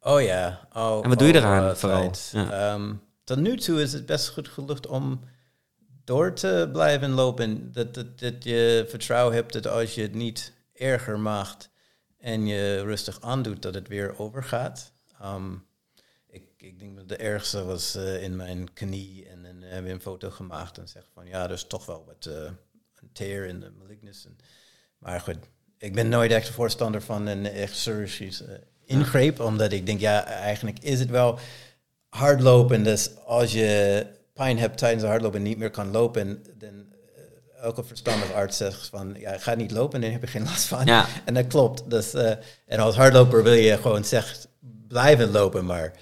[0.00, 0.68] Oh ja.
[0.72, 2.12] Oh, En wat doe je oh, eraan vooral?
[2.32, 2.50] Ja.
[2.50, 5.20] Ehm, tot nu toe is het best goed gelukt om
[6.04, 7.72] door te blijven lopen.
[7.72, 11.70] Dat, dat, dat je vertrouwen hebt dat als je het niet erger maakt
[12.18, 14.92] en je rustig aandoet, dat het weer overgaat.
[15.20, 15.52] Ehm,
[16.32, 19.90] ik, ik denk dat de ergste was eh, in mijn knie en dan hebben we
[19.90, 22.50] een foto gemaakt en zegt van ja, er is toch wel wat eh,
[23.00, 24.26] een tear in de malignus.
[24.26, 24.36] En,
[24.98, 25.36] maar goed,
[25.78, 30.78] ik ben nooit echt voorstander van een echt chirurgische ingreep, omdat ik denk, ja, eigenlijk
[30.78, 31.38] is het wel
[32.08, 32.84] hardlopen.
[32.84, 37.62] Dus als je pijn hebt tijdens de hardlopen en niet meer kan lopen, dan uh,
[37.62, 40.86] elke verstandige arts zegt van, ja, ga niet lopen, dan heb je geen last van.
[40.86, 41.06] Ja.
[41.24, 41.90] En dat klopt.
[41.90, 42.30] Dus, uh,
[42.66, 44.50] en als hardloper wil je gewoon zeggen,
[44.88, 45.92] blijven lopen, maar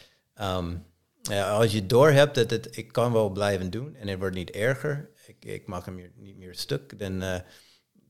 [0.43, 0.87] um,
[1.23, 4.35] ja, als je door hebt dat het, ik kan wel blijven doen en het wordt
[4.35, 7.35] niet erger, ik, ik maak hem niet meer stuk, dan uh,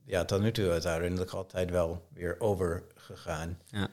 [0.05, 3.59] ja, tot nu toe is uiteindelijk altijd wel weer overgegaan.
[3.65, 3.89] Ja.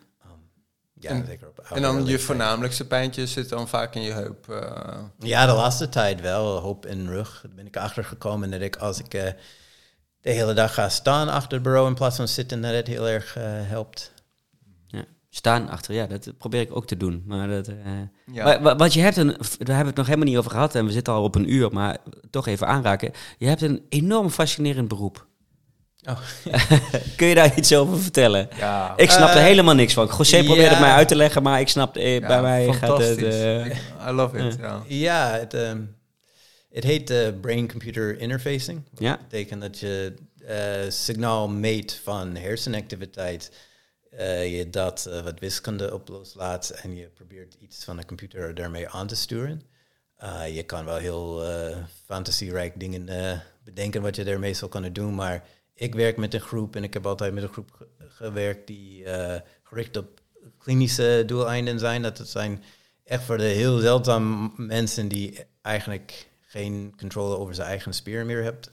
[1.00, 4.46] Ja, en, zeker op en dan je voornamelijkste pijntje zit dan vaak in je heup?
[4.50, 5.00] Uh.
[5.18, 6.58] Ja, de laatste tijd wel.
[6.58, 7.40] Hoop in rug.
[7.42, 9.22] Daar ben ik achter gekomen dat ik als ik uh,
[10.20, 13.08] de hele dag ga staan achter het bureau in plaats van zitten, dat het heel
[13.08, 14.12] erg uh, helpt.
[15.30, 17.22] Staan achter, ja, dat probeer ik ook te doen.
[17.26, 17.70] Maar dat,
[18.32, 18.76] ja.
[18.76, 20.92] wat je hebt, een, daar hebben we het nog helemaal niet over gehad en we
[20.92, 21.96] zitten al op een uur, maar
[22.30, 23.12] toch even aanraken.
[23.38, 25.26] Je hebt een enorm fascinerend beroep.
[26.08, 26.18] Oh.
[27.16, 28.48] Kun je daar iets over vertellen?
[28.56, 28.92] Ja.
[28.96, 30.10] Ik snap er Uh, helemaal niks van.
[30.18, 30.44] José ja.
[30.44, 33.22] probeerde het mij uit te leggen, maar ik snap, eh, Ja, bij mij gaat het...
[33.22, 33.66] eh,
[34.08, 34.82] I love it, ja.
[34.86, 35.80] Ja, het, ehm,
[36.72, 38.82] het heet eh, brain-computer interfacing.
[38.90, 39.18] Dat Ja.
[39.28, 40.14] betekent dat je
[40.46, 40.56] eh,
[40.88, 43.50] signaal meet van hersenactiviteit.
[44.18, 48.54] Eh, je dat eh, wat wiskunde op loslaat en je probeert iets van de computer
[48.54, 49.62] daarmee aan te sturen.
[50.16, 51.42] Eh, je kan wel heel
[52.04, 55.44] fantasierijk dingen bedenken wat je daarmee zou kunnen doen, maar
[55.74, 59.04] ik werk met een groep en ik heb altijd met een groep ge- gewerkt die
[59.62, 60.20] gericht op
[60.58, 62.02] klinische doeleinden zijn.
[62.02, 62.62] Dat zijn
[63.04, 68.42] echt voor de heel zeldzaam mensen die eigenlijk geen controle over zijn eigen spieren meer
[68.42, 68.70] hebt.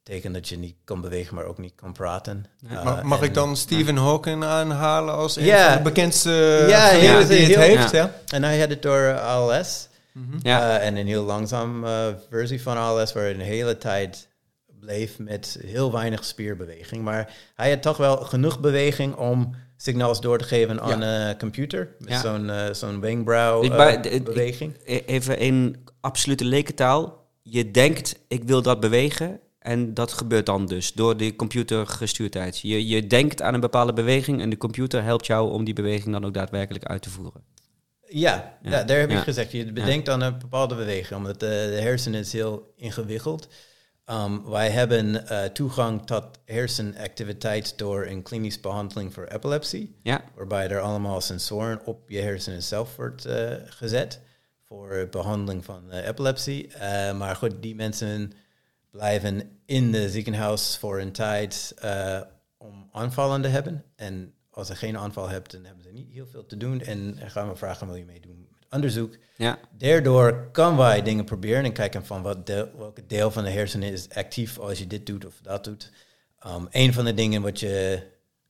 [0.00, 2.44] En dat betekent dat je niet kan bewegen, maar ook niet kan praten.
[2.70, 5.66] Uh, Ma- Mag en- ik dan Stephen Hawking aanhalen als een Ja.
[5.68, 6.30] van de bekendste
[6.68, 7.90] Ja, die het heel- heeft?
[7.90, 7.98] ja.
[7.98, 8.14] Ja.
[8.26, 9.88] En hij had het door ALS.
[10.42, 10.78] ja.
[10.78, 14.28] Eh, en een heel langzaam eh, versie van ALS, waar hij een hele tijd
[14.80, 17.02] bleef met heel weinig spierbeweging.
[17.02, 21.94] Maar hij had toch wel genoeg beweging om signaals door te geven aan een computer.
[21.98, 22.20] Met Ja.
[22.20, 23.10] zo'n eh, zo'n eh.
[24.84, 27.28] E- Even in absolute lekentaal.
[27.42, 29.40] Je denkt, ik wil dat bewegen.
[29.60, 32.58] En dat gebeurt dan dus door de computergestuurdheid.
[32.58, 36.12] Je, je denkt aan een bepale beweging en de computer helpt jou om die beweging
[36.12, 37.42] dan ook daadwerkelijk uit te voeren.
[38.06, 38.70] Ja, Ja.
[38.70, 38.84] ja.
[38.84, 39.18] daar heb Ja.
[39.18, 39.52] ik gezegd.
[39.52, 43.48] Je bedenkt aan een bepaalde beweging, omdat de, de hersenen is heel ingewikkeld.
[44.06, 49.96] Um, wij hebben eh, toegang tot hersenactiviteit door een klinische behandeling voor epilepsie.
[50.02, 54.20] Ja, waarbij er allemaal sensoren op je hersenen zelf wordt eh, gezet
[54.66, 56.68] voor behandeling van eh, epilepsie.
[56.68, 58.32] Eh, maar goed, die mensen
[58.90, 62.20] blijven in de ziekenhuis voor een tijd eh,
[62.56, 63.84] om aanvallen te hebben.
[63.96, 66.80] En als ze geen aanval hebben, dan hebben ze niet heel veel te doen.
[66.80, 69.16] En gaan we vragen, wil je meedoen met onderzoek?
[69.36, 73.50] ja, Daardoor kan wij dingen proberen en kijken van wat deel, welke deel van de
[73.50, 75.92] hersenen is actief als je dit doet of dat doet.
[76.46, 78.02] Um, een van de dingen wat je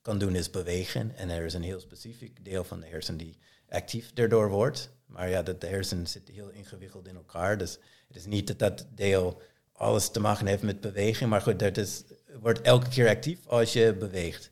[0.02, 1.16] kan doen is bewegen.
[1.16, 3.38] En er is een heel specifiek deel van de hersen die
[3.68, 4.90] actief daardoor wordt.
[5.06, 7.58] Maar ja, dat de hersenen zitten heel ingewikkeld in elkaar.
[7.58, 7.78] Dus
[8.08, 9.42] het is niet dat dat deel
[9.80, 11.30] alles te maken heeft met beweging.
[11.30, 12.02] Maar goed, dat is,
[12.40, 14.50] wordt elke keer actief als je beweegt.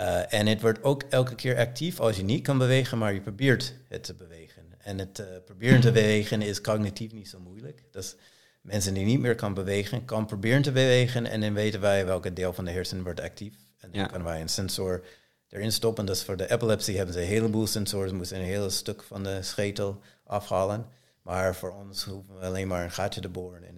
[0.00, 3.20] Uh, en het wordt ook elke keer actief als je niet kan bewegen, maar je
[3.20, 4.62] probeert het te bewegen.
[4.78, 7.82] En het uh, proberen te bewegen is cognitief niet zo moeilijk.
[7.90, 8.16] Dus
[8.60, 12.32] mensen die niet meer kan bewegen, kan proberen te bewegen en dan weten wij welke
[12.32, 13.54] deel van de hersenen wordt actief.
[13.78, 14.06] En dan Ja.
[14.06, 15.04] kunnen wij een sensor
[15.48, 16.06] erin stoppen.
[16.06, 19.42] Dus voor de epilepsie hebben ze een heleboel sensoren, moeten een hele stuk van de
[19.42, 20.86] schetel afhalen.
[21.22, 23.76] Maar voor ons hoeven we alleen maar een gaatje te boren en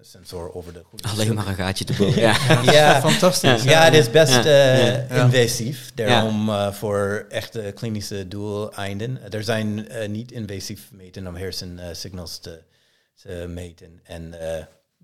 [0.00, 2.20] sensor over de goede alleen maar een gaatje te boren.
[2.28, 2.62] Ja.
[2.62, 3.62] Ja, Fantastisch.
[3.62, 5.24] ja, het is best Ja, eh, ja.
[5.24, 5.90] invasief.
[5.94, 9.32] Daarom eh, voor echte klinische doeleinden.
[9.32, 12.62] Er zijn eh, niet-invasief meten om hersensignals te,
[13.14, 14.00] te meten.
[14.02, 14.56] En eh,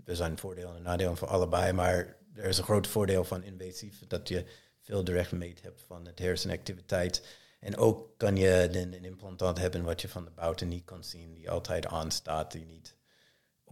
[0.05, 1.73] er zijn voordelen en nadelen voor allebei.
[1.73, 3.95] Maar er is een groot voordeel van invasief.
[4.09, 4.45] Dat je
[4.83, 7.23] veel direct meet hebt van het hersenactiviteit.
[7.61, 11.05] En ook kan je dan een implantaat hebben wat je van de buiten niet kan
[11.05, 11.35] zien.
[11.35, 12.94] Die altijd aanstaat, die niet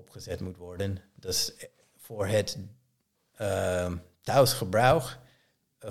[0.03, 0.99] opgezet moet worden.
[1.15, 2.59] Dus eh, voor het
[3.41, 3.93] uh,
[4.23, 5.19] thuisgebruik.
[5.85, 5.91] Uh,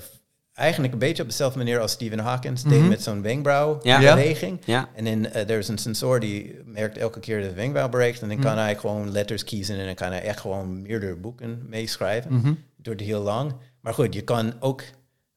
[0.53, 2.87] eigenlijk een beetje op dezelfde manier als Stephen Hawkins deed Mhm.
[2.87, 4.59] met zo'n wenkbrauwbeweging.
[4.65, 4.89] Ja.
[4.95, 8.21] En dan uh, er is een sensor die merkt elke keer de wenkbrauw bereikt.
[8.21, 11.65] En dan kan hij gewoon letters kiezen en dan kan hij echt gewoon meerdere boeken
[11.69, 12.33] meeschrijven.
[12.33, 12.53] Mhm.
[12.77, 13.53] Door het heel lang.
[13.81, 14.81] Maar goed, je kan ook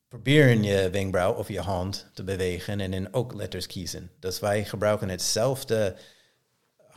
[0.08, 4.10] proberen je wenkbrauw of je hand te bewegen en dan ook letters kiezen.
[4.18, 5.96] Dus wij gebruiken hetzelfde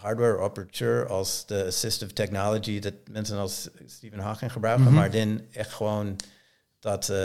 [0.01, 4.93] hardware aperture als de assistive technology dat mensen als Stephen Hawking gebruiken, Mhm.
[4.93, 6.15] maar dan echt gewoon
[6.79, 7.17] dat, uh,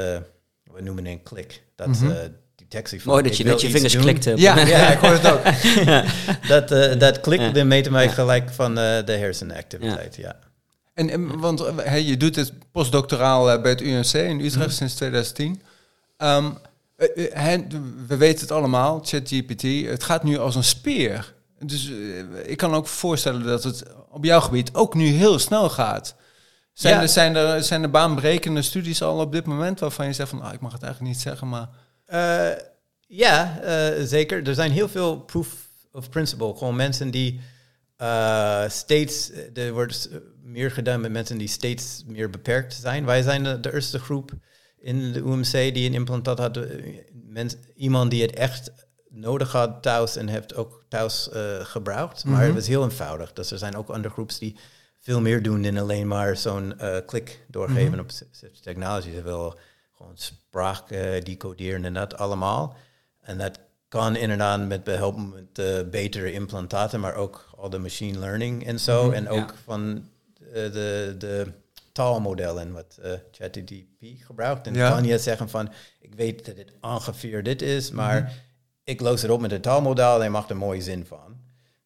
[0.72, 2.06] we noemen een klik, dat Mhm.
[2.06, 2.16] uh,
[2.56, 3.12] detectie van...
[3.12, 4.02] mooi dat je met je vingers doen.
[4.02, 4.24] klikt.
[4.24, 5.42] Ja, ja, ik hoor het ook.
[6.48, 7.50] Dat, uh, dat klik, Ja.
[7.50, 8.10] dan meten wij Ja.
[8.10, 10.38] gelijk van uh, de hersenactiviteit, ja.
[10.94, 14.56] En, en want eh, hey, je doet het postdoctoraal eh, bij het UNC in Utrecht
[14.66, 14.70] Mhm.
[14.70, 15.62] sinds 2010.
[16.16, 16.50] Ehm,
[16.96, 17.60] eh, eh,
[18.06, 19.62] we weten het allemaal, ChatGPT.
[19.88, 21.34] Het gaat nu als een speer.
[21.64, 25.70] Dus eh, ik kan ook voorstellen dat het op jouw gebied ook nu heel snel
[25.70, 26.16] gaat.
[26.72, 27.00] Zijn, Ja.
[27.00, 30.42] er, zijn, er, zijn er baanbrekende studies al op dit moment waarvan je zegt van,
[30.42, 31.68] ah, ik mag het eigenlijk niet zeggen, maar...
[32.04, 32.58] Eh,
[33.06, 34.48] ja, eh, zeker.
[34.48, 35.48] Er zijn heel veel proof
[35.92, 36.56] of principle.
[36.56, 37.40] Gewoon mensen die
[38.66, 39.30] steeds...
[39.54, 40.08] Er wordt
[40.42, 43.04] meer gedaan met mensen die steeds meer beperkt zijn.
[43.04, 44.30] Wij zijn de, de eerste groep
[44.78, 46.58] in de UMC die een implantaat had.
[47.12, 48.72] Mens, iemand die het echt
[49.12, 52.24] nodig had thuis en heeft ook thuis eh, gebruikt.
[52.24, 53.32] Maar het was heel eenvoudig.
[53.32, 54.56] Dus er zijn ook andere groeps die
[55.00, 59.10] veel meer doen dan alleen maar zo'n eh, klik doorgeven op Assistive technology.
[59.14, 59.54] Ze willen
[59.96, 62.76] gewoon spraak eh, decoderen en dat allemaal.
[63.20, 63.58] En dat
[63.88, 68.80] kan inderdaad met behulp met eh, betere implantaten, maar ook al de machine learning en
[68.80, 69.10] zo.
[69.10, 69.54] en ook ja.
[69.64, 70.08] van
[70.52, 71.46] de, de
[71.92, 74.66] taalmodellen wat eh ChatGPT gebruikt.
[74.66, 74.90] En Ja.
[74.90, 78.32] kan je zeggen van, ik weet dat dit ongeveer dit is, maar
[78.84, 81.36] ik loos het op met een taalmodel en je maakt er een mooie zin van.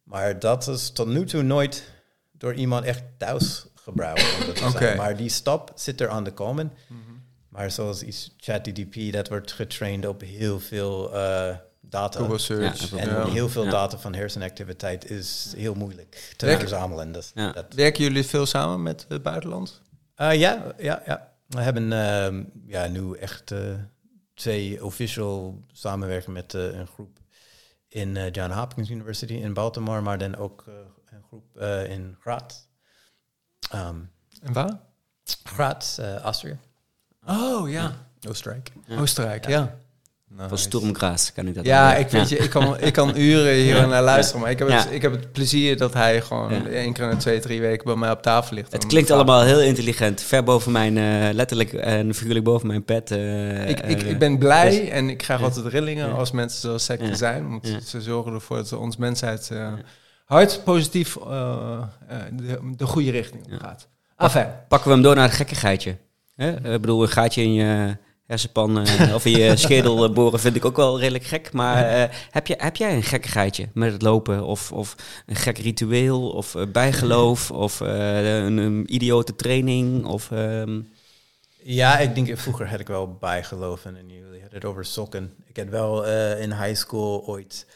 [0.03, 1.85] Maar dat is tot nu toe nooit
[2.33, 4.97] door iemand echt thuis gebruikt.
[4.97, 6.73] Maar die stap zit er aan de komen.
[7.49, 12.19] Maar zoals iets ChatGPT, dat wordt getraind op heel veel eh, data.
[12.19, 12.91] Google Search.
[12.91, 13.27] Ja, En Ja.
[13.29, 13.71] heel veel Ja.
[13.71, 17.15] data van hersenactiviteit is heel moeilijk te Werk- verzamelen.
[17.35, 17.53] Ja.
[17.53, 19.81] dat, Werken jullie veel samen met het buitenland?
[20.15, 21.33] Eh, ja, ja, ja.
[21.47, 23.59] We hebben ehm, ja, nu echt eh,
[24.37, 27.19] twee official samenwerken met eh, een groep
[27.89, 30.75] in eh, John Hopkins University in Baltimore, maar dan ook eh,
[31.11, 32.65] een groep eh, in Graz.
[33.71, 34.01] Ehm
[34.43, 34.81] En waar?
[35.43, 36.59] Graz, Austria.
[37.27, 38.09] Oh, ja.
[38.29, 38.73] Oostenrijk.
[38.89, 39.79] Oostenrijk, ja.
[40.37, 40.57] Van Nice.
[40.63, 44.03] Sturmgraas kan ik dat Ja, ik, weet je, ik, kan, ik kan uren hier naar
[44.03, 46.67] luisteren, maar ik heb, het, ik heb het plezier dat hij gewoon Ja.
[46.67, 48.73] één keer in de twee, drie weken bij mij op tafel ligt.
[48.73, 50.21] Het klinkt allemaal heel intelligent.
[50.23, 53.11] Ver boven mijn, eh, letterlijk en figuurlijk boven mijn pet.
[53.11, 55.47] eh, Ik, ik, eh, ik ben blij dus- en ik krijg Ja.
[55.47, 56.15] altijd rillingen Ja.
[56.15, 57.15] als mensen zoals secte Ja.
[57.15, 57.49] zijn.
[57.51, 57.81] Want Ja.
[57.81, 59.73] ze zorgen ervoor dat ons mensheid eh,
[60.25, 61.79] hard positief eh,
[62.09, 63.59] eh, de, de goede richting op Ja.
[63.59, 63.89] gaat.
[64.17, 65.97] Enfin, Pakken we hem door naar het gekkigheidje.
[66.37, 66.51] Hè?
[66.75, 67.97] Ik bedoel, een gaatje in je
[68.27, 71.53] hersenpan eh, of in je schedel boren vind ik ook wel redelijk gek.
[71.53, 74.45] Maar eh, heb, je, heb jij een gekkigheidje met het lopen?
[74.45, 74.97] Of, of
[75.27, 76.31] een gek ritueel?
[76.31, 77.51] Of eh, bijgeloof?
[77.51, 80.05] Of een, een idiote training?
[80.05, 80.81] Of, ehm,
[81.63, 85.35] Ja, ik denk vroeger had ik wel bijgeloven en jullie hadden het over sokken.
[85.47, 86.05] Ik heb wel
[86.37, 87.67] in high school ooit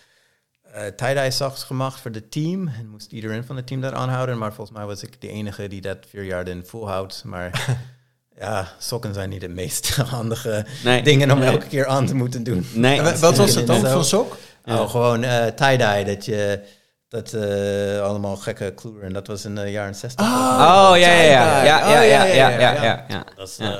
[0.72, 2.68] eh tie-dye socks gemaakt voor het team.
[2.68, 4.38] En moest iedereen van het team dat aanhouden.
[4.38, 7.24] Maar volgens mij was ik de enige die dat vier jaar in volhoudt.
[7.24, 7.50] Maar
[8.40, 10.66] ja, sokken zijn niet de meest handige
[11.02, 12.66] dingen om elke keer aan te moeten doen.
[12.74, 13.00] Nee.
[13.20, 14.36] Wat was het dan voor sok?
[14.64, 16.60] Oh, gewoon uh, tie-dye, dat je...
[17.08, 19.12] Dat eh, allemaal gekke kleuren.
[19.12, 20.26] Dat was in de jaren 60.
[20.26, 23.24] Ah, oh, ja, ja, ja, ja, ja, ja, ja, ja.
[23.24, 23.74] Dat was eh,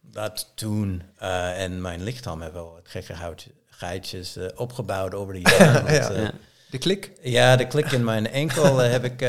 [0.00, 1.02] dat toen
[1.56, 3.14] en mijn lichaam hebben wel wat gekke
[3.70, 5.94] geitjes opgebouwd over de jaren.
[6.22, 6.30] ja.
[6.70, 7.10] De klik?
[7.22, 9.28] Ja, de klik in mijn enkel heb ik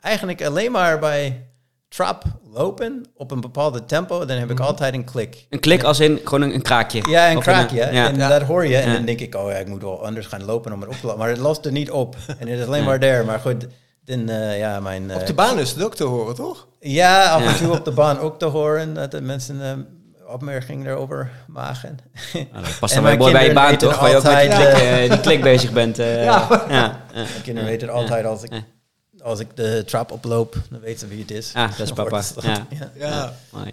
[0.00, 1.51] eigenlijk alleen maar bij
[1.96, 4.24] trap lopen op een bepaalde tempo.
[4.24, 5.46] Dan heb ik altijd een klik.
[5.50, 7.02] Een klik als in gewoon een, een kraakje.
[7.08, 7.76] Ja, een Of kraakje.
[7.76, 8.08] ja.
[8.08, 8.28] En Ja.
[8.28, 8.76] dat hoor je.
[8.76, 8.94] En Ja.
[8.94, 11.06] dan denk ik, oh ja, ik moet wel anders gaan lopen om het op te
[11.06, 11.18] laten.
[11.20, 12.16] Maar het lost er niet op.
[12.38, 13.24] En het is alleen maar daar.
[13.24, 13.66] Maar goed,
[14.04, 15.10] dan, eh, ja, mijn...
[15.10, 16.66] eh, Op de baan is het ook te horen, toch?
[16.80, 17.56] ja, af en Ja.
[17.56, 21.98] toe op de baan ook te horen dat de mensen eh, opmerkingen erover maken.
[22.32, 24.00] Nou, dat past En dan wel mooi bij je baan, toch?
[24.00, 25.98] Waar je ook met die altijd, klik, eh, die klik bezig bent.
[25.98, 26.46] eh, Ja.
[26.50, 26.64] ja.
[26.68, 27.00] ja.
[27.14, 28.60] Mijn kinderen weten altijd als ik, Ja.
[29.22, 31.54] Als ik de trap oploop, dan weten ze wie het is.
[31.54, 32.22] Ah, dat is papa.
[32.40, 32.66] Ja.
[32.70, 32.90] ja.
[32.94, 33.34] Ja.
[33.50, 33.72] Mooi.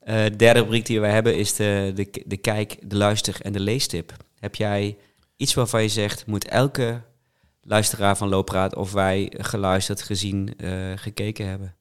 [0.00, 3.52] Eh, de derde rubriek die wij hebben is de, de, de kijk, de luister en
[3.52, 4.12] de leestip.
[4.38, 4.96] Heb jij
[5.36, 7.00] iets waarvan je zegt, moet elke
[7.62, 11.74] luisteraar van Loopraad of wij geluisterd, gezien, eh, gekeken hebben?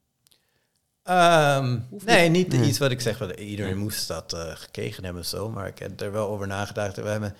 [1.03, 2.67] Ehm, nee, niet Nee.
[2.67, 5.79] iets wat ik zeg, wat iedereen moest dat eh, gekregen hebben of zo, maar ik
[5.79, 6.95] heb er wel over nagedacht.
[6.95, 7.35] We hebben,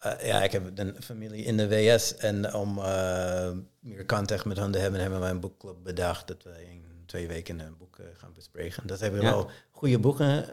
[0.00, 3.50] eh, ja, ik heb een familie in de WS en om eh,
[3.80, 7.26] meer contact met hen te hebben, hebben wij een boekclub bedacht dat we in twee
[7.28, 8.86] weken een boek eh, gaan bespreken.
[8.86, 9.32] Dat hebben we Ja.
[9.32, 10.44] wel goede boeken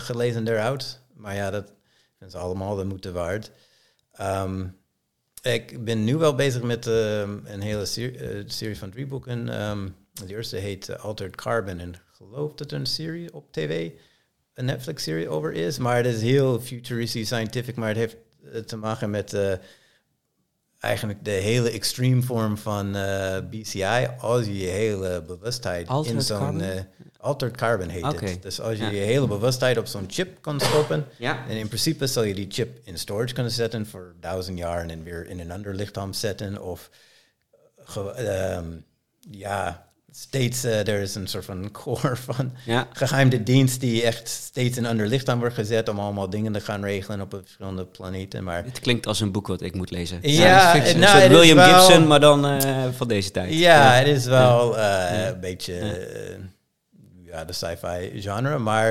[0.00, 1.72] gelezen daaruit, maar ja, dat
[2.18, 3.50] vinden ze allemaal de moeite waard.
[4.12, 4.66] Ehm,
[5.42, 9.48] ik ben nu wel bezig met ehm, een hele serie, serie van drie boeken.
[9.48, 11.78] Ehm, de eerste heet Altered Carbon.
[11.78, 13.90] En ik geloof dat er een serie op tv,
[14.54, 15.78] een Netflix-serie over is.
[15.78, 17.76] Maar het is heel futuristisch, scientific.
[17.76, 18.16] Maar het heeft
[18.66, 19.52] te maken met eh,
[20.80, 24.08] eigenlijk de hele extreme vorm van eh, BCI.
[24.18, 26.60] Als je je hele bewustheid Altered in zo'n...
[26.60, 26.80] eh,
[27.18, 28.24] altered Carbon heet Oké.
[28.26, 28.42] het.
[28.42, 28.90] Dus als je Ja.
[28.90, 31.06] je hele bewustheid op zo'n chip kan stoppen...
[31.18, 31.46] Ja.
[31.48, 34.88] En in principe zal je die chip in storage kunnen zetten voor duizend jaar en
[34.88, 36.62] dan weer in een ander lichaam zetten.
[36.62, 36.90] Of
[38.16, 38.66] ehm,
[39.30, 42.88] ja, steeds, eh, er is een soort van core van Ja.
[42.92, 46.60] geheime dienst die echt steeds in ander licht aan wordt gezet om allemaal dingen te
[46.60, 48.44] gaan regelen op verschillende planeten.
[48.44, 50.18] Maar Het klinkt als een boek wat ik moet lezen.
[50.22, 50.94] ja, fictie.
[50.94, 53.52] Een nou, het is William wel- Gibson, maar dan eh, van deze tijd.
[53.54, 56.36] Ja, het is wel eh, een beetje eh,
[57.24, 58.88] ja, de sci-fi genre, maar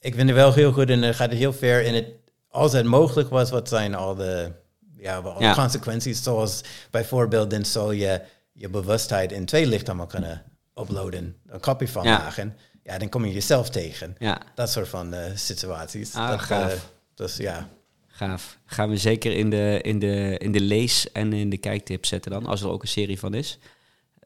[0.00, 2.04] ik vind het wel heel goed en het gaat heel ver in het.
[2.50, 4.52] Als het mogelijk was, wat zijn al de
[4.98, 6.22] ja, wel consequenties?
[6.22, 8.20] Zoals bijvoorbeeld, dan zou je
[8.52, 10.42] je bewustheid in twee lichamen kunnen
[10.80, 12.18] uploaden, een kopie van Ja.
[12.18, 12.56] maken.
[12.82, 14.14] Ja, dan kom je jezelf tegen.
[14.18, 16.14] ja, Dat soort van eh, situaties.
[16.14, 16.72] Ah, dat, gaaf.
[16.72, 16.78] eh,
[17.14, 17.68] dus ja.
[18.06, 18.58] gaaf.
[18.66, 22.30] Gaan we zeker in de, in, de, in de lees- en in de kijktip zetten
[22.30, 23.58] dan, als er ook een serie van is.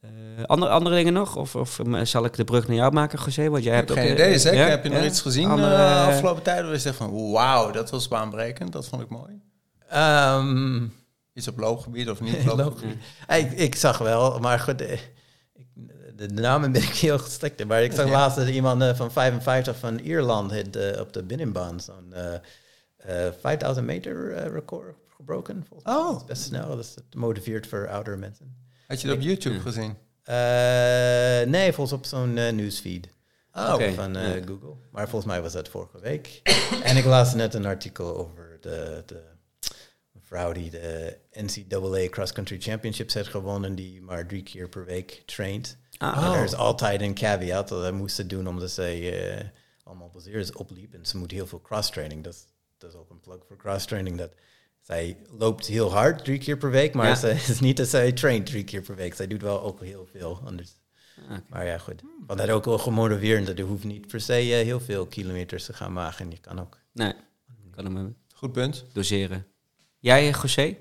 [0.01, 0.11] Eh,
[0.47, 1.37] andere, andere dingen nog?
[1.37, 3.49] Of, of zal ik de brug naar jou maken, José?
[3.51, 4.05] Want jij Ik hebt heb ook...
[4.05, 4.55] geen eh, idee, zeg.
[4.55, 4.66] ja?
[4.69, 6.62] Heb je nog iets gezien Andere- eh, afgelopen tijd?
[6.62, 8.73] waar je zegt van, wauw, dat was baanbrekend.
[8.73, 9.41] Dat vond ik mooi.
[9.89, 10.85] Ehm,
[11.35, 12.37] Iets op loopgebied of niet?
[12.41, 12.97] op Loop- loopgebied?
[13.29, 14.99] ik, ik zag wel, maar goed, eh,
[16.28, 17.19] de, de namen ben ik heel
[17.61, 17.66] in.
[17.66, 18.11] Maar ik zag Ja.
[18.12, 22.35] laatst dat iemand eh, van 55 van Ierland eh, op de binnenbaan zo'n eh,
[23.27, 25.65] eh, 5000 meter record gebroken.
[25.69, 25.94] Volgens.
[25.94, 26.11] Oh.
[26.11, 28.57] Dat is best snel, dus dat motiveert voor oudere mensen.
[28.86, 29.61] Had je dat op YouTube Ja.
[29.61, 29.97] gezien?
[30.23, 33.09] Eh, nee, volgens op zo'n newsfeed
[33.55, 33.93] Oh, Oké.
[33.93, 34.43] van eh, ja.
[34.47, 34.74] Google.
[34.93, 36.40] Maar volgens mij was dat vorige week.
[36.82, 39.23] en ik las net een artikel over de, de
[40.20, 45.23] vrouw die de NCAA Cross Country Championships heeft gewonnen, die maar drie keer per week
[45.27, 45.77] traint.
[46.03, 46.37] Ah, Oh.
[46.37, 49.45] er is altijd een caveat dat hij moest doen omdat zij eh,
[49.85, 50.95] allemaal baseers opliep.
[50.95, 52.24] En ze moet heel veel cross-training.
[52.24, 52.47] Dat, is-
[52.79, 54.19] dat is ook een plug voor cross-training.
[54.19, 54.33] Dat
[54.81, 57.15] zij loopt heel hard drie keer per week, maar Ja.
[57.15, 59.15] ze, het is niet dat zij traint drie keer per week.
[59.15, 60.70] Zij doet wel ook heel veel anders.
[61.24, 61.43] Oké.
[61.49, 62.03] Maar ja, goed.
[62.27, 63.47] Want dat ook wel gemotiveerd.
[63.47, 66.31] Dat je hoeft niet per se eh, heel veel kilometers te gaan maken.
[66.31, 66.79] Je kan ook.
[66.93, 67.12] Nee,
[67.70, 68.85] kan hem Goed punt.
[68.93, 69.47] doseren.
[69.99, 70.77] Jij, eh, José?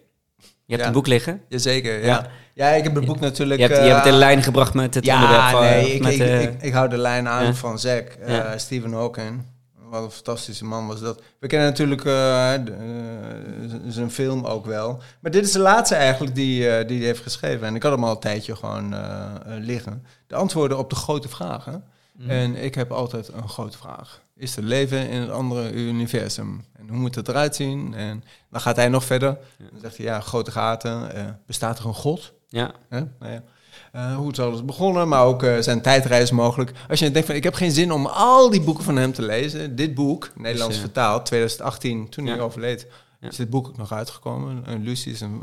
[0.72, 0.88] Je hebt Ja.
[0.88, 1.42] een boek liggen.
[1.48, 2.06] Jazeker, ja.
[2.06, 2.28] Ja.
[2.54, 2.70] ja.
[2.70, 3.60] ik heb het boek natuurlijk...
[3.60, 5.32] Je hebt, je hebt het in eh, lijn gebracht met het onderwerp.
[5.42, 7.80] Ja, van, nee, eh, ik, met, ik, eh, ik, ik hou de lijn aan van
[7.80, 8.40] Zack, eh.
[8.56, 9.46] Stephen Hawking.
[9.90, 11.22] Wat een fantastische man was dat.
[11.40, 15.02] We kennen natuurlijk eh, de- eh, zijn film ook wel.
[15.20, 17.68] Maar dit is de laatste eigenlijk die, eh, die hij heeft geschreven.
[17.68, 20.06] En ik had hem al een tijdje gewoon eh, eh, liggen.
[20.28, 21.84] De antwoorden op de grote vragen.
[22.18, 22.30] Mhm.
[22.30, 24.22] En ik heb altijd een grote vraag.
[24.42, 26.66] Is er leven in het andere universum?
[26.80, 27.94] En hoe moet het eruit zien?
[27.94, 29.38] En dan gaat hij nog verder.
[29.58, 31.14] Dan zegt hij, ja, grote gaten.
[31.16, 32.34] eh, bestaat er een god?
[32.50, 32.72] ja?
[32.90, 33.44] Nou ja.
[33.92, 36.72] Eh, hoe het alles begonnen, maar ook eh, zijn tijdreis mogelijk.
[36.90, 39.22] Als je denkt van, ik heb geen zin om al die boeken van hem te
[39.22, 39.76] lezen.
[39.76, 42.32] Dit boek, Nederlands eh, vertaald, 2018, toen ja.
[42.32, 42.88] hij overleed,
[43.20, 43.28] Ja.
[43.30, 44.64] is dit boek ook nog uitgekomen.
[44.66, 45.42] En Lucie, zijn,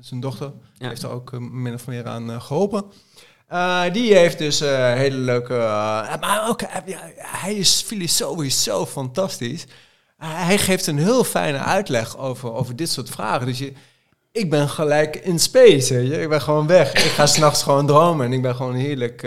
[0.00, 2.84] zijn dochter, heeft er ook min of meer aan eh, geholpen.
[3.46, 5.54] Eh, die heeft dus eh, hele leuke...
[5.54, 6.60] eh, maar ook,
[7.16, 9.64] hij is filosofisch zo fantastisch.
[10.18, 13.46] Hij geeft een heel fijne uitleg over, over dit soort vragen.
[13.46, 13.72] Dus je,
[14.32, 16.20] ik ben gelijk in space.
[16.20, 16.92] Ik ben gewoon weg.
[16.92, 19.22] Ik ga s'nachts gewoon dromen en ik ben gewoon heerlijk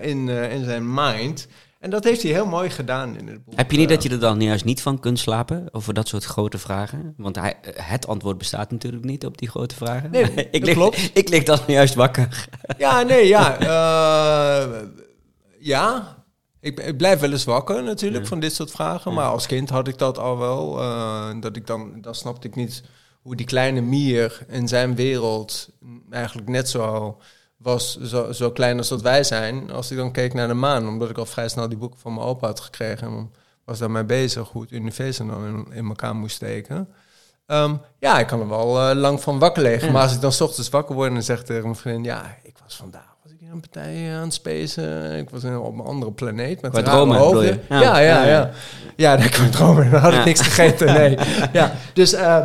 [0.00, 1.46] in, in zijn mind.
[1.78, 3.56] En dat heeft hij heel mooi gedaan in het boek.
[3.56, 6.08] Heb je niet Eh, dat je er dan juist niet van kunt slapen over dat
[6.08, 7.14] soort grote vragen?
[7.16, 10.10] Want hij, het antwoord bestaat natuurlijk niet op die grote vragen.
[10.10, 11.10] Nee, ik, dat lig, klopt.
[11.14, 12.48] ik lig dan juist wakker.
[12.78, 13.58] Ja, nee, ja.
[13.58, 14.82] eh,
[15.58, 16.16] ja.
[16.60, 18.28] Ik, ik blijf wel eens wakker natuurlijk Ja.
[18.28, 19.12] van dit soort vragen.
[19.14, 20.80] Maar als kind had ik dat al wel.
[20.80, 22.82] eh, dat ik dan, dan snapte ik niet
[23.22, 25.68] hoe die kleine mier in zijn wereld
[26.10, 27.16] eigenlijk net zo
[27.58, 29.70] was, zo, zo klein als dat wij zijn.
[29.70, 32.14] Als ik dan keek naar de maan, omdat ik al vrij snel die boeken van
[32.14, 33.06] mijn opa had gekregen.
[33.06, 33.32] En
[33.64, 36.88] was daarmee bezig hoe het universum dan in, in elkaar moest steken.
[37.46, 39.92] Ehm, ja, ik kan er wel eh, lang van wakker liggen.
[39.92, 42.04] Maar als ik dan 's ochtends wakker word en zeg tegen mijn vriendin...
[42.04, 45.16] ja, ik was vandaag was ik in een partij eh, aan het spacen.
[45.16, 47.58] Ik was op een andere planeet met dromen?
[47.68, 47.80] Ja, Ja.
[47.80, 48.26] ja, ja.
[48.26, 48.50] Ja,
[48.96, 49.90] Ja, daar kwam dromen.
[49.90, 51.18] Dan had ik niks gegeten, nee.
[51.52, 52.12] ja, dus...
[52.12, 52.44] eh,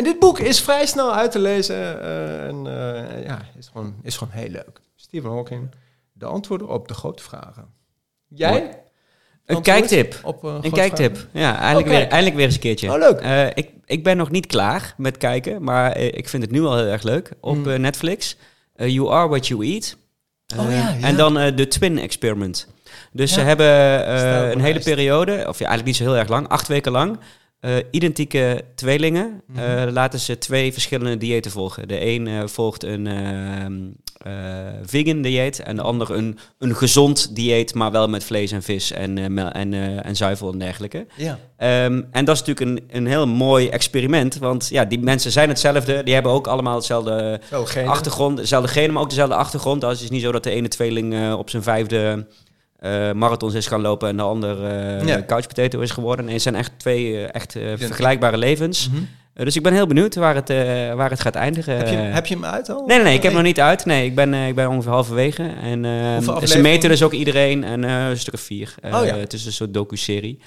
[0.00, 2.02] en dit boek is vrij snel uit te lezen.
[2.02, 4.80] eh, en eh, ja, is gewoon, is gewoon heel leuk.
[4.96, 5.70] Stephen Hawking,
[6.12, 7.64] de antwoorden op de grote vragen.
[8.28, 8.78] Jij?
[9.46, 10.18] Een kijktip.
[10.22, 11.16] Op, eh, Een kijktip.
[11.16, 11.40] vragen?
[11.40, 12.92] Ja, eindelijk, weer, eindelijk weer eens een keertje.
[12.92, 13.50] Oh, leuk.
[13.54, 16.86] Ik, ik ben nog niet klaar met kijken, maar ik vind het nu al heel
[16.86, 17.30] erg leuk.
[17.40, 17.68] Op Mm.
[17.70, 18.36] eh, Netflix.
[18.76, 19.96] You Are What You Eat.
[20.56, 21.06] Oh, ja, ja.
[21.06, 22.66] En dan de Twin Experiment.
[23.12, 23.68] Dus ze hebben
[24.52, 27.18] een hele periode, of ja, eigenlijk niet zo heel erg lang, acht weken lang.
[27.60, 29.58] Eh, identieke tweelingen Mhm.
[29.58, 31.88] eh, laten ze twee verschillende diëten volgen.
[31.88, 33.78] De een eh, volgt een ehm,
[34.16, 34.32] eh,
[34.84, 38.92] vegan dieet en de ander een, een gezond dieet, maar wel met vlees en vis
[38.92, 39.74] en, en,
[40.04, 41.06] en zuivel en dergelijke.
[41.16, 41.38] Ja.
[41.56, 42.60] Ehm, en dat is natuurlijk
[42.90, 46.74] een, een heel mooi experiment, want ja, die mensen zijn hetzelfde, die hebben ook allemaal
[46.74, 47.40] hetzelfde
[47.86, 49.80] achtergrond, dezelfde genen, maar ook dezelfde achtergrond.
[49.80, 52.26] Dus het is niet zo dat de ene tweeling op zijn vijfde
[52.80, 55.22] eh, marathons is gaan lopen en de ander eh Ja.
[55.26, 56.24] couch potato is geworden.
[56.24, 58.88] Nee, het zijn echt twee eh, echt eh, vergelijkbare levens.
[58.90, 59.02] Mhm.
[59.34, 60.56] Eh, dus ik ben heel benieuwd waar het, eh,
[60.94, 61.76] waar het gaat eindigen.
[61.76, 62.86] Heb je, Eh, heb je hem uit al?
[62.86, 63.84] Nee, nee, nee, ik heb hem nog niet uit.
[63.84, 65.42] Nee, ik ben, eh, ik ben ongeveer halverwege.
[65.62, 68.74] En eh, ze meten dus ook iedereen en eh, een stuk of vier.
[68.82, 69.16] Eh, Oh ja.
[69.16, 70.38] Het is een soort docu-serie.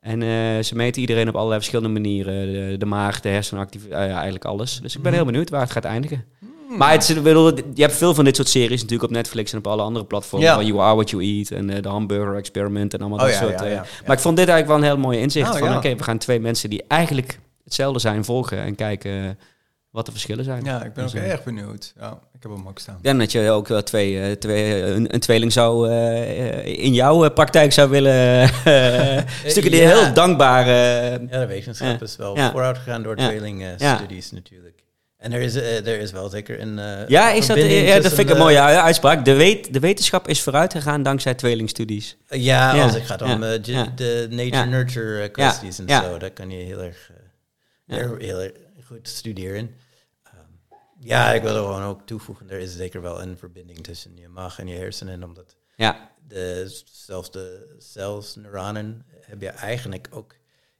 [0.00, 0.28] En eh,
[0.62, 2.52] ze meten iedereen op allerlei verschillende manieren.
[2.52, 4.78] De, de maag, de hersenactiviteit, ja, eigenlijk alles.
[4.82, 6.24] Dus ik ben heel benieuwd waar het gaat eindigen.
[6.68, 9.58] Maar het, is- bedoel, je hebt veel van dit soort series natuurlijk op Netflix en
[9.58, 10.48] op alle andere platformen.
[10.48, 10.54] Ja.
[10.54, 13.34] Van You Are What You Eat en eh, de Hamburger Experiment en allemaal Oh dat
[13.34, 13.58] ja, soort.
[13.60, 13.84] ja, eh, ja.
[14.06, 15.50] Maar ik vond dit eigenlijk wel een heel mooi inzicht.
[15.52, 19.30] Oh, van oké, we gaan twee mensen die eigenlijk hetzelfde zijn volgen en kijken eh,
[19.90, 20.64] wat de verschillen zijn.
[20.64, 21.92] Ja, ik ben ook Dus, eh, erg benieuwd.
[22.00, 22.98] Ja, ik heb hem ook staan.
[23.02, 26.84] denk dat je ook wel twee, eh, twee, eh, een, een tweeling zou eh, eh,
[26.84, 28.40] in jouw eh, praktijk zou willen.
[28.64, 29.18] eh,
[29.50, 30.66] stukken die heel dankbaar.
[30.66, 33.26] eh, Ja, de wetenschap is wel vooruit gegaan door Ja.
[33.28, 33.96] tweeling eh, Ja.
[33.96, 34.77] studies natuurlijk.
[35.18, 38.12] En er is, eh, er is wel zeker een eh, ja, is dat, ja, dat
[38.12, 39.24] vind ik een eh, mooie uitspraak.
[39.24, 42.16] De, weet, de wetenschap is vooruit gegaan dankzij tweelingstudies.
[42.28, 43.92] Ja, Ja, als het gaat om ja, eh, ge- ja.
[43.96, 44.36] de Ja.
[44.36, 46.02] nature-nurture eh, kwesties en ja.
[46.02, 47.16] zo, dat kan je heel erg, eh,
[47.96, 47.96] Ja.
[48.04, 48.52] heel, heel erg
[48.86, 49.74] goed studeren.
[50.24, 50.34] Ehm,
[51.00, 54.28] ja, ik wil er gewoon ook toevoegen, er is zeker wel een verbinding tussen je
[54.28, 60.34] maag en je hersenen, omdat Ja, de, zelfs de cells, neuronen, heb je eigenlijk ook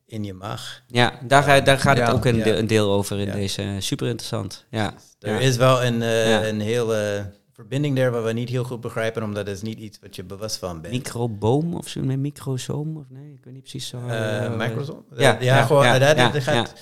[0.09, 0.83] in je maag.
[0.87, 2.45] ja daar, daar gaat het ook een, ja.
[2.45, 3.33] deel, een deel over in Ja.
[3.33, 3.77] deze.
[3.79, 4.65] Super interessant.
[4.71, 4.95] Ja.
[5.19, 5.39] Er Ja.
[5.39, 6.47] is wel een, eh, Ja.
[6.47, 9.99] een hele verbinding daar waar we niet heel goed begrijpen, omdat het is niet iets
[10.03, 10.95] wat je bewust van bent.
[10.95, 13.99] Microboom of zo, nee, microsoom of nee, ik weet niet precies zo.
[14.09, 15.03] Eh eh, Microsoft?
[15.17, 16.73] ja, ja, ja, gewoon, ja, eh, dat, ja, dat gaat,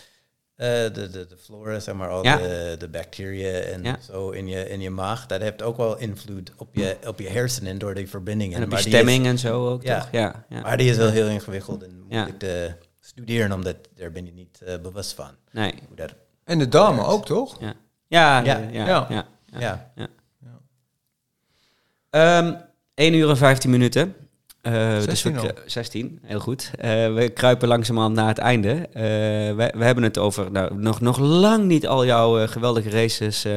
[0.57, 0.85] ja.
[0.85, 2.37] eh, de, de, de flora, zeg maar, al Ja.
[2.37, 3.97] de, de bacteriën en Ja.
[4.13, 7.29] zo in je, in je maag, dat heeft ook wel invloed op je, op je
[7.29, 8.57] hersenen door die verbindingen.
[8.57, 9.99] en op je Maar stemming en zo ook, Ja.
[10.01, 10.09] toch?
[10.13, 12.17] Ja, maar die is wel heel ingewikkeld en Ja.
[12.17, 12.75] moeilijk te
[13.07, 15.31] studeren, omdat daar ben je niet eh, bewust van.
[15.53, 15.75] Nee.
[15.87, 16.15] Hoe dat,
[16.45, 17.61] En de darmen ook, toch?
[17.61, 17.75] Ja,
[18.07, 18.59] ja, ja.
[18.59, 18.87] Ja.
[18.87, 19.27] ja, Ja.
[19.59, 19.89] ja.
[19.95, 20.09] ja.
[22.11, 22.55] Ehm
[22.95, 24.15] 1 uur en 15 minuten.
[24.61, 25.47] Eh, dus 16 we, al.
[25.53, 26.71] kru- 16, heel goed.
[26.79, 28.71] Eh, we kruipen langzamerhand naar het einde.
[28.73, 29.03] Eh,
[29.57, 33.45] we, we hebben het over nou, nog, nog lang niet al jouw eh, geweldige races,
[33.45, 33.53] eh,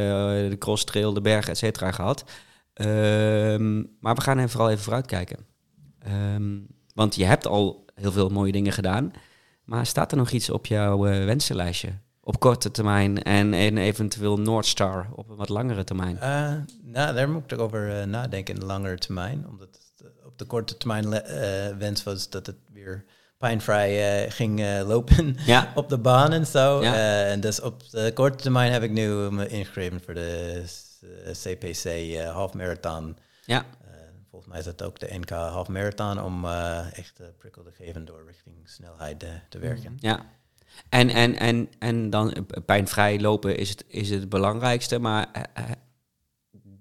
[0.50, 2.24] de cross trail, de bergen, et cetera, gehad.
[2.74, 5.38] Ehm, maar we gaan even vooral even vooruitkijken.
[6.00, 6.58] Ehm,
[6.94, 9.12] want je hebt al heel veel mooie dingen gedaan.
[9.70, 11.90] Maar staat er nog iets op jouw eh, wensenlijstje?
[12.22, 16.20] Op korte termijn en, en eventueel North Star op een wat langere termijn?
[16.20, 19.46] Eh, nou, daar moet ik over eh, nadenken in de langere termijn.
[19.50, 21.10] Omdat het, op de korte termijn
[21.78, 23.06] wens was dat het weer
[23.38, 25.72] pijnvrij ging lopen Ja.
[25.76, 26.84] op de baan en zo.
[26.84, 27.24] Ja.
[27.26, 30.64] En dus op de korte termijn heb ik nu me ingeschreven voor de
[31.32, 33.18] CPC half marathon.
[33.46, 33.66] Ja.
[34.30, 37.72] Volgens mij is dat ook de NK half marathon om eh, echt eh, prikkel te
[37.72, 39.98] geven door richting snelheid eh, te werken.
[40.00, 40.26] Ja.
[40.90, 45.28] En, en, en, en dan pijnvrij lopen is het, is het belangrijkste, maar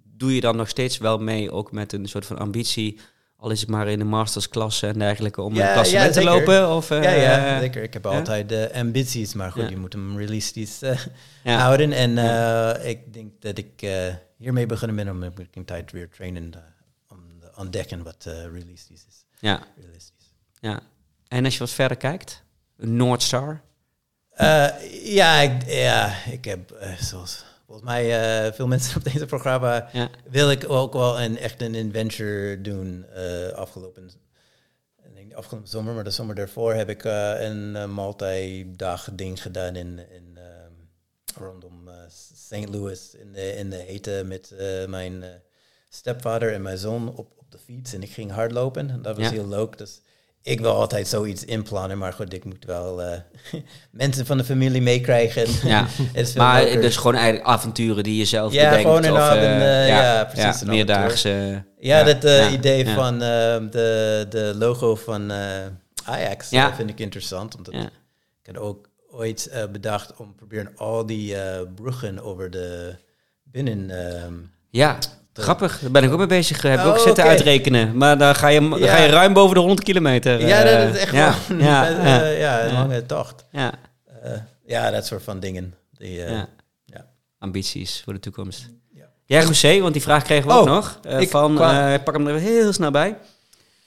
[0.05, 3.01] doe je dan nog steeds wel mee ook met een soort van ambitie,
[3.37, 6.27] al is het maar in de mastersklasse en dergelijke, om Ja, een klassement ja, te
[6.27, 6.71] lopen?
[6.71, 7.83] Of, eh, ja, ja, zeker.
[7.83, 8.11] Ik heb ja?
[8.11, 9.69] altijd eh, ambities, maar goed, Ja.
[9.69, 10.79] je moet hem realistisch
[11.43, 11.59] Ja.
[11.59, 11.93] houden.
[11.93, 15.23] En eh, ik denk dat ik eh, hiermee beginnen ben om
[15.53, 16.51] een tijd weer trainen
[17.59, 19.25] ontdekken wat eh, realistisch is.
[19.39, 20.35] Ja, Realistisch.
[20.61, 20.81] ja.
[21.29, 22.43] En als je wat verder kijkt,
[22.77, 23.61] een North Star?
[24.31, 24.69] Eh,
[25.05, 30.11] ja, ik, ja, ik heb eh, zoals volgens mij veel mensen op deze programma Ja.
[30.31, 33.07] wil ik ook wel een echt een adventure doen.
[33.55, 34.11] afgelopen,
[35.35, 40.39] afgelopen zomer, maar de zomer daarvoor heb ik een multi-dag ding gedaan in, in
[41.35, 41.91] rondom
[42.35, 42.69] St.
[42.69, 44.55] Louis in de, in de hete met
[44.87, 45.25] mijn
[45.89, 47.38] stepvader en mijn zoon op,
[47.69, 47.93] fiets.
[47.93, 48.91] En ik ging hardlopen.
[48.91, 49.31] En dat was Ja.
[49.33, 49.79] heel leuk.
[49.79, 50.01] Dus
[50.43, 53.21] ik wil altijd zoiets inplannen, maar goed, ik moet wel eh,
[53.91, 55.69] mensen van de familie meekrijgen.
[55.69, 55.87] Ja.
[56.37, 56.81] Maar leuker.
[56.81, 58.83] dus gewoon eigenlijk avonturen die je zelf Ja, bedenkt.
[58.89, 61.65] gewoon een of, avond, eh, eh, ja, precies, een meerdaagse.
[61.79, 62.95] Ja, dat ja, idee ja.
[62.95, 63.21] van eh,
[63.71, 65.33] de, de logo van
[66.05, 66.67] Ajax Ja.
[66.67, 67.57] dat vind ik interessant.
[67.57, 67.81] Omdat Ja.
[68.43, 71.35] ik had ook ooit bedacht om proberen al die
[71.75, 72.95] bruggen over de
[73.43, 73.91] binnen...
[73.91, 74.35] ehm,
[74.71, 74.99] Ja,
[75.43, 75.79] grappig.
[75.81, 76.63] Daar ben ik ook mee bezig.
[76.63, 77.33] Heb ik Oh, ook zitten oké.
[77.33, 77.97] uitrekenen.
[77.97, 78.95] Maar dan ga je, dan Ja.
[78.97, 80.47] ga je ruim boven de 100 kilometer.
[80.47, 82.73] ja, eh, dat is echt ja, wel ja, eh, ja, ja, een Ja.
[82.73, 83.45] lange tocht.
[83.53, 83.73] ja,
[84.23, 84.31] Eh,
[84.67, 85.75] ja, dat soort van dingen.
[85.93, 86.49] Die, eh, ja.
[86.85, 87.05] ja.
[87.39, 88.69] Ambities voor de toekomst.
[88.95, 89.05] Ja.
[89.25, 90.99] Jij, José, want die vraag kregen we ook Oh, nog.
[91.03, 93.17] eh, ik van, kwam- eh, ik pak hem er even heel snel bij.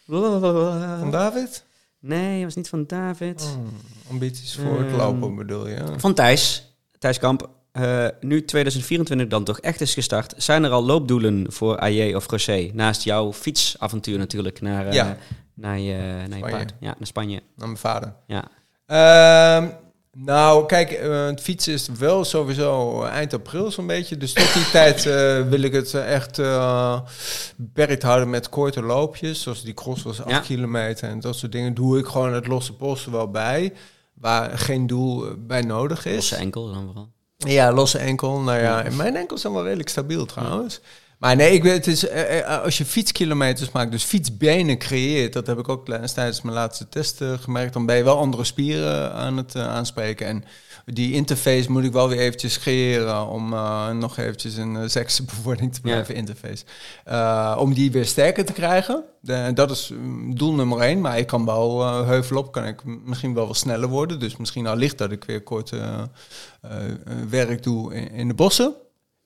[0.07, 1.63] Van David?
[1.99, 3.41] Nee, dat was niet van David.
[3.41, 5.77] Oh, ambities voor het Ehm, lopen bedoel je?
[5.97, 6.63] Van Thijs.
[6.99, 7.49] Thijs Kamp.
[7.71, 10.33] Eh, nu 2024 dan toch echt is gestart.
[10.37, 12.69] Zijn er al loopdoelen voor AJ of José?
[12.73, 15.17] Naast jouw fietsavontuur natuurlijk naar, eh, Ja.
[15.53, 16.73] naar je, naar je paard.
[16.79, 17.41] Ja, naar Spanje.
[17.55, 18.13] Naar mijn vader.
[18.27, 18.43] Ja.
[18.85, 19.67] Ehm,
[20.11, 24.17] nou, kijk, eh, het fietsen is wel sowieso eind april zo'n beetje.
[24.17, 25.03] Dus tot die tijd
[25.49, 26.37] wil ik het echt
[27.57, 29.41] beperkt houden met korte loopjes.
[29.41, 30.39] Zoals die cross was 8 Ja.
[30.39, 31.73] kilometer en dat soort dingen.
[31.73, 33.73] Doe ik gewoon het losse posten wel bij.
[34.13, 36.15] waar geen doel bij nodig is.
[36.15, 37.09] Losse enkel dan vooral.
[37.47, 38.39] Ja, losse enkel.
[38.39, 40.81] Nou ja, en mijn enkels zijn wel redelijk stabiel trouwens.
[41.21, 45.33] Maar nee, ik weet, het is, eh, eh, als je fietskilometers maakt, dus fietsbenen creëert,
[45.33, 49.13] dat heb ik ook tijdens mijn laatste testen gemerkt, dan ben je wel andere spieren
[49.13, 50.27] aan het eh, aanspreken.
[50.27, 50.43] En
[50.93, 55.73] die interface moet ik wel weer eventjes creëren om uh, nog eventjes een uh, seksbevordering
[55.73, 56.19] te blijven ja.
[56.19, 56.63] interface.
[57.07, 59.03] Uh, om die weer sterker te krijgen.
[59.19, 61.01] De, dat is mm, doel nummer één.
[61.01, 64.19] Maar ik kan wel uh, heuvel op, kan ik misschien wel wat sneller worden.
[64.19, 65.73] Dus misschien al licht dat ik weer kort
[67.29, 68.73] werk doe in, in, de bossen.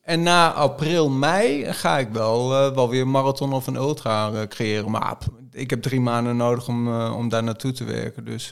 [0.01, 4.91] En na april, mei ga ik wel, wel weer een marathon of een ultra creëren.
[4.91, 5.17] Maar
[5.51, 8.25] ik heb drie maanden nodig om, om daar naartoe te werken.
[8.25, 8.51] Dus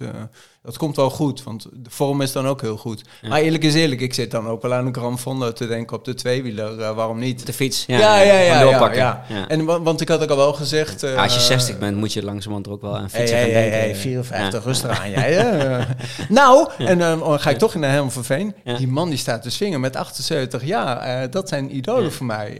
[0.63, 3.01] dat komt wel goed, want de vorm is dan ook heel goed.
[3.21, 5.97] Maar eerlijk is eerlijk, ik zit dan ook wel aan een gram Fondo te denken
[5.97, 6.79] op de tweewieler.
[6.79, 7.45] Uh, waarom niet?
[7.45, 7.83] De fiets.
[7.85, 8.33] Ja, ja, ja.
[8.33, 9.47] ja, ja, ja, ja.
[9.47, 11.03] En, want ik had ook al wel gezegd...
[11.03, 13.53] Uh, als je 60 bent, moet je langzamerhand er ook wel aan fietsen hey, gaan
[13.53, 13.79] hey, denken.
[13.79, 15.85] Hey, 54, rustig aan jij.
[16.29, 18.55] nou, en dan ga ik toch in de helm van Veen.
[18.77, 21.23] Die man die staat te swingen met 78 jaar.
[21.23, 22.57] Uh, dat zijn idolen voor mij.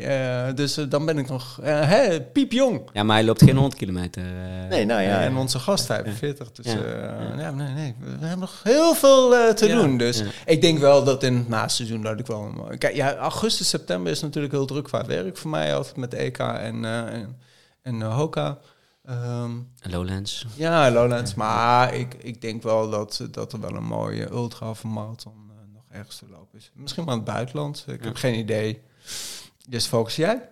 [0.56, 2.82] dus dan ben ik nog hè, piepjong.
[2.94, 4.24] Ja, maar hij loopt geen 100 kilometer.
[4.70, 6.52] nee, nou ja, en onze gast 45.
[6.52, 6.74] Dus
[7.38, 9.98] ja, nee, nee we hebben nog heel veel uh, te ja, doen.
[9.98, 10.26] Dus ja.
[10.46, 12.68] ik denk wel dat in het naseizoen dat ik wel...
[12.78, 15.76] Kijk, ja, augustus, september is natuurlijk heel druk qua werk voor mij.
[15.76, 17.40] Altijd met EK en, uh, en,
[17.82, 18.60] en uh, Hoka.
[19.10, 20.46] Um, Lowlands.
[20.56, 21.34] Ja, Lowlands.
[21.34, 25.84] Maar ik, ik denk wel dat, dat er wel een mooie ultra of marathon nog
[25.90, 26.72] ergens te lopen is.
[26.74, 27.86] Misschien wel in het buitenland.
[27.88, 28.82] Ik heb geen idee.
[29.68, 30.50] Dus focus jij?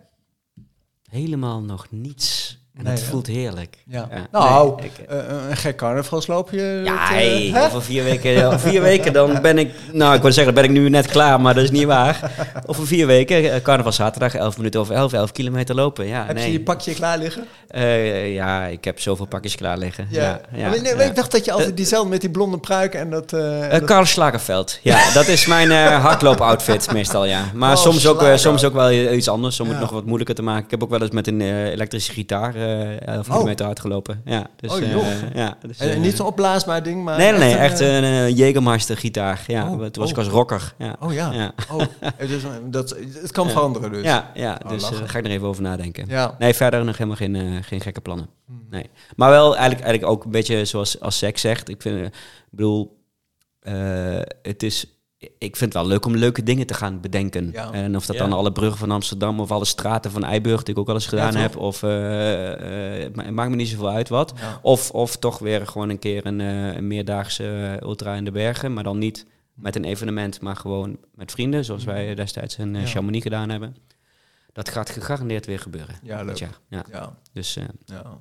[1.10, 3.76] Helemaal nog niets en nee, dat voelt heerlijk.
[3.86, 4.08] Ja.
[4.10, 4.26] ja.
[4.30, 5.18] Nou, nee, ik, uh,
[5.50, 6.80] een gek carnavalsloopje.
[6.84, 9.74] Ja, hey, uh, over vier weken, vier weken dan ben ik...
[9.92, 12.30] Nou, ik wil zeggen, ben ik nu net klaar, maar dat is niet waar.
[12.66, 16.06] Over vier weken, carnaval zaterdag, 11 minuten over 11, 11 kilometer lopen.
[16.06, 16.46] Ja, heb nee.
[16.46, 17.44] je je pakje klaar liggen?
[17.74, 20.06] Uh, ja, ik heb zoveel pakjes klaar liggen.
[20.10, 20.40] Ja.
[20.54, 23.30] ja, nee, Ik dacht dat je altijd diezelfde met die blonde pruik en dat...
[23.30, 23.84] dat...
[23.84, 25.12] Karl Slagerveld, ja.
[25.12, 25.70] dat is mijn
[26.00, 27.44] hardloop-outfit meestal, ja.
[27.54, 30.42] Maar oh, soms, ook, soms ook wel iets anders, om het nog wat moeilijker te
[30.42, 30.64] maken.
[30.64, 31.40] Ik heb ook wel eens met een
[31.70, 32.60] elektrische gitaar...
[32.98, 33.32] 11 oh.
[33.32, 34.20] kilometer uitgelopen.
[34.24, 37.18] Ja, dus, oh, uh, ja, dus, en niet zo'n opblaasbaar ding, maar...
[37.18, 39.44] Nee, nee, nee echt een uh, Jägermeister gitaar.
[39.46, 40.74] Ja, oh, toen was ik als rocker.
[40.78, 40.96] Ja.
[41.00, 41.32] Oh ja.
[41.32, 41.54] ja.
[41.70, 41.80] Oh,
[42.18, 44.04] dus, dat, het kan veranderen dus.
[44.04, 46.04] Ja, ja dus daar ga ik er even over nadenken.
[46.08, 46.34] Ja.
[46.38, 48.28] Nee, verder nog helemaal geen, geen gekke plannen.
[48.46, 48.66] Hmm.
[48.70, 48.90] Nee.
[49.16, 51.68] Maar wel eigenlijk, eigenlijk ook een beetje zoals als Sex zegt.
[51.68, 52.12] Ik vind, ik
[52.50, 52.98] bedoel,
[54.42, 54.86] het is
[55.22, 57.50] ik vind het wel leuk om leuke dingen te gaan bedenken.
[57.52, 57.72] Ja.
[57.72, 58.22] En of dat ja.
[58.22, 61.06] dan alle bruggen van Amsterdam of alle straten van Eiburg, die ik ook al eens
[61.06, 61.56] gedaan ja, heb.
[61.56, 64.34] Of uh, uh, maakt me niet zoveel uit wat.
[64.62, 68.72] Of, of toch weer gewoon een keer een, uh, een meerdaagse ultra in de bergen.
[68.72, 71.64] Maar dan niet met een evenement, maar gewoon met vrienden.
[71.64, 73.76] Zoals wij destijds in uh, Chamonix gedaan hebben.
[74.52, 75.94] Dat gaat gegarandeerd weer gebeuren.
[76.02, 76.38] Ja, leuk.
[76.38, 76.84] Ja.
[76.90, 77.16] ja.
[77.32, 77.54] Dus,
[77.84, 78.20] ja.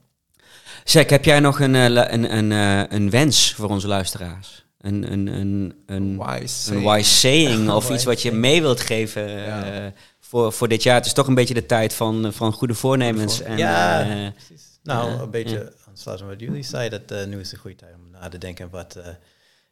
[0.84, 2.52] Zeg, heb jij nog een, een, een,
[2.96, 4.70] een wens voor onze luisteraars?
[4.82, 9.30] Een, een, een, een, wise een wise saying of iets wat je mee wilt geven
[9.30, 9.86] ja.
[9.86, 10.96] uh, voor, voor dit jaar.
[10.96, 13.42] Het is toch een beetje de tijd van, van goede voornemens.
[13.42, 14.80] En, ja, uh, precies.
[14.84, 18.10] Nou, uh, een beetje aansluiten wat jullie zeiden, dat nu is een goede tijd om
[18.12, 19.00] na te denken wat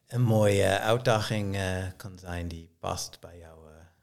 [0.08, 1.58] een mooie uitdaging
[1.98, 3.58] kan zijn die past bij jouw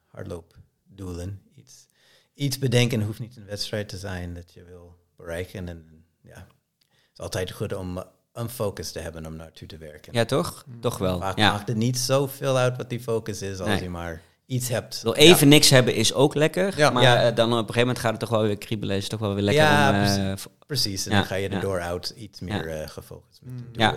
[0.07, 1.43] hardloopdoelen.
[1.55, 1.87] Iets,
[2.35, 5.69] iets bedenken hoeft niet een wedstrijd te zijn dat je wil bereiken.
[5.69, 8.05] En ja, het is altijd goed om
[8.37, 10.13] een focus te hebben om naartoe te werken.
[10.13, 10.65] Ja, toch?
[10.81, 11.19] Toch wel.
[11.19, 11.53] Vaak ja.
[11.53, 13.83] maakt het niet zoveel uit wat die focus is als nee.
[13.83, 15.03] je maar iets hebt.
[15.03, 15.53] Wel even ja.
[15.53, 16.91] niks hebben is ook lekker, ja.
[16.91, 17.31] maar ja.
[17.31, 18.97] dan op een gegeven moment gaat het toch wel weer kriebelen.
[18.97, 19.97] Is het toch wel weer lekker ja, om...
[19.97, 20.19] Precies.
[20.19, 21.07] Uh, precies.
[21.07, 23.69] En dan ga je er door out iets meer uh, gefocust met mm.
[23.73, 23.95] Ja,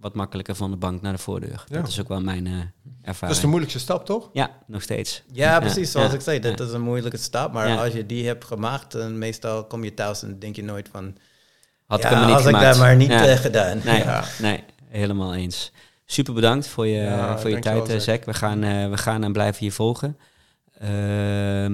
[0.00, 1.64] wat makkelijker van de bank naar de voordeur.
[1.68, 3.20] Dat is ook wel mijn uh, ervaring.
[3.20, 4.30] Dat is de moeilijkste stap, toch?
[4.32, 5.22] Ja, nog steeds.
[5.32, 5.90] Ja, precies.
[5.90, 7.52] Zoals ik zei, dat is een moeilijke stap.
[7.52, 10.88] Maar als je die hebt gemaakt, dan meestal kom je thuis en denk je nooit
[10.92, 11.16] van...
[11.92, 12.64] Had ik hem niet als gemaakt.
[12.64, 13.28] ik dat maar niet ja.
[13.28, 13.80] uh, gedaan.
[13.84, 14.24] Nee, ja.
[14.38, 15.72] nee, helemaal eens.
[16.06, 18.24] Super bedankt voor je, ja, voor je tijd, wel, Zek.
[18.24, 20.16] We gaan, uh, we gaan en blijven je volgen.
[20.82, 21.64] Uh,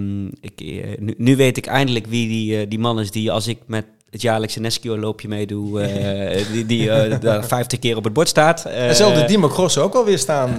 [0.40, 3.58] ik, uh, nu, nu, weet ik eindelijk wie die, die man is die als ik
[3.66, 5.88] met het jaarlijkse Nesquio-loopje meedoe,
[6.52, 8.64] die, die daar vijftig keer op het bord staat.
[8.64, 10.56] en zal de Dimo Cross ook alweer staan?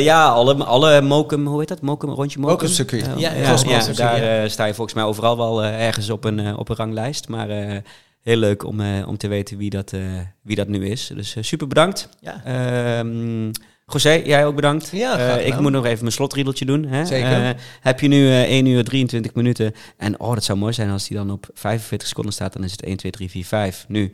[0.00, 1.80] ja, alle, alle Mokum, hoe heet dat?
[1.80, 2.54] Mokum, rondje Mokum?
[2.54, 3.06] Mokum circuit.
[3.16, 6.76] ja, ja, ja, daar sta je volgens mij overal wel ergens op een, op een
[6.76, 7.28] ranglijst.
[7.28, 7.82] Maar
[8.22, 10.00] heel leuk om, uh, om te weten wie dat, uh,
[10.42, 11.10] wie dat nu is.
[11.14, 12.08] Dus uh, super bedankt.
[12.20, 12.98] Ja.
[12.98, 13.50] Um,
[13.86, 14.88] José, jij ook bedankt.
[14.92, 16.84] Ja, ik moet nog even mijn slotriedeltje doen.
[16.84, 17.04] Hè?
[17.06, 17.56] Zeker.
[17.80, 19.74] heb je nu 1 uur 23 minuten.
[19.96, 22.52] En oh, dat zou mooi zijn als die dan op 45 seconden staat.
[22.52, 24.12] Dan is het 1, 2, 3, 4, 5 nu.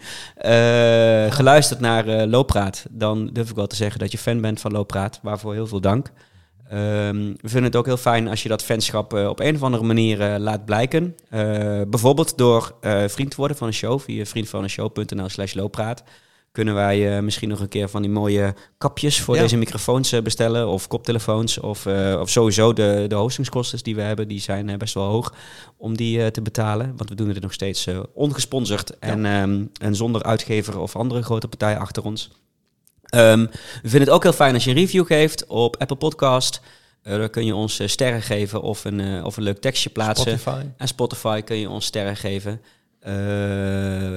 [1.30, 2.86] geluisterd naar Looppraat.
[2.90, 5.18] Dan durf ik wel te zeggen dat je fan bent van Looppraat.
[5.22, 6.10] Waarvoor heel veel dank.
[6.72, 9.62] Um, we vinden het ook heel fijn als je dat fanschap uh, op een of
[9.62, 11.14] andere manier uh, laat blijken.
[11.34, 11.40] Uh,
[11.88, 12.74] bijvoorbeeld door
[13.06, 16.02] vriend te worden van een show via vriendvandeshow.nl slash looppraat.
[16.52, 19.40] kunnen wij eh, misschien nog een keer van die mooie kapjes voor Ja.
[19.42, 20.68] deze microfoons eh, bestellen.
[20.68, 21.58] Of koptelefoons.
[21.60, 25.04] Of, eh, of sowieso de, de hostingskosten die we hebben, die zijn eh, best wel
[25.04, 25.34] hoog
[25.76, 26.92] om die eh, te betalen.
[26.96, 31.22] Want we doen het nog steeds eh, ongesponsord en, ehm, en zonder uitgever of andere
[31.22, 32.30] grote partij achter ons.
[33.08, 33.40] Ehm,
[33.82, 36.60] we vinden het ook heel fijn als je een review geeft op Apple Podcast.
[37.02, 39.90] Eh dan kun je ons eh, sterren geven of een, eh, of een leuk tekstje
[39.90, 40.38] plaatsen.
[40.38, 40.66] Spotify.
[40.76, 42.60] En Spotify kun je ons sterren geven.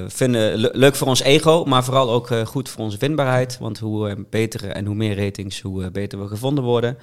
[0.08, 3.58] Vinden le- leuk voor ons ego, maar vooral ook goed voor onze vindbaarheid.
[3.60, 6.98] Want hoe beter en hoe meer ratings, hoe beter we gevonden worden.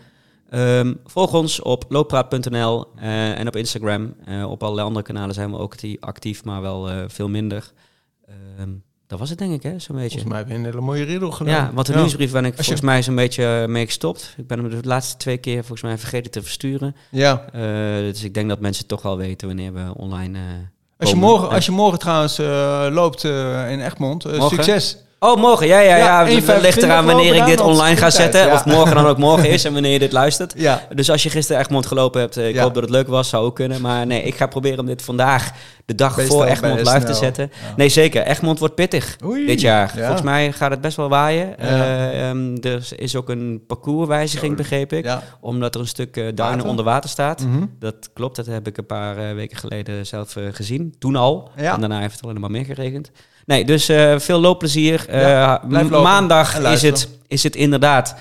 [0.51, 4.15] Ehm, volg ons op looppraat.nl en op Instagram.
[4.47, 7.73] Op allerlei andere kanalen zijn we ook actief, maar wel veel minder.
[8.27, 8.71] Ehm,
[9.09, 10.11] dat was het denk ik, hè, zo'n beetje.
[10.11, 11.55] Volgens mij heb je een hele mooie riddle gedaan.
[11.55, 11.99] Ja, want de Ja.
[11.99, 14.35] nieuwsbrief ben ik je- volgens mij zo'n beetje eh, mee gestopt.
[14.37, 16.97] Ik ben hem de laatste twee keer volgens mij vergeten te versturen.
[17.11, 17.45] Ja.
[17.53, 17.61] Eh,
[17.99, 20.39] dus ik denk dat mensen toch wel weten wanneer we online.
[20.39, 20.45] eh,
[20.99, 22.37] Als je, morgen, als je morgen trouwens
[22.95, 23.25] loopt
[23.71, 24.97] in Egmond, succes.
[25.21, 25.67] Oh, morgen.
[25.67, 26.27] Ja, ja, Ja, ja.
[26.27, 28.47] Het 1,25 ligt eraan wanneer ik dit online ga zetten.
[28.47, 28.53] ja.
[28.55, 30.53] Of morgen dan ook morgen is en wanneer je dit luistert.
[30.57, 30.83] Ja.
[30.95, 33.45] Dus als je gisteren Egmond gelopen hebt, eh, ik hoop dat het leuk was, zou
[33.45, 33.81] ook kunnen.
[33.81, 35.51] Maar nee, ik ga proberen om dit vandaag,
[35.85, 37.51] de dag Best voor Egmond, live te zetten.
[37.77, 38.23] Nee, zeker.
[38.23, 39.47] Egmond wordt pittig Oei.
[39.47, 39.93] dit jaar.
[39.97, 40.01] Ja.
[40.03, 41.59] Volgens mij gaat het best wel waaien.
[41.59, 45.17] Ehm, er is ook een parcourswijziging, begreep ik.
[45.41, 47.45] Omdat er een stuk eh, duinen onder water staat.
[47.45, 47.65] Mhm.
[47.79, 50.95] Dat klopt, dat heb ik een paar weken geleden zelf gezien.
[50.99, 51.51] Toen al.
[51.57, 51.75] Ja.
[51.75, 53.11] En daarna heeft het alleen maar meer geregend.
[53.49, 55.09] Nee, dus eh, veel loopplezier.
[55.09, 58.15] Eh, Ja, maandag is het, is het inderdaad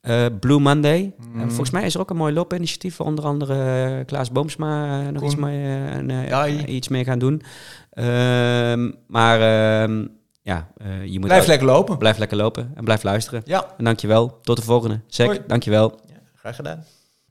[0.00, 1.12] eh, Blue Monday.
[1.36, 3.00] En volgens mij is er ook een mooi loopinitiatief.
[3.00, 5.24] Onder andere Klaas Boomsma nog Koen.
[5.30, 7.42] iets mee, iets mee gaan doen.
[7.90, 10.06] Ehm, maar ehm,
[10.42, 10.68] ja,
[11.04, 11.98] je moet Blijf lekker lopen.
[11.98, 13.42] blijf lekker lopen en blijf luisteren.
[13.44, 13.66] Ja.
[13.78, 14.38] En dankjewel.
[14.42, 15.00] Tot de volgende.
[15.16, 15.40] Hoi.
[15.46, 16.00] dankjewel.
[16.06, 16.84] Ja, graag gedaan.